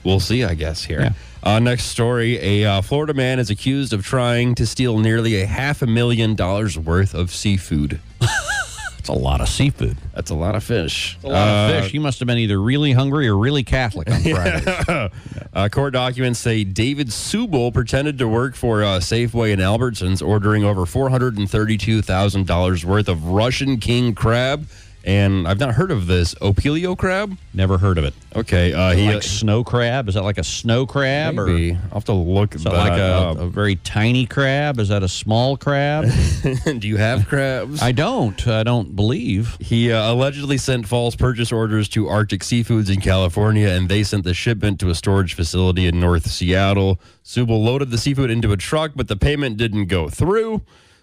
We'll 0.05 0.21
see, 0.21 0.45
I 0.45 0.53
guess. 0.55 0.85
Here, 0.85 1.01
Yeah. 1.01 1.13
uh, 1.43 1.59
next 1.59 1.87
story: 1.87 2.39
a 2.39 2.63
uh, 2.65 2.81
Florida 2.81 3.13
man 3.13 3.37
is 3.39 3.49
accused 3.49 3.91
of 3.91 4.05
trying 4.05 4.55
to 4.55 4.65
steal 4.65 4.97
nearly 4.97 5.41
a 5.41 5.45
half 5.47 5.81
a 5.81 5.87
million 5.87 6.35
dollars 6.35 6.79
worth 6.79 7.13
of 7.13 7.31
seafood. 7.31 7.99
It's 9.01 9.09
a 9.09 9.13
lot 9.13 9.41
of 9.41 9.49
seafood. 9.49 9.97
That's 10.13 10.29
a 10.29 10.35
lot 10.35 10.53
of 10.53 10.63
fish. 10.63 11.17
A 11.23 11.27
lot 11.27 11.47
of 11.47 11.83
fish. 11.83 11.93
You 11.95 12.01
must 12.01 12.19
have 12.19 12.27
been 12.27 12.37
either 12.37 12.61
really 12.61 12.91
hungry 12.91 13.27
or 13.27 13.35
really 13.35 13.63
Catholic 13.63 14.07
on 14.11 14.21
Friday. 14.21 15.09
Uh, 15.53 15.67
court 15.67 15.91
documents 15.91 16.39
say 16.39 16.63
David 16.63 17.07
Subel 17.07 17.73
pretended 17.73 18.17
to 18.19 18.27
work 18.27 18.55
for 18.55 18.83
uh, 18.83 18.99
Safeway 18.99 19.51
and 19.51 19.61
Albertsons, 19.61 20.25
ordering 20.25 20.63
over 20.63 20.85
four 20.85 21.09
hundred 21.09 21.37
and 21.37 21.49
thirty-two 21.51 22.01
thousand 22.01 22.47
dollars 22.47 22.85
worth 22.85 23.09
of 23.09 23.25
Russian 23.25 23.77
king 23.77 24.15
crab, 24.15 24.65
and 25.03 25.47
I've 25.47 25.59
not 25.59 25.73
heard 25.75 25.91
of 25.91 26.07
this 26.07 26.35
Opilio 26.35 26.97
crab. 26.97 27.37
Never 27.53 27.77
heard 27.77 27.97
of 27.97 28.03
it. 28.03 28.13
Okay, 28.35 28.73
uh, 28.73 28.91
he 28.91 29.13
like 29.13 29.23
snow 29.23 29.63
crab? 29.63 30.07
Is 30.07 30.15
that 30.15 30.23
like 30.23 30.37
a 30.37 30.43
snow 30.43 30.85
crab, 30.85 31.37
or 31.37 31.47
maybe. 31.47 31.73
I'll 31.73 31.95
have 31.95 32.05
to 32.05 32.13
look. 32.13 32.55
is 32.55 32.63
that 32.63 32.73
like 32.73 32.99
a, 32.99 33.41
a 33.41 33.47
very 33.47 33.75
tiny 33.77 34.25
crab? 34.25 34.79
Is 34.79 34.89
that 34.89 35.03
a 35.03 35.07
small 35.09 35.57
crab? 35.57 36.05
Do 36.65 36.87
you 36.87 36.97
have 36.97 37.27
crabs? 37.27 37.81
I 37.81 37.91
don't. 37.91 38.47
I 38.47 38.63
don't 38.63 38.95
believe. 38.95 39.57
He 39.59 39.91
uh, 39.91 40.11
allegedly 40.11 40.57
sent 40.57 40.87
false 40.87 41.15
purchase 41.15 41.51
orders 41.51 41.89
to 41.89 42.07
Arctic 42.07 42.41
Seafoods 42.41 42.93
in 42.93 43.01
California, 43.01 43.67
and 43.67 43.89
they 43.89 44.03
sent 44.03 44.23
the 44.23 44.33
shipment 44.33 44.79
to 44.81 44.89
a 44.89 44.95
storage 44.95 45.33
facility 45.33 45.87
in 45.87 45.99
North 45.99 46.29
Seattle. 46.29 46.99
Subel 47.23 47.63
loaded 47.63 47.91
the 47.91 47.97
seafood 47.97 48.29
into 48.29 48.51
a 48.51 48.57
truck, 48.57 48.91
but 48.95 49.07
the 49.07 49.15
payment 49.15 49.57
didn't 49.57 49.85
go 49.85 50.09
through. 50.09 50.61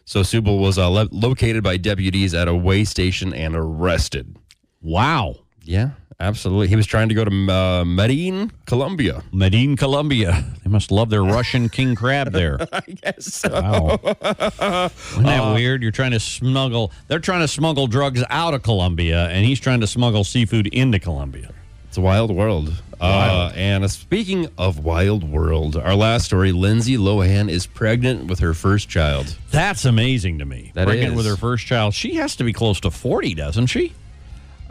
So 0.09 0.21
Subel 0.21 0.59
was 0.59 0.79
uh, 0.79 0.88
le- 0.88 1.11
located 1.12 1.62
by 1.62 1.77
deputies 1.77 2.33
at 2.33 2.49
a 2.49 2.55
way 2.55 2.85
station 2.85 3.35
and 3.35 3.55
arrested. 3.55 4.38
Wow. 4.81 5.37
Yeah, 5.64 5.90
absolutely. 6.18 6.68
He 6.68 6.77
was 6.77 6.87
trying 6.87 7.11
to 7.11 7.14
go 7.14 7.27
to 7.27 7.53
uh, 7.53 7.85
Medellin, 7.85 8.51
Colombia. 8.64 9.23
Medellin, 9.35 9.77
Colombia. 9.77 10.47
They 10.64 10.71
must 10.71 10.90
love 10.90 11.11
their 11.11 11.23
Russian 11.23 11.68
king 11.68 11.94
crab 11.94 12.33
there. 12.33 12.57
I 12.73 12.81
guess 12.81 13.35
so. 13.35 13.51
Wow. 13.51 14.01
Isn't 14.03 15.25
that 15.25 15.53
weird? 15.55 15.83
You're 15.83 15.92
trying 15.92 16.12
to 16.12 16.21
smuggle, 16.21 16.90
they're 17.09 17.18
trying 17.18 17.40
to 17.40 17.49
smuggle 17.49 17.87
drugs 17.87 18.25
out 18.31 18.55
of 18.55 18.62
Colombia, 18.62 19.29
and 19.29 19.44
he's 19.44 19.61
trying 19.61 19.81
to 19.83 19.87
smuggle 19.87 20.25
seafood 20.25 20.68
into 20.68 20.99
Colombia. 20.99 21.51
It's 21.87 21.99
a 21.99 22.01
wild 22.01 22.35
world. 22.35 22.83
Uh, 23.00 23.52
and 23.54 23.88
speaking 23.90 24.48
of 24.58 24.84
wild 24.84 25.22
world, 25.24 25.76
our 25.76 25.94
last 25.94 26.24
story 26.26 26.50
Lindsay 26.52 26.96
Lohan 26.96 27.48
is 27.48 27.66
pregnant 27.66 28.26
with 28.26 28.40
her 28.40 28.54
first 28.54 28.88
child. 28.88 29.37
That's 29.50 29.84
amazing 29.84 30.38
to 30.40 30.44
me. 30.44 30.72
That 30.74 30.87
Pregnant 30.87 31.12
is. 31.12 31.16
with 31.16 31.26
her 31.26 31.37
first 31.37 31.66
child. 31.66 31.94
She 31.94 32.14
has 32.16 32.34
to 32.37 32.44
be 32.44 32.52
close 32.52 32.80
to 32.80 32.90
40, 32.90 33.34
doesn't 33.34 33.66
she? 33.68 33.92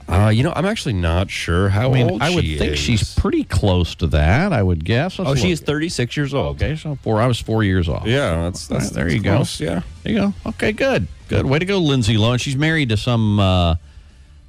Uh, 0.10 0.30
you 0.30 0.42
know, 0.42 0.54
I'm 0.56 0.66
actually 0.66 0.94
not 0.94 1.30
sure 1.30 1.68
how 1.68 1.90
I 1.90 1.94
mean, 1.94 2.10
old 2.12 2.22
I 2.22 2.34
would 2.34 2.46
she 2.46 2.58
think 2.58 2.74
is. 2.74 2.80
she's 2.80 3.14
pretty 3.16 3.44
close 3.44 3.94
to 3.96 4.08
that, 4.08 4.54
I 4.54 4.64
would 4.64 4.86
guess. 4.86 5.20
Let's 5.20 5.32
Oh, 5.32 5.36
she 5.36 5.52
is 5.52 5.60
36 5.60 6.16
years 6.16 6.34
old. 6.34 6.56
Okay, 6.62 6.78
so 6.78 6.96
four. 7.04 7.20
I 7.22 7.28
was 7.28 7.40
four 7.42 7.64
years 7.64 7.90
off. 7.90 8.06
Yeah, 8.08 8.44
that's, 8.44 8.68
that's 8.68 8.86
right, 8.86 8.94
there 8.94 9.04
that's 9.06 9.60
you 9.60 9.66
go. 9.68 9.74
Yeah. 9.74 9.82
There 10.04 10.14
you 10.14 10.20
go. 10.20 10.34
Okay, 10.52 10.72
good. 10.72 11.08
Good. 11.28 11.46
Way 11.46 11.60
to 11.60 11.66
go, 11.66 11.80
Lindsay 11.80 12.16
Lohan. 12.16 12.40
She's 12.40 12.56
married 12.56 12.88
to 12.90 12.96
some 12.98 13.38
uh, 13.40 13.76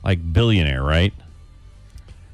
like 0.05 0.21
billionaire, 0.33 0.83
right? 0.83 1.13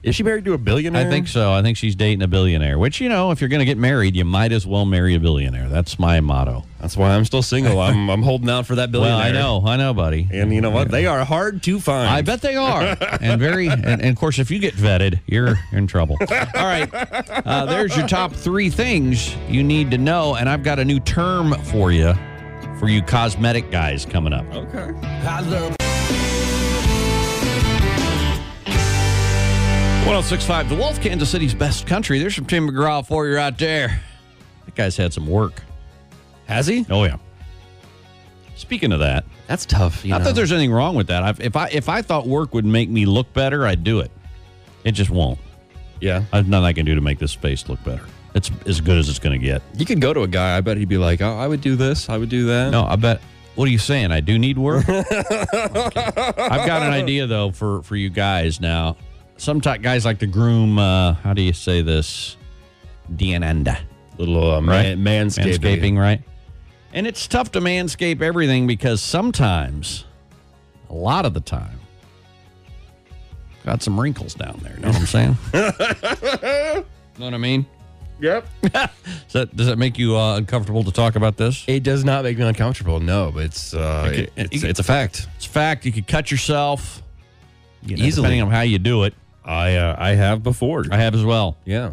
Is 0.04 0.14
she 0.14 0.22
married 0.22 0.44
to 0.44 0.52
a 0.52 0.58
billionaire? 0.58 1.06
I 1.06 1.08
think 1.08 1.28
so. 1.28 1.50
I 1.50 1.62
think 1.62 1.78
she's 1.78 1.96
dating 1.96 2.20
a 2.20 2.28
billionaire, 2.28 2.78
which, 2.78 3.00
you 3.00 3.08
know, 3.08 3.30
if 3.30 3.40
you're 3.40 3.48
going 3.48 3.60
to 3.60 3.64
get 3.64 3.78
married, 3.78 4.14
you 4.14 4.26
might 4.26 4.52
as 4.52 4.66
well 4.66 4.84
marry 4.84 5.14
a 5.14 5.18
billionaire. 5.18 5.70
That's 5.70 5.98
my 5.98 6.20
motto. 6.20 6.64
That's 6.78 6.94
why 6.94 7.14
I'm 7.14 7.24
still 7.24 7.40
single. 7.40 7.80
I'm, 7.80 8.10
I'm 8.10 8.22
holding 8.22 8.50
out 8.50 8.66
for 8.66 8.74
that 8.74 8.92
billionaire. 8.92 9.16
Well, 9.16 9.26
I 9.26 9.32
know. 9.32 9.66
I 9.66 9.76
know, 9.78 9.94
buddy. 9.94 10.28
And 10.30 10.52
you 10.52 10.60
know 10.60 10.68
what? 10.68 10.90
They 10.90 11.06
are 11.06 11.24
hard 11.24 11.62
to 11.62 11.80
find. 11.80 12.10
I 12.10 12.20
bet 12.20 12.42
they 12.42 12.54
are, 12.54 12.94
and 13.22 13.40
very, 13.40 13.68
and, 13.68 13.86
and 13.86 14.04
of 14.04 14.16
course, 14.16 14.38
if 14.38 14.50
you 14.50 14.58
get 14.58 14.74
vetted, 14.74 15.20
you're 15.26 15.54
in 15.72 15.86
trouble. 15.86 16.18
All 16.20 16.26
right, 16.54 16.90
uh, 16.92 17.64
there's 17.64 17.96
your 17.96 18.06
top 18.06 18.32
three 18.34 18.68
things 18.68 19.34
you 19.48 19.62
need 19.62 19.90
to 19.92 19.96
know, 19.98 20.34
and 20.34 20.50
I've 20.50 20.62
got 20.62 20.78
a 20.78 20.84
new 20.84 21.00
term 21.00 21.54
for 21.64 21.92
you, 21.92 22.12
for 22.78 22.90
you 22.90 23.00
cosmetic 23.00 23.70
guys 23.70 24.04
coming 24.04 24.34
up. 24.34 24.44
Okay. 24.54 24.92
1065 30.06 30.68
The 30.68 30.74
Wolf, 30.76 31.00
Kansas 31.00 31.30
City's 31.30 31.54
best 31.54 31.86
country. 31.86 32.18
There's 32.18 32.34
some 32.36 32.44
Tim 32.44 32.68
McGraw 32.68 33.04
for 33.06 33.26
you 33.26 33.38
out 33.38 33.56
there. 33.58 34.00
That 34.66 34.74
guy's 34.74 34.96
had 34.96 35.12
some 35.14 35.26
work. 35.26 35.62
Has 36.46 36.66
he? 36.66 36.84
Oh 36.90 37.04
yeah. 37.04 37.16
Speaking 38.54 38.92
of 38.92 39.00
that, 39.00 39.24
That's 39.46 39.64
tough. 39.66 40.04
You 40.04 40.10
not 40.10 40.18
know. 40.18 40.24
that 40.26 40.34
there's 40.34 40.52
anything 40.52 40.72
wrong 40.72 40.94
with 40.94 41.06
that. 41.08 41.22
I've, 41.22 41.40
if 41.40 41.56
I 41.56 41.68
if 41.68 41.88
I 41.88 42.02
thought 42.02 42.26
work 42.26 42.52
would 42.54 42.66
make 42.66 42.88
me 42.90 43.06
look 43.06 43.32
better, 43.32 43.66
I'd 43.66 43.82
do 43.82 44.00
it. 44.00 44.10
It 44.84 44.92
just 44.92 45.10
won't. 45.10 45.38
yeah. 46.00 46.24
There's 46.32 46.46
nothing 46.46 46.64
I 46.66 46.72
can 46.74 46.84
do 46.84 46.94
to 46.94 47.00
make 47.00 47.18
this 47.18 47.32
face 47.34 47.68
look 47.68 47.82
better. 47.82 48.04
It's 48.34 48.50
as 48.66 48.80
good 48.82 48.98
as 48.98 49.08
it's 49.08 49.18
going 49.18 49.38
to 49.40 49.44
get. 49.44 49.62
You 49.76 49.86
could 49.86 50.00
go 50.02 50.12
to 50.12 50.22
a 50.22 50.28
guy. 50.28 50.56
I 50.56 50.60
bet 50.60 50.76
he'd 50.76 50.88
be 50.88 50.98
like, 50.98 51.22
"Oh, 51.22 51.36
I 51.36 51.48
would 51.48 51.60
do 51.62 51.76
this. 51.76 52.08
I 52.10 52.18
would 52.18 52.28
do 52.28 52.46
that." 52.46 52.70
No, 52.70 52.84
I 52.84 52.96
bet. 52.96 53.22
What 53.54 53.68
are 53.68 53.70
you 53.70 53.78
saying? 53.78 54.12
I 54.12 54.20
do 54.20 54.38
need 54.38 54.58
work. 54.58 54.86
Okay. 54.88 55.04
I've 55.10 56.66
got 56.66 56.82
an 56.82 56.92
idea 56.92 57.26
though 57.26 57.50
for 57.52 57.82
for 57.84 57.96
you 57.96 58.10
guys 58.10 58.60
now. 58.60 58.96
Some 59.36 59.58
guys 59.58 60.04
like 60.04 60.18
to 60.20 60.26
groom. 60.26 60.78
Uh, 60.78 61.14
how 61.14 61.34
do 61.34 61.42
you 61.42 61.52
say 61.52 61.82
this? 61.82 62.36
Diananda. 63.12 63.78
little 64.18 64.52
uh, 64.52 64.60
Right. 64.62 64.96
man, 64.96 65.28
manscaping. 65.28 65.58
Manscaping, 65.58 65.98
right? 65.98 66.22
And 66.92 67.06
it's 67.06 67.26
tough 67.26 67.50
to 67.52 67.60
manscape 67.60 68.22
everything 68.22 68.66
because 68.66 69.02
sometimes, 69.02 70.04
a 70.88 70.94
lot 70.94 71.26
of 71.26 71.34
the 71.34 71.40
time, 71.40 71.80
got 73.64 73.82
some 73.82 74.00
wrinkles 74.00 74.34
down 74.34 74.60
there. 74.62 74.74
You 74.76 74.80
know 74.82 74.88
what 74.88 74.96
I'm 74.98 75.06
saying? 75.06 75.36
know 77.18 77.24
what 77.24 77.34
I 77.34 77.38
mean? 77.38 77.66
Yep. 78.20 78.46
Does 78.62 78.88
that, 79.32 79.56
does 79.56 79.66
that 79.66 79.76
make 79.76 79.98
you 79.98 80.16
uh, 80.16 80.36
uncomfortable 80.36 80.84
to 80.84 80.92
talk 80.92 81.16
about 81.16 81.36
this? 81.36 81.64
It 81.66 81.82
does 81.82 82.04
not 82.04 82.22
make 82.22 82.38
me 82.38 82.44
uncomfortable. 82.44 83.00
No, 83.00 83.32
but 83.34 83.46
it's 83.46 83.74
uh, 83.74 84.04
Okay. 84.08 84.22
it- 84.22 84.32
it's, 84.52 84.60
could- 84.62 84.70
it's 84.70 84.78
a 84.78 84.84
fact. 84.84 85.26
It's 85.36 85.46
a 85.46 85.48
fact. 85.48 85.84
You 85.84 85.90
could 85.90 86.06
cut 86.06 86.30
yourself 86.30 87.02
you 87.82 87.96
know, 87.96 88.04
Easily. 88.04 88.26
depending 88.28 88.42
on 88.42 88.50
how 88.50 88.60
you 88.60 88.78
do 88.78 89.02
it. 89.02 89.14
I 89.44 89.76
uh, 89.76 89.96
I 89.98 90.10
have 90.10 90.42
before. 90.42 90.84
I 90.90 90.96
have 90.98 91.14
as 91.14 91.24
well. 91.24 91.56
yeah. 91.64 91.90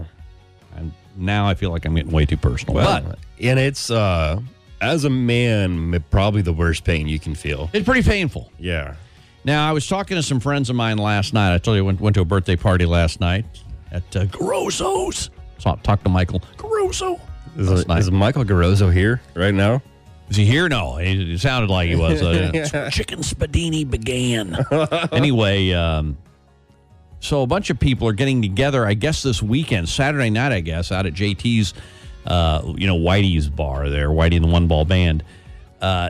And 0.75 0.93
now 1.17 1.47
I 1.47 1.53
feel 1.53 1.69
like 1.71 1.85
I'm 1.85 1.95
getting 1.95 2.11
way 2.11 2.25
too 2.25 2.37
personal. 2.37 2.75
Well, 2.75 3.01
but 3.01 3.19
and 3.41 3.59
it's 3.59 3.91
uh, 3.91 4.39
as 4.79 5.03
a 5.03 5.09
man, 5.09 6.03
probably 6.09 6.41
the 6.41 6.53
worst 6.53 6.83
pain 6.83 7.07
you 7.07 7.19
can 7.19 7.35
feel. 7.35 7.69
it's 7.73 7.85
pretty 7.85 8.03
painful. 8.03 8.51
Yeah. 8.57 8.95
Now, 9.43 9.67
I 9.67 9.71
was 9.71 9.87
talking 9.87 10.15
to 10.17 10.23
some 10.23 10.39
friends 10.39 10.69
of 10.69 10.75
mine 10.75 10.97
last 10.97 11.33
night. 11.33 11.53
I 11.53 11.57
told 11.57 11.75
you 11.75 11.83
I 11.83 11.85
went, 11.87 11.99
went 11.99 12.13
to 12.13 12.21
a 12.21 12.25
birthday 12.25 12.55
party 12.55 12.85
last 12.85 13.19
night 13.19 13.45
at 13.91 14.03
uh, 14.15 14.25
Garozzo's. 14.25 15.31
So 15.57 15.71
I 15.71 15.75
talked 15.77 16.03
to 16.03 16.09
Michael 16.09 16.41
Garozzo. 16.57 17.19
Is, 17.57 17.69
is 17.69 18.11
Michael 18.11 18.45
Garozzo 18.45 18.93
here 18.93 19.19
right 19.35 19.53
now? 19.53 19.81
Is 20.29 20.37
he 20.37 20.45
here? 20.45 20.69
No, 20.69 20.95
he, 20.97 21.33
it 21.33 21.39
sounded 21.39 21.69
like 21.69 21.89
he 21.89 21.95
was. 21.95 22.21
Uh, 22.21 22.89
Chicken 22.93 23.19
Spiedini 23.19 23.89
began. 23.89 24.57
anyway, 25.11 25.71
um, 25.71 26.17
so 27.21 27.41
a 27.43 27.47
bunch 27.47 27.69
of 27.69 27.79
people 27.79 28.07
are 28.09 28.13
getting 28.13 28.41
together. 28.41 28.85
I 28.85 28.93
guess 28.95 29.23
this 29.23 29.41
weekend, 29.41 29.87
Saturday 29.87 30.29
night. 30.29 30.51
I 30.51 30.59
guess 30.59 30.91
out 30.91 31.05
at 31.05 31.13
JT's, 31.13 31.73
uh, 32.25 32.73
you 32.75 32.87
know, 32.87 32.97
Whitey's 32.97 33.47
bar 33.47 33.89
there, 33.89 34.09
Whitey 34.09 34.35
and 34.35 34.43
the 34.43 34.49
One 34.49 34.67
Ball 34.67 34.83
Band, 34.83 35.23
uh, 35.81 36.09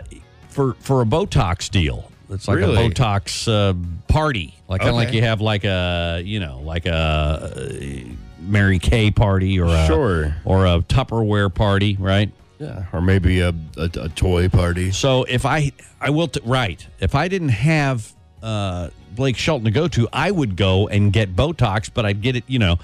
for 0.49 0.73
for 0.79 1.01
a 1.01 1.05
Botox 1.05 1.69
deal. 1.69 2.09
It's 2.29 2.47
like 2.47 2.57
Really? 2.57 2.85
a 2.85 2.89
Botox 2.89 3.47
uh, 3.47 3.73
party, 4.07 4.55
like 4.69 4.79
kind 4.81 4.89
of 4.89 4.95
like 4.95 5.13
you 5.13 5.21
have 5.21 5.41
like 5.41 5.65
a 5.65 6.21
you 6.25 6.39
know 6.39 6.61
like 6.63 6.85
a 6.87 6.93
uh, 6.93 8.03
Mary 8.39 8.79
Kay 8.79 9.11
party 9.11 9.59
or 9.59 9.67
a, 9.67 9.85
Sure. 9.85 10.35
or 10.45 10.65
a 10.65 10.79
Tupperware 10.79 11.53
party, 11.53 11.95
right? 11.99 12.31
Yeah. 12.57 12.85
Or 12.93 13.01
maybe 13.01 13.39
a, 13.41 13.49
a, 13.77 13.89
a 13.99 14.09
toy 14.09 14.47
party. 14.47 14.91
So 14.91 15.23
if 15.23 15.45
I, 15.45 15.71
I 15.99 16.11
will, 16.11 16.27
t- 16.27 16.41
right. 16.43 16.85
If 16.99 17.15
I 17.15 17.27
didn't 17.27 17.49
have 17.49 18.11
uh, 18.43 18.89
Blake 19.15 19.37
Shelton 19.37 19.65
to 19.65 19.71
go 19.71 19.87
to, 19.89 20.07
I 20.11 20.31
would 20.31 20.55
go 20.55 20.87
and 20.87 21.11
get 21.11 21.35
Botox, 21.35 21.89
but 21.93 22.05
I'd 22.05 22.21
get 22.21 22.35
it, 22.35 22.43
you 22.47 22.59
know, 22.59 22.77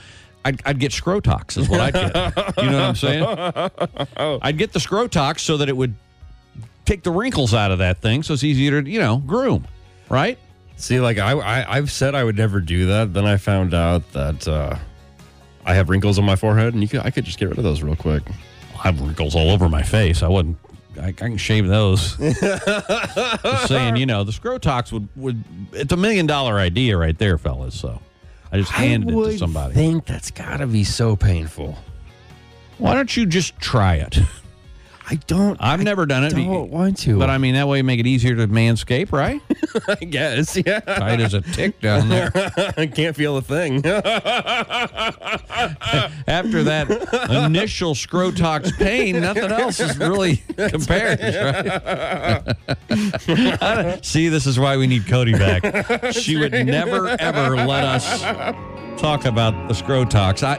I'd, 0.45 0.61
I'd 0.65 0.79
get 0.79 0.91
Scrotox 0.91 1.57
is 1.57 1.67
what 1.67 1.81
I'd 1.81 1.93
get. 1.93 2.15
you 2.63 2.69
know 2.69 2.79
what 2.79 2.89
I'm 2.89 2.95
saying? 2.95 4.39
I'd 4.41 4.57
get 4.57 4.71
the 4.73 4.79
Scrotox 4.79 5.39
so 5.39 5.57
that 5.57 5.67
it 5.67 5.75
would 5.75 5.95
take 6.85 7.03
the 7.03 7.11
wrinkles 7.11 7.53
out 7.53 7.71
of 7.71 7.79
that 7.79 7.97
thing 7.97 8.23
so 8.23 8.33
it's 8.33 8.43
easier 8.43 8.81
to, 8.81 8.89
you 8.89 8.99
know, 8.99 9.17
groom, 9.17 9.67
right? 10.09 10.37
See, 10.77 10.99
like 10.99 11.17
I, 11.17 11.31
I 11.31 11.77
I've 11.77 11.91
said 11.91 12.13
I 12.13 12.23
would 12.23 12.37
never 12.37 12.59
do 12.61 12.85
that. 12.85 13.13
Then 13.13 13.25
I 13.25 13.37
found 13.37 13.73
out 13.73 14.09
that 14.13 14.47
uh, 14.47 14.77
I 15.65 15.73
have 15.73 15.89
wrinkles 15.89 16.19
on 16.19 16.25
my 16.25 16.35
forehead, 16.35 16.75
and 16.75 16.83
you 16.83 16.87
could 16.87 17.01
I 17.01 17.09
could 17.09 17.25
just 17.25 17.39
get 17.39 17.49
rid 17.49 17.57
of 17.57 17.63
those 17.63 17.81
real 17.81 17.95
quick. 17.95 18.21
I 18.77 18.83
have 18.83 19.01
wrinkles 19.01 19.35
all 19.35 19.49
over 19.49 19.67
my 19.67 19.81
face. 19.81 20.21
I 20.21 20.27
wouldn't. 20.27 20.57
I, 20.99 21.07
I 21.07 21.11
can 21.11 21.37
shave 21.37 21.67
those. 21.67 22.15
Just 22.17 23.67
saying, 23.67 23.97
you 23.97 24.05
know, 24.05 24.23
the 24.23 24.31
Scrotox 24.31 24.91
would 24.91 25.07
would. 25.15 25.43
It's 25.73 25.93
a 25.93 25.97
million 25.97 26.25
dollar 26.25 26.59
idea 26.59 26.97
right 26.97 27.17
there, 27.17 27.37
fellas. 27.37 27.79
So 27.79 28.01
I 28.51 28.57
just 28.57 28.71
handed 28.71 29.09
it 29.09 29.13
to 29.31 29.37
somebody. 29.37 29.73
think 29.73 30.05
that's 30.05 30.31
got 30.31 30.57
to 30.57 30.67
be 30.67 30.83
so 30.83 31.15
painful. 31.15 31.77
Why 32.77 32.93
don't 32.93 33.15
you 33.15 33.25
just 33.25 33.57
try 33.59 33.95
it? 33.95 34.17
I 35.09 35.15
don't. 35.27 35.57
I've 35.61 35.81
never 35.81 36.05
done 36.05 36.25
it, 36.25 36.31
don't 36.31 36.69
want 36.69 36.97
to. 36.99 37.17
but 37.17 37.29
I 37.29 37.37
mean 37.37 37.55
that 37.55 37.65
way 37.67 37.77
you 37.77 37.83
make 37.83 37.99
it 38.01 38.07
easier 38.07 38.35
to 38.35 38.47
manscape, 38.47 39.13
right? 39.13 39.41
I 39.87 39.95
guess. 40.03 40.57
Yeah. 40.57 40.81
Tight 40.81 41.21
as 41.21 41.33
a 41.33 41.39
tick 41.41 41.79
down 41.79 42.09
there. 42.09 42.29
I 42.77 42.87
can't 42.87 43.15
feel 43.15 43.37
a 43.37 43.41
thing. 43.41 43.85
After 46.27 46.63
that 46.63 46.89
initial 47.29 47.93
Scrotox 47.93 48.77
pain, 48.77 49.21
nothing 49.21 49.51
else 49.51 49.79
is 49.79 49.97
really 49.97 50.37
compared. 50.57 51.19
Right? 51.21 52.57
I 53.61 53.99
See, 54.01 54.27
this 54.27 54.45
is 54.45 54.59
why 54.59 54.75
we 54.77 54.87
need 54.87 55.03
Codie 55.03 55.37
back. 55.39 56.13
She 56.13 56.35
would 56.37 56.51
never 56.51 57.07
ever 57.19 57.55
let 57.65 57.85
us 57.85 58.21
talk 58.99 59.23
about 59.25 59.67
the 59.69 59.73
Scrotox. 59.73 60.43
I, 60.43 60.57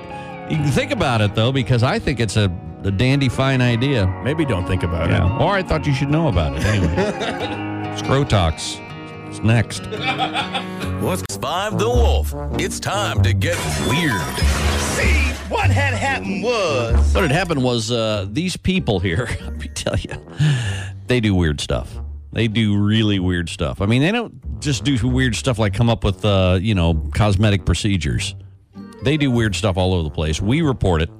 you 0.49 0.57
can 0.57 0.71
think 0.71 0.91
about 0.91 1.21
it 1.21 1.35
though, 1.35 1.53
because 1.53 1.83
I 1.83 1.99
think 1.99 2.19
it's 2.21 2.37
a, 2.37 2.49
a 2.85 2.91
dandy 2.91 3.29
fine 3.29 3.61
idea. 3.61 4.07
Maybe 4.25 4.45
don't 4.45 4.67
think 4.67 4.83
about 4.83 5.11
Yeah. 5.11 5.37
it. 5.37 5.43
Or 5.43 5.55
I 5.55 5.63
thought 5.63 5.87
you 5.87 5.95
should 5.95 6.11
know 6.11 6.29
about 6.29 6.55
it 6.57 6.65
anyway. 6.65 6.95
Scrotox. 7.99 8.81
It's 9.29 9.41
next. 9.41 9.85
What's 11.03 11.23
Five 11.37 11.79
the 11.79 11.89
Wolf. 11.89 12.35
It's 12.59 12.81
time 12.81 13.23
to 13.23 13.33
get 13.33 13.57
weird. 13.89 14.21
See, 14.97 15.33
what 15.49 15.71
had 15.71 15.95
happened 15.95 16.43
was. 16.43 17.15
What 17.15 17.23
had 17.23 17.33
happened 17.33 17.63
was 17.63 17.91
uh, 17.93 18.27
these 18.31 18.57
people 18.57 18.99
here, 19.01 19.29
let 19.43 19.57
me 19.59 19.69
tell 19.69 19.97
you, 19.97 20.11
they 21.07 21.21
do 21.21 21.35
weird 21.35 21.61
stuff. 21.61 21.95
They 22.33 22.49
do 22.49 22.77
really 22.79 23.19
weird 23.19 23.49
stuff. 23.49 23.81
I 23.81 23.87
mean, 23.87 24.03
they 24.03 24.13
don't 24.13 24.61
just 24.61 24.85
do 24.85 24.97
weird 25.09 25.35
stuff 25.35 25.59
like 25.59 25.73
come 25.75 25.89
up 25.91 26.05
with, 26.05 26.25
uh, 26.25 26.59
you 26.61 26.75
know, 26.75 26.95
cosmetic 27.15 27.65
procedures. 27.65 28.35
They 29.03 29.17
do 29.17 29.31
weird 29.31 29.55
stuff 29.55 29.77
all 29.77 29.95
over 29.95 30.03
the 30.03 30.11
place. 30.15 30.41
We 30.41 30.61
report 30.63 31.03
it. 31.03 31.11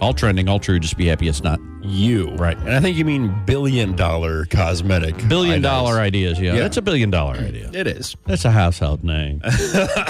All 0.00 0.12
trending, 0.14 0.48
all 0.48 0.58
true. 0.60 0.78
Just 0.78 0.96
be 0.96 1.06
happy 1.06 1.28
it's 1.28 1.42
not 1.42 1.58
You. 1.82 2.30
Right. 2.36 2.56
And 2.56 2.70
I 2.70 2.80
think 2.80 2.96
you 2.96 3.04
mean 3.04 3.34
billion 3.46 3.96
dollar 3.96 4.44
cosmetic. 4.46 5.16
billion 5.28 5.54
items. 5.54 5.62
dollar 5.64 5.98
ideas. 6.00 6.38
Yeah, 6.40 6.54
Yeah. 6.54 6.60
that's 6.60 6.76
a 6.76 6.82
billion 6.82 7.10
dollar 7.10 7.34
idea. 7.34 7.70
It 7.72 7.86
is. 7.86 8.16
That's 8.26 8.44
a 8.44 8.50
household 8.52 9.02
name. 9.04 9.42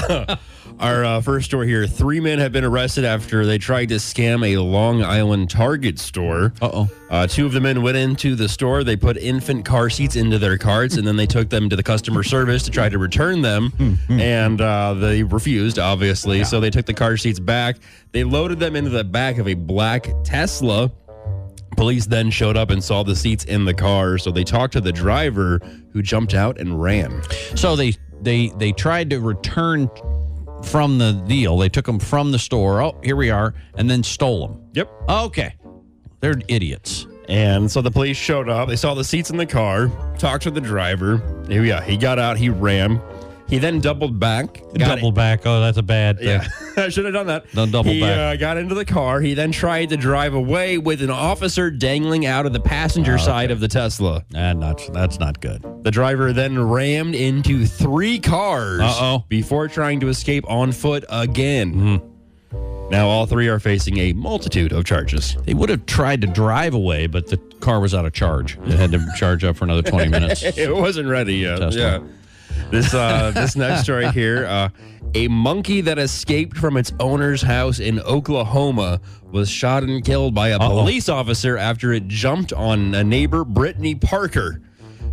Our 0.80 1.04
uh, 1.04 1.20
first 1.20 1.46
story 1.46 1.66
here 1.66 1.88
three 1.88 2.20
men 2.20 2.38
have 2.38 2.52
been 2.52 2.64
arrested 2.64 3.04
after 3.04 3.44
they 3.44 3.58
tried 3.58 3.88
to 3.88 3.96
scam 3.96 4.46
a 4.46 4.58
Long 4.58 5.02
Island 5.02 5.50
Target 5.50 5.98
store. 5.98 6.52
Uh-oh. 6.62 6.88
Uh, 7.10 7.26
two 7.26 7.46
of 7.46 7.52
the 7.52 7.60
men 7.60 7.82
went 7.82 7.96
into 7.96 8.36
the 8.36 8.48
store. 8.48 8.84
They 8.84 8.94
put 8.94 9.16
infant 9.16 9.64
car 9.64 9.90
seats 9.90 10.14
into 10.14 10.38
their 10.38 10.56
carts, 10.56 10.96
and 10.96 11.04
then 11.04 11.16
they 11.16 11.26
took 11.26 11.50
them 11.50 11.68
to 11.68 11.74
the 11.74 11.82
customer 11.82 12.22
service 12.22 12.62
to 12.64 12.70
try 12.70 12.88
to 12.88 12.96
return 12.98 13.42
them. 13.42 13.98
and 14.08 14.60
uh, 14.60 14.94
they 14.94 15.24
refused, 15.24 15.80
obviously. 15.80 16.44
So 16.44 16.60
they 16.60 16.70
took 16.70 16.86
the 16.86 16.94
car 16.94 17.16
seats 17.16 17.40
back. 17.40 17.78
They 18.12 18.22
loaded 18.22 18.60
them 18.60 18.76
into 18.76 18.90
the 18.90 19.02
back 19.02 19.38
of 19.38 19.48
a 19.48 19.54
black 19.54 20.08
Tesla. 20.22 20.92
Police 21.76 22.06
then 22.06 22.30
showed 22.30 22.56
up 22.56 22.70
and 22.70 22.82
saw 22.82 23.02
the 23.02 23.16
seats 23.16 23.44
in 23.44 23.64
the 23.64 23.74
car. 23.74 24.16
So 24.18 24.30
they 24.30 24.44
talked 24.44 24.74
to 24.74 24.80
the 24.80 24.92
driver, 24.92 25.60
who 25.92 26.02
jumped 26.02 26.34
out 26.34 26.60
and 26.60 26.80
ran. 26.80 27.20
So 27.56 27.74
they 27.74 27.94
they 28.20 28.48
they 28.58 28.72
tried 28.72 29.10
to 29.10 29.20
return 29.20 29.88
from 30.64 30.98
the 30.98 31.12
deal. 31.12 31.56
They 31.58 31.68
took 31.68 31.86
them 31.86 31.98
from 31.98 32.32
the 32.32 32.38
store. 32.38 32.82
Oh, 32.82 32.98
here 33.02 33.16
we 33.16 33.30
are, 33.30 33.54
and 33.74 33.88
then 33.88 34.02
stole 34.02 34.46
them. 34.46 34.62
Yep. 34.74 34.90
Okay, 35.08 35.54
they're 36.20 36.40
idiots. 36.48 37.06
And 37.28 37.70
so 37.70 37.82
the 37.82 37.90
police 37.90 38.16
showed 38.16 38.48
up. 38.48 38.68
They 38.68 38.76
saw 38.76 38.94
the 38.94 39.04
seats 39.04 39.28
in 39.30 39.36
the 39.36 39.46
car, 39.46 39.90
talked 40.18 40.44
to 40.44 40.50
the 40.50 40.62
driver. 40.62 41.22
Yeah, 41.48 41.82
he 41.82 41.96
got 41.98 42.18
out, 42.18 42.38
he 42.38 42.48
ran. 42.48 43.00
He 43.48 43.58
then 43.58 43.80
doubled 43.80 44.20
back. 44.20 44.60
Double 44.74 45.10
back. 45.10 45.46
Oh, 45.46 45.60
that's 45.60 45.78
a 45.78 45.82
bad 45.82 46.18
thing. 46.18 46.28
Yeah, 46.28 46.46
I 46.76 46.90
should 46.90 47.06
have 47.06 47.14
done 47.14 47.28
that. 47.28 47.50
Don't 47.52 47.70
double 47.70 47.90
he, 47.90 48.00
back. 48.00 48.18
Uh, 48.18 48.36
got 48.36 48.58
into 48.58 48.74
the 48.74 48.84
car. 48.84 49.20
He 49.20 49.32
then 49.32 49.52
tried 49.52 49.88
to 49.88 49.96
drive 49.96 50.34
away 50.34 50.76
with 50.76 51.02
an 51.02 51.08
officer 51.10 51.70
dangling 51.70 52.26
out 52.26 52.44
of 52.44 52.52
the 52.52 52.60
passenger 52.60 53.16
side 53.16 53.50
of 53.50 53.60
the 53.60 53.68
Tesla. 53.68 54.24
And 54.34 54.62
that's 54.62 54.88
that's 54.90 55.18
not 55.18 55.40
good. 55.40 55.64
The 55.82 55.90
driver 55.90 56.34
then 56.34 56.62
rammed 56.62 57.14
into 57.14 57.64
three 57.64 58.18
cars 58.18 58.82
Uh-oh. 58.82 59.24
before 59.28 59.66
trying 59.68 60.00
to 60.00 60.08
escape 60.08 60.44
on 60.50 60.72
foot 60.72 61.04
again. 61.08 62.02
Now 62.90 63.08
all 63.08 63.26
three 63.26 63.48
are 63.48 63.60
facing 63.60 63.98
a 63.98 64.12
multitude 64.14 64.72
of 64.72 64.84
charges. 64.84 65.36
They 65.44 65.54
would 65.54 65.68
have 65.68 65.84
tried 65.86 66.20
to 66.22 66.26
drive 66.26 66.74
away, 66.74 67.06
but 67.06 67.26
the 67.28 67.36
car 67.60 67.80
was 67.80 67.94
out 67.94 68.04
of 68.06 68.12
charge. 68.12 68.58
It 68.64 68.72
had 68.78 68.92
to 68.92 69.06
charge 69.16 69.44
up 69.44 69.56
for 69.56 69.64
another 69.64 69.82
twenty 69.82 70.08
minutes. 70.10 70.42
it 70.58 70.74
wasn't 70.74 71.08
ready 71.08 71.36
yet. 71.36 71.58
Tesla. 71.58 71.80
Yeah. 71.80 71.98
This 72.70 72.94
uh, 72.94 73.30
this 73.32 73.56
next 73.56 73.82
story 73.82 74.08
here, 74.12 74.46
uh, 74.46 74.68
a 75.14 75.28
monkey 75.28 75.80
that 75.82 75.98
escaped 75.98 76.56
from 76.56 76.76
its 76.76 76.92
owner's 77.00 77.42
house 77.42 77.78
in 77.78 78.00
Oklahoma 78.00 79.00
was 79.30 79.48
shot 79.48 79.82
and 79.82 80.04
killed 80.04 80.34
by 80.34 80.48
a 80.48 80.58
Uh-oh. 80.58 80.68
police 80.68 81.08
officer 81.08 81.56
after 81.56 81.92
it 81.92 82.08
jumped 82.08 82.52
on 82.52 82.94
a 82.94 83.04
neighbor, 83.04 83.44
Brittany 83.44 83.94
Parker. 83.94 84.60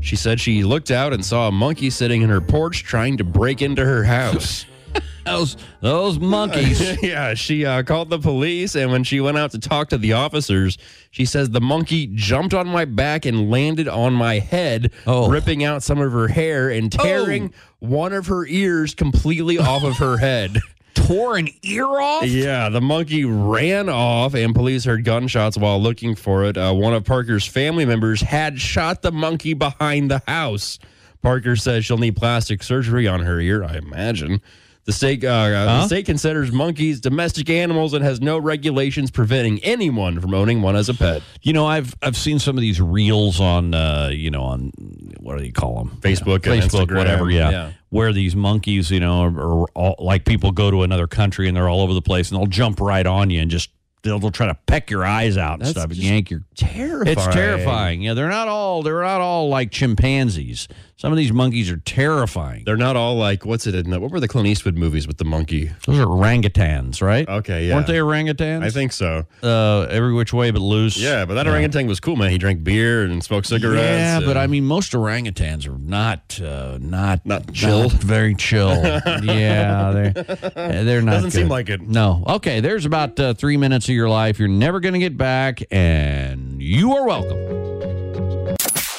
She 0.02 0.16
said 0.16 0.40
she 0.40 0.64
looked 0.64 0.92
out 0.92 1.14
and 1.14 1.26
saw 1.26 1.48
a 1.48 1.52
monkey 1.52 1.90
sitting 1.90 2.22
in 2.22 2.30
her 2.30 2.42
porch 2.42 2.84
trying 2.84 3.18
to 3.18 3.24
break 3.24 3.62
into 3.62 3.84
her 3.84 4.04
house. 4.04 4.66
Those 5.26 5.58
those 5.82 6.20
monkeys. 6.20 6.80
yeah, 7.02 7.34
she 7.34 7.66
uh, 7.66 7.82
called 7.82 8.12
the 8.12 8.20
police, 8.20 8.76
and 8.76 8.92
when 8.92 9.04
she 9.04 9.20
went 9.20 9.40
out 9.40 9.50
to 9.52 9.60
talk 9.60 9.90
to 9.90 9.98
the 9.98 10.14
officers, 10.14 10.78
she 11.10 11.26
says 11.26 11.50
the 11.50 11.60
monkey 11.60 12.06
jumped 12.14 12.54
on 12.54 12.68
my 12.68 12.86
back 12.86 13.26
and 13.26 13.50
landed 13.50 13.88
on 13.88 14.14
my 14.14 14.38
head, 14.38 14.92
Oh. 15.08 15.28
ripping 15.28 15.64
out 15.64 15.82
some 15.82 16.00
of 16.00 16.12
her 16.12 16.28
hair 16.28 16.70
and 16.70 16.92
tearing 16.92 17.52
one 17.80 18.14
of 18.14 18.28
her 18.28 18.46
ears 18.46 18.94
completely 18.94 19.58
off 19.58 19.84
of 19.84 19.98
her 19.98 20.18
head. 20.18 20.60
Tore 20.94 21.38
an 21.38 21.50
ear 21.64 21.88
off. 21.88 22.26
Yeah, 22.28 22.70
the 22.70 22.80
monkey 22.82 23.26
ran 23.26 23.90
off, 23.90 24.36
and 24.36 24.54
police 24.54 24.86
heard 24.86 25.04
gunshots 25.06 25.58
while 25.58 25.82
looking 25.82 26.14
for 26.14 26.46
it. 26.46 26.56
Uh, 26.56 26.72
one 26.74 26.94
of 26.94 27.04
Parker's 27.04 27.48
family 27.48 27.86
members 27.86 28.22
had 28.22 28.62
shot 28.62 29.02
the 29.02 29.12
monkey 29.12 29.56
behind 29.56 30.12
the 30.12 30.22
house. 30.28 30.78
Parker 31.24 31.56
says 31.56 31.84
she'll 31.84 31.98
need 31.98 32.16
plastic 32.16 32.62
surgery 32.62 33.08
on 33.08 33.22
her 33.22 33.40
ear, 33.40 33.64
I 33.64 33.78
imagine. 33.78 34.40
The 34.86 34.94
state, 34.94 35.24
uh, 35.24 35.28
uh, 35.30 35.66
the 35.66 35.88
state 35.88 36.06
considers 36.06 36.52
monkeys 36.52 37.02
domestic 37.02 37.50
animals 37.50 37.96
and 37.96 38.06
has 38.06 38.22
no 38.22 38.38
regulations 38.38 39.10
preventing 39.10 39.58
anyone 39.64 40.20
from 40.20 40.36
owning 40.36 40.62
one 40.62 40.76
as 40.76 40.90
a 40.90 40.94
pet. 40.94 41.24
You 41.42 41.54
know, 41.54 41.66
I've 41.66 41.96
I've 42.04 42.16
seen 42.16 42.38
some 42.38 42.56
of 42.56 42.62
these 42.62 42.80
reels 42.80 43.40
on, 43.40 43.74
uh, 43.74 44.10
you 44.14 44.30
know, 44.30 44.44
on 44.44 44.72
what 45.20 45.40
do 45.40 45.44
you 45.44 45.52
call 45.52 45.80
them? 45.80 45.98
Facebook 46.02 46.46
and 46.46 46.62
Facebook, 46.62 46.86
Instagram, 46.86 46.98
whatever. 46.98 47.32
Yeah. 47.32 47.50
yeah. 47.50 47.72
where 47.90 48.14
these 48.14 48.36
monkeys, 48.36 48.92
you 48.92 49.00
know, 49.00 49.22
are, 49.22 49.40
are 49.64 49.66
all, 49.74 49.96
like 49.98 50.24
people 50.24 50.52
go 50.52 50.70
to 50.70 50.84
another 50.84 51.08
country 51.08 51.48
and 51.48 51.58
they're 51.58 51.68
all 51.68 51.82
over 51.82 51.96
the 51.96 52.02
place 52.02 52.30
and 52.30 52.40
they'll 52.40 52.46
jump 52.46 52.80
right 52.80 53.08
on 53.08 53.32
you 53.32 53.42
and 53.42 53.50
just 53.50 53.72
they'll, 54.04 54.20
they'll 54.20 54.30
try 54.30 54.46
to 54.46 54.58
peck 54.68 54.92
your 54.92 55.04
eyes 55.04 55.36
out 55.36 55.54
and 55.54 55.62
That's 55.64 55.72
stuff 55.72 55.86
and 55.86 55.98
yank 55.98 56.30
your. 56.30 56.42
Terrifying. 56.56 57.08
It's 57.08 57.26
terrifying. 57.34 58.02
Yeah, 58.04 58.14
they're 58.14 58.30
not 58.30 58.48
all 58.48 58.84
they're 58.84 59.02
not 59.02 59.20
all 59.20 59.50
like 59.50 59.72
chimpanzees. 59.72 60.68
Some 60.98 61.12
of 61.12 61.18
these 61.18 61.34
monkeys 61.34 61.70
are 61.70 61.76
terrifying. 61.78 62.64
They're 62.66 62.78
not 62.78 62.96
all 62.96 63.16
like, 63.18 63.46
what's 63.46 63.68
it 63.68 63.76
in 63.76 63.90
the, 63.90 64.00
what 64.00 64.12
were 64.12 64.22
the 64.22 64.30
Clint 64.30 64.48
Eastwood 64.48 64.78
movies 64.78 65.06
with 65.08 65.18
the 65.18 65.26
monkey? 65.26 65.70
Those 65.86 66.00
are 66.00 66.06
orangutans, 66.06 67.02
right? 67.02 67.28
Okay, 67.28 67.68
yeah. 67.68 67.76
Weren't 67.76 67.88
they 67.88 67.98
orangutans? 67.98 68.64
I 68.64 68.70
think 68.70 68.94
so. 68.94 69.26
uh, 69.44 69.82
every 69.90 70.14
which 70.14 70.32
way 70.32 70.52
but 70.52 70.62
loose. 70.62 70.96
Yeah, 70.96 71.26
but 71.26 71.34
that 71.34 71.48
orangutan 71.48 71.88
was 71.88 72.00
cool, 72.00 72.16
man. 72.16 72.32
He 72.32 72.38
drank 72.38 72.64
beer 72.64 73.04
and 73.04 73.22
smoked 73.22 73.48
cigarettes. 73.48 73.82
Yeah, 73.82 74.22
but 74.22 74.38
I 74.38 74.48
mean, 74.48 74.64
most 74.64 74.94
orangutans 74.94 75.68
are 75.68 75.78
not 75.78 76.40
uh, 76.42 76.78
not 76.80 77.26
Not 77.26 77.52
chill? 77.54 77.90
very 77.90 78.34
chill. 78.34 78.70
yeah, 79.22 79.92
they're 79.92 80.84
they're 80.86 81.02
not. 81.02 81.12
Doesn't 81.12 81.32
seem 81.32 81.50
like 81.50 81.68
it. 81.70 81.82
No. 81.82 82.24
Okay, 82.26 82.62
there's 82.62 82.86
about 82.86 83.20
uh, 83.20 83.34
three 83.34 83.58
minutes 83.58 83.90
of 83.90 83.96
your 83.96 84.08
life 84.08 84.40
you're 84.40 84.48
never 84.48 84.80
going 84.80 84.94
to 84.94 85.00
get 85.00 85.18
back, 85.18 85.62
and 85.72 86.62
you 86.62 86.94
are 86.96 87.06
welcome. 87.06 87.38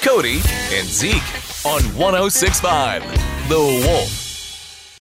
Codie 0.03 0.44
and 0.78 0.86
Zeke 0.86 1.22
on 1.67 1.83
1065 1.97 3.03
The 3.49 3.59
Wolf. 3.59 4.26